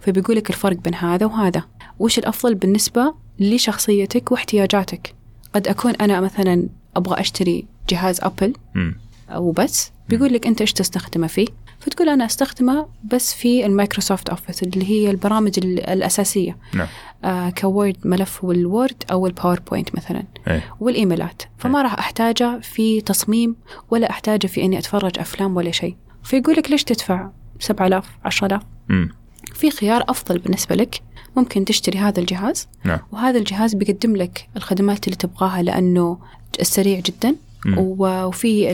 [0.00, 1.64] فبيقول لك الفرق بين هذا وهذا.
[1.98, 5.14] وش الأفضل بالنسبة لشخصيتك واحتياجاتك؟
[5.54, 8.92] قد أكون أنا مثلا أبغى أشتري جهاز أبل م.
[9.30, 11.46] أو بس بيقول لك أنت إيش تستخدمه فيه؟
[11.80, 16.56] فتقول أنا أستخدمه بس في ال Microsoft Office اللي هي البرامج الأساسية.
[16.74, 16.86] نعم.
[17.24, 20.24] آه ك Word ملف وال Word أو ال PowerPoint مثلا.
[20.48, 20.62] أي.
[20.80, 21.42] وال emailات.
[21.58, 23.56] فما راح أحتاجه في تصميم
[23.90, 25.96] ولا أحتاجه في إني أتفرج أفلام ولا شيء.
[26.28, 28.62] فيقول لك ليش تدفع 7000 10000
[29.54, 31.00] في خيار أفضل بالنسبة لك.
[31.36, 32.68] ممكن تشتري هذا الجهاز.
[32.84, 32.98] نعم.
[33.12, 36.18] وهذا الجهاز بيقدم لك الخدمات اللي تبغاها لأنه
[36.62, 37.36] سريع جدا.
[37.76, 38.72] وفي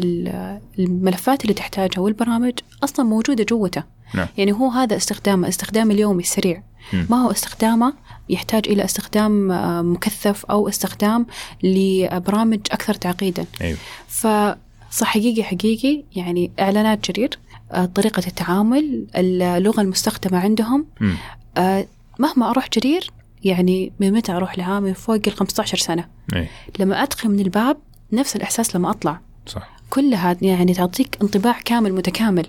[0.78, 2.52] الملفات اللي تحتاجها والبرامج
[2.84, 3.82] أصلا موجودة جوته.
[4.14, 4.26] نعم.
[4.38, 6.62] يعني هو هذا استخدامه استخدام اليومي السريع
[6.92, 7.94] ما هو استخدامه
[8.28, 11.26] يحتاج إلى استخدام آه، مكثف أو استخدام
[11.62, 13.46] لبرامج أكثر تعقيدا.
[13.60, 13.78] أيوه.
[14.08, 14.56] فصح
[15.04, 17.38] حقيقي حقيقي يعني إعلانات جرير.
[17.74, 20.86] آه، طريقة التعامل اللغة المستخدمة عندهم.
[21.00, 21.12] م.
[21.56, 21.86] آه،
[22.18, 23.10] مهما أروح جرير
[23.44, 26.08] يعني من متى أروح لها؟ من فوق ال 15 سنة.
[26.34, 26.48] أي.
[26.78, 27.76] لما أدخل من الباب
[28.12, 29.20] نفس الإحساس لما أطلع.
[29.46, 29.74] صح.
[29.90, 32.46] كلها يعني تعطيك انطباع كامل متكامل.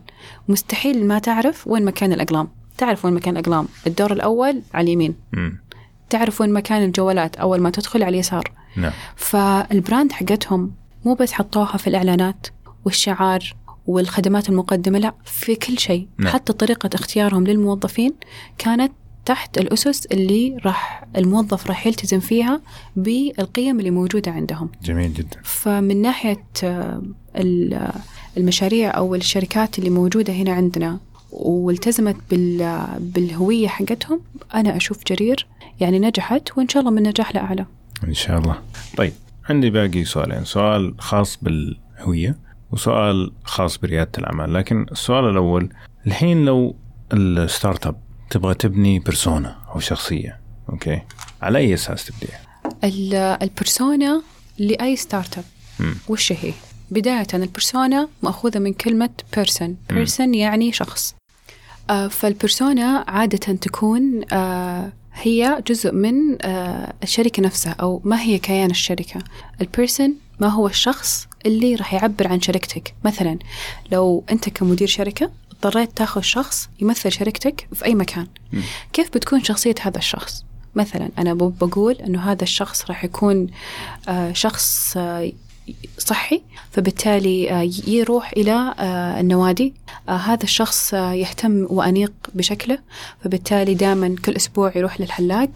[0.48, 2.48] مستحيل ما تعرف وين مكان الأقلام.
[2.78, 3.68] تعرف وين مكان الأقلام.
[3.88, 5.16] الدور الأول على اليمين.
[5.34, 5.50] م.
[6.10, 8.52] تعرف وين مكان الجوالات أول ما تدخل على اليسار.
[8.78, 8.92] نعم.
[9.16, 10.72] فالبراند حقتهم
[11.06, 12.48] مو بس حطوها في الإعلانات
[12.86, 13.56] والشعار
[13.88, 16.07] والخدمات المقدمة لا في كل شيء.
[16.18, 16.34] نعم.
[16.34, 18.14] حتى طريقة اختيارهم للموظفين
[18.57, 18.91] كانت
[19.26, 22.62] تحت الأسس اللي راح الموظف راح يلتزم فيها
[22.95, 24.70] بالقيم اللي موجودة عندهم.
[24.84, 25.38] جميل جدا.
[25.44, 27.02] فمن ناحية آه،
[28.38, 30.99] المشاريع أو الشركات اللي موجودة هنا عندنا
[31.32, 32.16] والتزمت
[32.99, 34.22] بالهوية حقتهم
[34.53, 35.48] أنا أشوف جرير.
[35.80, 37.66] يعني نجحت وإن شاء الله من نجاح لأعلى.
[38.03, 38.60] إن شاء الله.
[38.98, 39.14] طيب
[39.49, 40.45] عندي باقي سؤالين.
[40.45, 42.45] سؤال خاص بالهوية.
[42.72, 44.54] وسؤال خاص بريادة الأعمال.
[44.54, 45.70] لكن السؤال الأول
[46.08, 46.76] الحين لو
[47.14, 47.96] ال startup
[48.30, 50.40] تبغى تبني persona أو شخصية
[50.70, 51.02] أوكي؟
[51.42, 52.40] على أي أساس تبديها؟
[53.42, 54.22] ال persona
[54.58, 55.44] لأي startup.
[56.08, 56.54] وش هي؟
[56.92, 61.16] بداية ال persona مأخوذة من كلمة person person يعني شخص.
[61.90, 68.38] آه فال persona عادة تكون آه هي جزء من آه الشركة نفسها أو ما هي
[68.40, 69.22] كيان الشركة.
[69.62, 72.94] ال person ما هو الشخص اللي راح يعبر عن شركتك.
[73.04, 73.40] مثلا
[73.92, 78.28] لو أنت كمدير شركة اضطريت تاخذ شخص يمثل شركتك في أي مكان.
[78.54, 78.60] م.
[78.94, 80.46] كيف بتكون شخصية هذا الشخص؟
[80.76, 83.48] مثلا أنا بقول أنه هذا الشخص راح يكون
[84.10, 85.32] آه شخص آه
[85.98, 86.42] صحي
[86.72, 88.76] فبالتالي آه، يروح إلى
[89.20, 89.74] النوادي.
[90.10, 92.80] هذا الشخص يهتم وأنيق بشكله
[93.24, 95.50] فبالتالي دائما كل أسبوع يروح للحلاق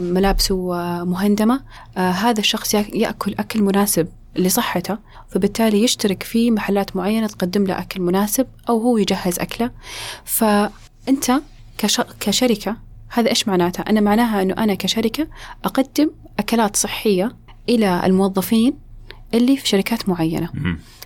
[0.00, 0.74] ملابسه
[1.04, 1.60] مهندمة.
[1.96, 4.08] هذا الشخص يأكل أكل مناسب
[4.38, 4.98] لصحته
[5.28, 9.70] فبالتالي يشترك في محلات معينة تقدم له أكل مناسب أو هو يجهز أكله.
[10.24, 11.32] فأنت
[12.20, 12.76] كشركة
[13.08, 15.28] هذا إيش معناته؟ أنا معناها أنه أنا كشركة
[15.64, 17.36] أقدم أكلات صحية
[17.68, 18.78] إلى الموظفين
[19.34, 20.50] اللي في شركات معينة.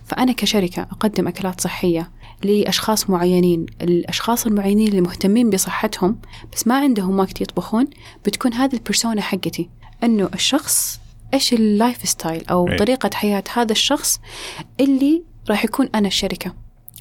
[0.06, 2.10] فأنا كشركة أقدم أكلات صحية
[2.44, 6.18] لأشخاص معينين الأشخاص المعينين اللي مهتمين بصحتهم
[6.52, 7.86] بس ما عندهم وقت يطبخون
[8.26, 9.68] بتكون هذه البرسونا حقتي.
[10.02, 11.00] أنه الشخص
[11.34, 12.76] إيش ال lifestyle أو أي.
[12.76, 14.20] طريقة حياة هذا الشخص
[14.80, 16.54] اللي راح يكون أنا الشركة.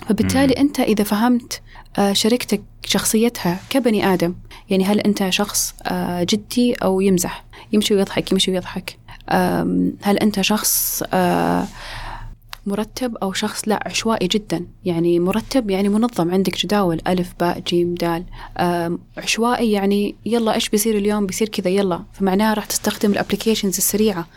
[0.08, 1.62] فبالتالي أنت إذا فهمت
[1.98, 4.36] آه، شركتك شخصيتها كبني آدم
[4.70, 7.44] يعني هل أنت شخص آه، جدي أو يمزح؟
[7.74, 8.98] يمشي ويضحك يمشي ويضحك.
[10.02, 11.68] هل أنت شخص آه،
[12.66, 14.66] مرتب أو شخص لا عشوائي جدا.
[14.86, 16.32] يعني مرتب يعني منظم.
[16.32, 18.26] عندك جداول ألف باء جيم دال.
[19.18, 22.04] عشوائي يعني يلا إيش بيصير اليوم؟ بيصير كذا يلا.
[22.14, 24.28] فمعناها راح تستخدم ال applications السريعة.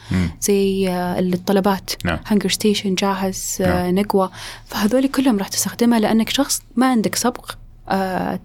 [0.41, 1.91] زي آه، الطلبات.
[2.05, 2.19] نعم.
[2.27, 3.95] هانجر ستيشن جاهز آه، نعم.
[3.95, 4.31] نقوى.
[4.67, 7.51] فهذول كلهم راح تستخدمها لأنك شخص ما عندك سبق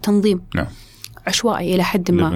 [0.02, 0.42] تنظيم.
[0.54, 0.66] نعم.
[1.26, 2.28] عشوائي إلى حد ما.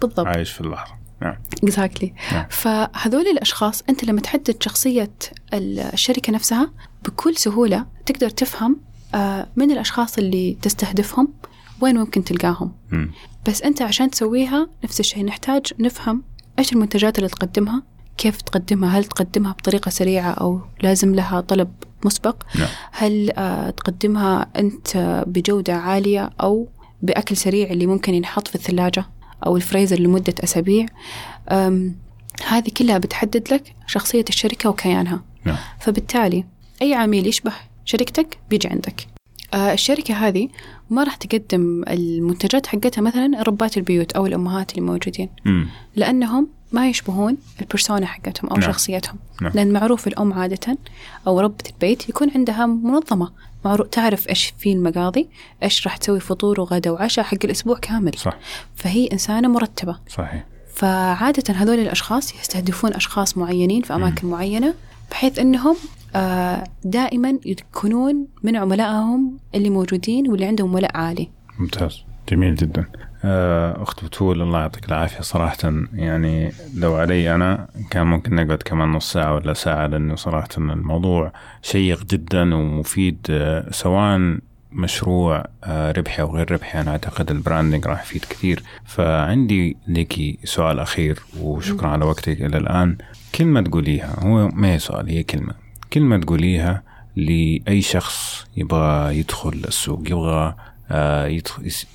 [0.00, 0.26] بالضبط.
[0.26, 0.97] عايش في اللحظة.
[1.22, 2.46] نعم exactly نعم.
[2.50, 5.10] فهذول الأشخاص أنت لما تحدد شخصية
[5.54, 6.70] الشركة نفسها
[7.04, 8.76] بكل سهولة تقدر تفهم
[9.14, 11.28] آه، من الأشخاص اللي تستهدفهم
[11.80, 13.06] وين ممكن تلقاهم م.
[13.46, 16.22] بس أنت عشان تسويها نفس الشيء نحتاج نفهم
[16.58, 17.82] إيش المنتجات اللي تقدمها
[18.18, 21.68] كيف تقدمها هل تقدمها بطريقة سريعة أو لازم لها طلب
[22.04, 22.68] مسبق نعم.
[22.92, 26.68] هل آه تقدمها أنت بجودة عالية أو
[27.02, 29.04] بأكل سريع اللي ممكن ينحط في الثلاجة
[29.46, 30.86] أو الفريزر لمدة أسابيع
[32.46, 35.56] هذه كلها بتحدد لك شخصية الشركة وكيانها نعم.
[35.80, 36.44] فبالتالي
[36.82, 37.52] أي عميل يشبه
[37.84, 39.06] شركتك بيجي عندك
[39.54, 40.48] آه الشركة هذه
[40.90, 45.64] ما راح تقدم المنتجات حقتها مثلا ربات البيوت أو الأمهات اللي موجودين م.
[45.96, 48.72] لأنهم ما يشبهون البرسونا حقتهم أو نعم.
[48.72, 49.52] شخصيتهم نعم.
[49.54, 50.78] لأن معروف الأم عادة
[51.26, 53.32] أو ربة البيت يكون عندها منظمة
[53.64, 55.28] معروف تعرف إيش في المقاضي
[55.62, 58.36] إيش راح تسوي فطور وغدا وعشاء حق الأسبوع كامل صح.
[58.76, 64.30] فهي إنسانة مرتبة صحيح فعادة هذول الأشخاص يستهدفون أشخاص معينين في أماكن م.
[64.30, 64.74] معينة
[65.10, 65.76] بحيث أنهم
[66.16, 71.28] آه، دائما يكونون من عملائهم اللي موجودين واللي عندهم ولاء عالي
[71.58, 72.86] ممتاز جميل جدا
[73.24, 75.20] آه، أخت بتول الله يعطيك العافية.
[75.20, 80.48] صراحة يعني لو علي أنا كان ممكن نقعد كمان نص ساعة ولا ساعة لأنه صراحة
[80.58, 81.32] الموضوع
[81.62, 83.26] شيق جدا ومفيد.
[83.30, 84.38] آه، سواء
[84.72, 88.62] مشروع ربحي أو غير ربحي أنا أعتقد البراندنج راح يفيد كثير.
[88.84, 92.96] فعندي لك سؤال أخير وشكرا على وقتك إلى الآن.
[93.34, 95.54] كلمة تقوليها هو ما هي سؤال هي كلمة.
[95.92, 96.82] كلمة تقوليها
[97.16, 100.56] لأي شخص يبغى يدخل السوق يبغى آه،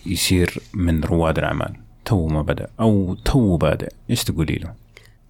[0.05, 1.73] يصير من رواد الأعمال.
[2.05, 2.67] تو ما بدأ.
[2.79, 3.89] أو تو بادئ.
[4.09, 4.73] إيش تقولي له؟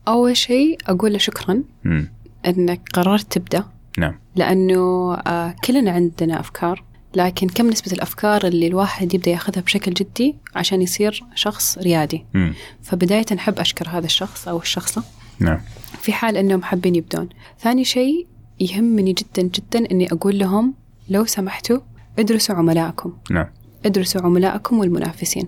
[0.07, 2.03] أول شيء أقول له شكرا م.
[2.48, 3.64] أنك قررت تبدأ.
[3.98, 4.19] نعم.
[4.35, 6.84] لأنه آه، كلنا عندنا أفكار.
[7.15, 12.52] لكن كم نسبة الأفكار اللي الواحد يبدأ يأخذها بشكل جدي عشان يصير شخص ريادي؟ م.
[12.81, 15.03] فبداية أحب أشكر هذا الشخص أو الشخصة.
[15.40, 15.61] نعم.
[16.02, 17.30] في حال أنهم حابين يبدون.
[17.60, 18.27] ثاني شيء
[18.60, 20.73] يهمني جدا جدا أني أقول لهم
[21.10, 21.80] لو سمحتوا
[22.19, 23.14] ادرسوا عملائكم.
[23.31, 23.45] نعم.
[23.85, 25.48] ادرسوا عملائكم والمنافسين.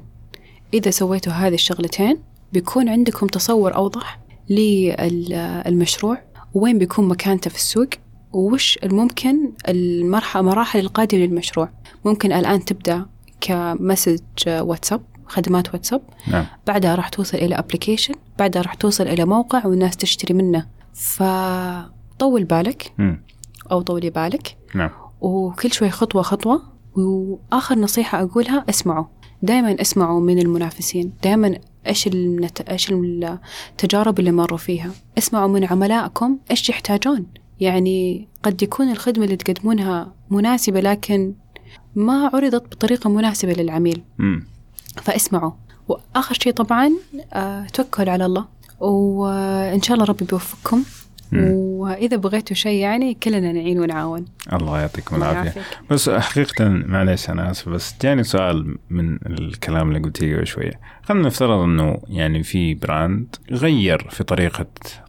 [0.74, 2.18] إذا سويتوا هذه الشغلتين
[2.54, 4.20] بيكون عندكم تصور أوضح
[4.50, 6.22] للمشروع.
[6.54, 7.90] وين بيكون مكانته في السوق؟
[8.34, 11.70] وش الممكن المرحلة المراحل القادمة للمشروع؟
[12.06, 13.06] ممكن الآن تبدأ
[13.42, 16.02] ك message واتساب خدمات واتساب.
[16.28, 16.46] نعم.
[16.68, 20.66] بعدها راح توصل إلى application بعدها راح توصل إلى موقع والناس تشتري منه.
[20.94, 22.94] فطول بالك.
[22.98, 23.22] مم.
[23.72, 24.58] أو طولي بالك.
[24.76, 24.90] نعم.
[25.22, 26.62] وكل شوي خطوة خطوة
[26.96, 29.06] وآخر نصيحة أقولها اسمعوا.
[29.42, 31.14] دائما اسمعوا من المنافسين.
[31.24, 32.62] دائما إيش النت...
[32.62, 32.94] إيش
[33.72, 34.92] التجارب اللي مروا فيها.
[35.18, 37.26] اسمعوا من عملائكم إيش يحتاجون.
[37.60, 41.34] يعني قد يكون الخدمة اللي تقدمونها مناسبة لكن
[41.96, 44.04] ما عرضت بطريقة مناسبة للعميل.
[44.18, 44.48] مم.
[45.02, 45.52] فاسمعوا.
[45.88, 46.92] وآخر شيء طبعا
[47.34, 48.46] آه، توكلوا على الله.
[48.80, 50.84] وإن شاء الله ربي بيوفقكم.
[51.36, 51.52] مم.
[51.56, 54.26] وإذا بغيتوا شيء يعني كلنا نعين ونعاون.
[54.54, 55.62] الله يعطيكم العافية.
[55.90, 60.80] بس حقيقة معليش أنا آسف بس جاني سؤال من الكلام اللي قلتيه قبل شوية.
[61.04, 64.66] خلينا نفترض أنه يعني في brand غير في طريقة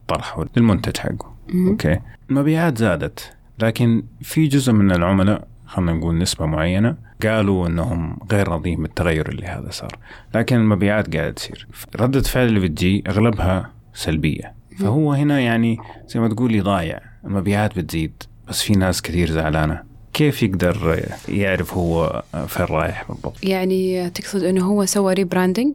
[0.09, 1.69] طرحه للمنتج حقه مم.
[1.69, 1.98] أوكي؟
[2.31, 8.82] المبيعات زادت لكن في جزء من العملاء خلينا نقول نسبة معينة قالوا أنهم غير راضيين
[8.82, 9.98] بالتغير اللي هذا صار.
[10.35, 11.66] لكن المبيعات قاعدة تصير.
[12.01, 14.55] ردة فعل اللي بتجي أغلبها سلبية.
[14.78, 15.78] فهو هنا يعني
[16.09, 19.82] زي ما تقولي ضايع المبيعات بتزيد بس في ناس كثير زعلانة.
[20.12, 25.74] كيف يقدر يعرف هو فين رايح بالضبط؟ يعني تقصد إنه هو سوى ريبراندنج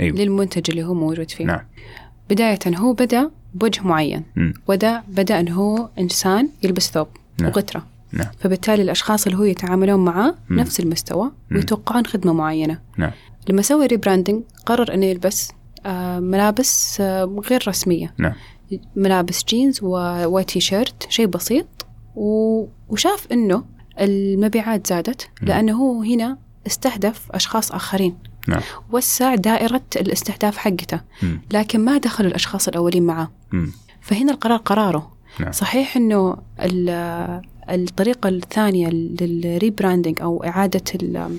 [0.00, 0.16] أيوه.
[0.16, 1.44] للمنتج اللي هو موجود فيه.
[1.44, 1.60] نعم.
[2.30, 4.22] بداية هو بدأ بوجه معين.
[4.66, 7.08] ودا بدأ إنه هو إنسان يلبس ثوب
[7.40, 7.50] نعم.
[7.50, 7.86] وغترة.
[8.12, 8.28] نعم.
[8.40, 10.34] فبالتالي الأشخاص اللي هو يتعاملون معاه.
[10.50, 11.30] نفس المستوى.
[11.52, 12.78] ويتوقعون خدمة معينة.
[12.96, 13.10] نعم.
[13.48, 15.52] لما سوى rebranding قرر إنه يلبس
[16.20, 18.32] ملابس آه، غير رسمية نعم
[18.96, 21.66] ملابس جينز وتي شيرت شيء بسيط.
[22.16, 23.64] وشاف إنه
[24.00, 25.48] المبيعات زادت مم.
[25.48, 28.16] لأنه هو هنا استهدف أشخاص آخرين
[28.48, 28.60] نعم
[28.92, 31.00] وسع دائرة الاستهداف حقته.
[31.52, 33.72] لكن ما دخل الأشخاص الأولين معه مم.
[34.00, 37.40] فهنا القرار قراره نعم صحيح إنه ال-
[37.70, 41.38] الطريقة الثانية للريبراندنج أو إعادة ال-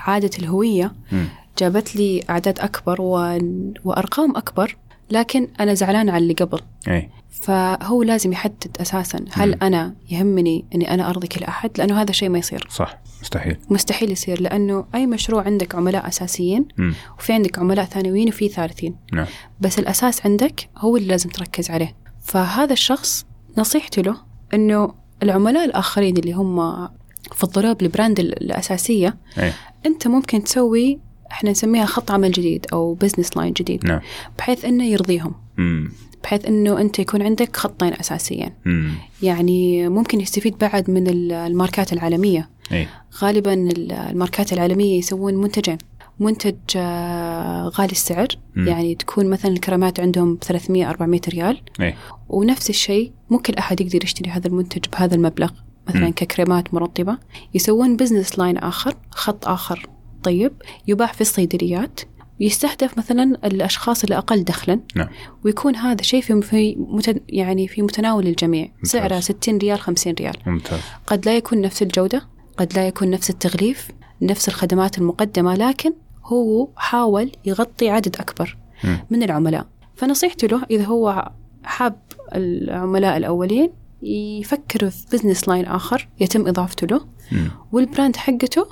[0.00, 1.24] إعادة الهوية مم.
[1.58, 3.38] جابت لي أعداد أكبر و...
[3.84, 4.76] وأرقام أكبر
[5.10, 6.60] لكن أنا زعلانة على اللي قبل.
[6.88, 7.10] أي.
[7.30, 9.58] فهو لازم يحدد أساسا هل مم.
[9.62, 12.66] أنا يهمني إني أنا أرضي كل أحد؟ لأنه هذا شيء ما يصير.
[12.70, 13.56] صح مستحيل.
[13.70, 16.94] مستحيل يصير لأنه أي مشروع عندك عملاء أساسيين مم.
[17.18, 18.96] وفي عندك عملاء ثانويين وفي ثالثين.
[19.12, 19.26] نعم.
[19.60, 21.96] بس الأساس عندك هو اللي لازم تركز عليه.
[22.22, 23.26] فهذا الشخص
[23.58, 24.16] نصيحتي له
[24.54, 26.88] إنه العملاء الآخرين اللي هم
[27.34, 29.52] فضلوه بال brand ال- الأساسية أي.
[29.86, 30.98] أنت ممكن تسوي
[31.32, 34.00] إحنا نسميها خط عمل جديد أو business line جديد نعم.
[34.38, 35.34] بحيث إنه يرضيهم.
[35.58, 35.92] مم.
[36.24, 38.90] بحيث إنه أنت يكون عندك خطين اساسيين مم.
[39.22, 42.48] يعني ممكن يستفيد بعد من ال- الماركات العالمية.
[42.72, 42.86] اي
[43.18, 45.78] غالبا ال- الماركات العالمية يسوون منتجين.
[46.20, 48.28] منتج آه، غالي السعر.
[48.56, 48.68] مم.
[48.68, 51.60] يعني تكون مثلا الكريمات عندهم ب 300 400 ريال.
[51.80, 51.94] اي
[52.28, 55.50] ونفس الشيء مو كل أحد يقدر يشتري هذا المنتج بهذا المبلغ.
[55.88, 56.12] مثلا مم.
[56.12, 57.18] ككريمات مرطبة.
[57.54, 59.86] يسوون business line آخر خط آخر.
[60.22, 60.52] طيب
[60.86, 62.00] يباع في الصيدليات
[62.40, 65.08] يستهدف مثلا الأشخاص الأقل دخلا نعم
[65.44, 68.90] ويكون هذا شيء في في مت- يعني في متناول الجميع ممتاز.
[68.90, 72.26] سعره 60 ريال 50 ريال ممتاز قد لا يكون نفس الجودة
[72.56, 73.88] قد لا يكون نفس التغليف
[74.22, 75.92] نفس الخدمات المقدمة لكن
[76.24, 78.98] هو حاول يغطي عدد أكبر مم.
[79.10, 79.66] من العملاء
[79.96, 81.30] فنصيحتي له إذا هو
[81.64, 81.96] حاب
[82.34, 83.70] العملاء الأولين
[84.02, 87.00] يفكر في business line آخر يتم إضافته له
[87.32, 87.50] مم.
[87.72, 88.66] وال brand حقته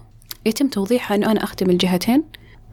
[0.49, 2.25] يتم توضيحها أنه أنا أخدم الجهتين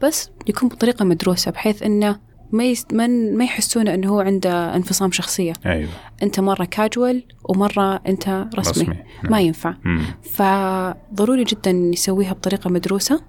[0.02, 2.20] بس يكون بطريقة مدروسة بحيث أنه
[2.52, 2.86] ما يس...
[2.92, 5.88] من ما يحسون أنه هو عنده انفصام شخصية أيوه
[6.22, 8.96] أنت مرة كاجوال ومرة أنت رسمي, رسمي.
[9.22, 9.40] ما نعم.
[9.40, 10.02] ينفع مم.
[10.22, 13.20] فضروري جدا يسويها بطريقة مدروسة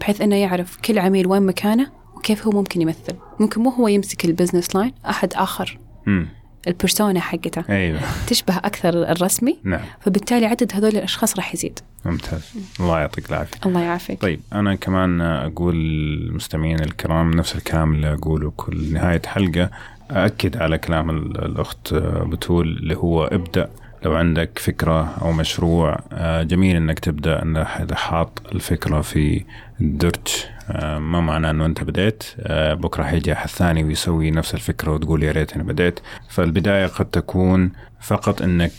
[0.00, 4.24] بحيث أنه يعرف كل عميل وين مكانه وكيف هو ممكن يمثل ممكن مو هو يمسك
[4.24, 6.28] ال business line أحد آخر مم.
[6.68, 7.64] ال persona حقته.
[7.70, 8.00] أيوه.
[8.26, 9.58] تشبه أكثر الرسمي.
[9.64, 9.80] نعم.
[10.00, 11.78] فبالتالي عدد هذول الأشخاص راح يزيد.
[12.04, 12.52] ممتاز.
[12.80, 13.58] الله يعطيك العافية.
[13.66, 14.20] الله يعافيك.
[14.20, 19.70] طيب أنا كمان أقول للمستمعين الكرام نفس الكلام اللي أقوله كل نهاية حلقة.
[20.10, 23.70] اكد على كلام ال- الأخت بتول اللي هو ابدأ.
[24.04, 27.42] لو عندك فكرة أو مشروع آه، جميل إنك تبدأ.
[27.82, 29.44] إذا حاط الفكرة في
[29.80, 30.28] الدرج
[30.70, 35.22] آه، ما معناه إنه أنت بديت آه، بكرة حيجي أحد ثاني ويسوي نفس الفكرة وتقول
[35.22, 38.72] يا ريت أنا بديت فالبداية قد تكون فقط إنك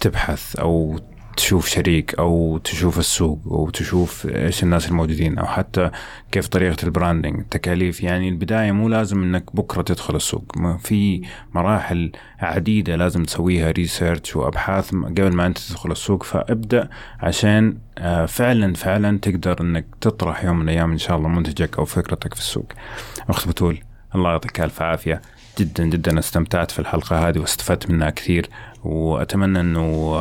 [0.00, 1.00] تبحث أو
[1.38, 5.90] تشوف شريك أو تشوف السوق أو تشوف إيش الناس الموجودين أو حتى
[6.32, 10.52] كيف طريقة ال branding التكاليف يعني البداية مو لازم إنك بكرة تدخل السوق.
[10.78, 11.22] في
[11.54, 16.22] مراحل عديدة لازم تسويها research وأبحاث قبل ما أنت تدخل السوق.
[16.22, 16.88] فابدأ
[17.20, 21.84] عشان آه، فعلا فعلا تقدر إنك تطرح يوم من الأيام إن شاء الله منتجك أو
[21.84, 22.72] فكرتك في السوق.
[23.28, 23.78] أخت بتول
[24.14, 25.22] الله يعطيك ألف عافية.
[25.58, 28.48] جدا جدا استمتعت في الحلقة هذه واستفدت منها كثير.
[28.84, 30.14] وأتمنى أنه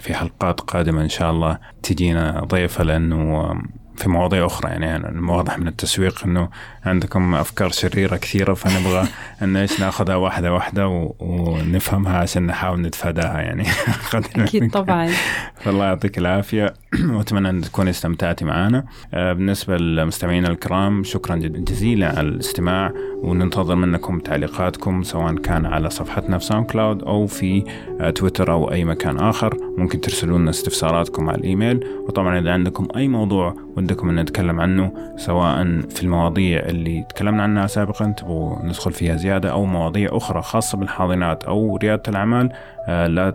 [0.00, 3.54] في حلقات قادمة إن شاء الله تجينا ضيفة لأنه
[3.96, 4.70] في مواضيع أخرى.
[4.70, 6.48] يعني واضح من التسويق إنه
[6.84, 9.08] عندكم أفكار شريرة كثيرة فنبغى
[9.42, 10.88] إن إيش ناخذها واحدة واحدة
[11.18, 13.66] ونفهمها عشان نحاول نتفاداها يعني.
[14.36, 15.10] أكيد طبعا.
[15.56, 16.74] فالله يعطيك العافية.
[17.14, 18.84] وأتمنى أن تكوني استمتعتي معنا
[19.14, 22.92] آه، بالنسبة للمستمعين الكرام شكرا جزيلا على الاستماع
[23.22, 27.64] وننتظر منكم تعليقاتكم سواء كان على صفحتنا في ساوند كلاود أو في
[28.00, 29.56] آه، تويتر أو أي مكان آخر.
[29.78, 31.86] ممكن ترسلوا لنا استفساراتكم على الإيميل.
[32.08, 37.66] وطبعا إذا عندكم أي موضوع ودكم أن نتكلم عنه سواء في المواضيع اللي تكلمنا عنها
[37.66, 42.52] سابقا تبغوا ندخل فيها زيادة أو مواضيع أخرى خاصة بالحاضنات أو ريادة الأعمال
[42.88, 43.34] آه، لا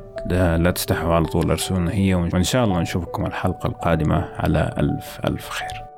[0.58, 4.26] لا تستحوا على طول ارسلونا هي وإن شاء الله نشوفكم الحلقة القادمة.
[4.40, 5.89] على ألف ألف خير.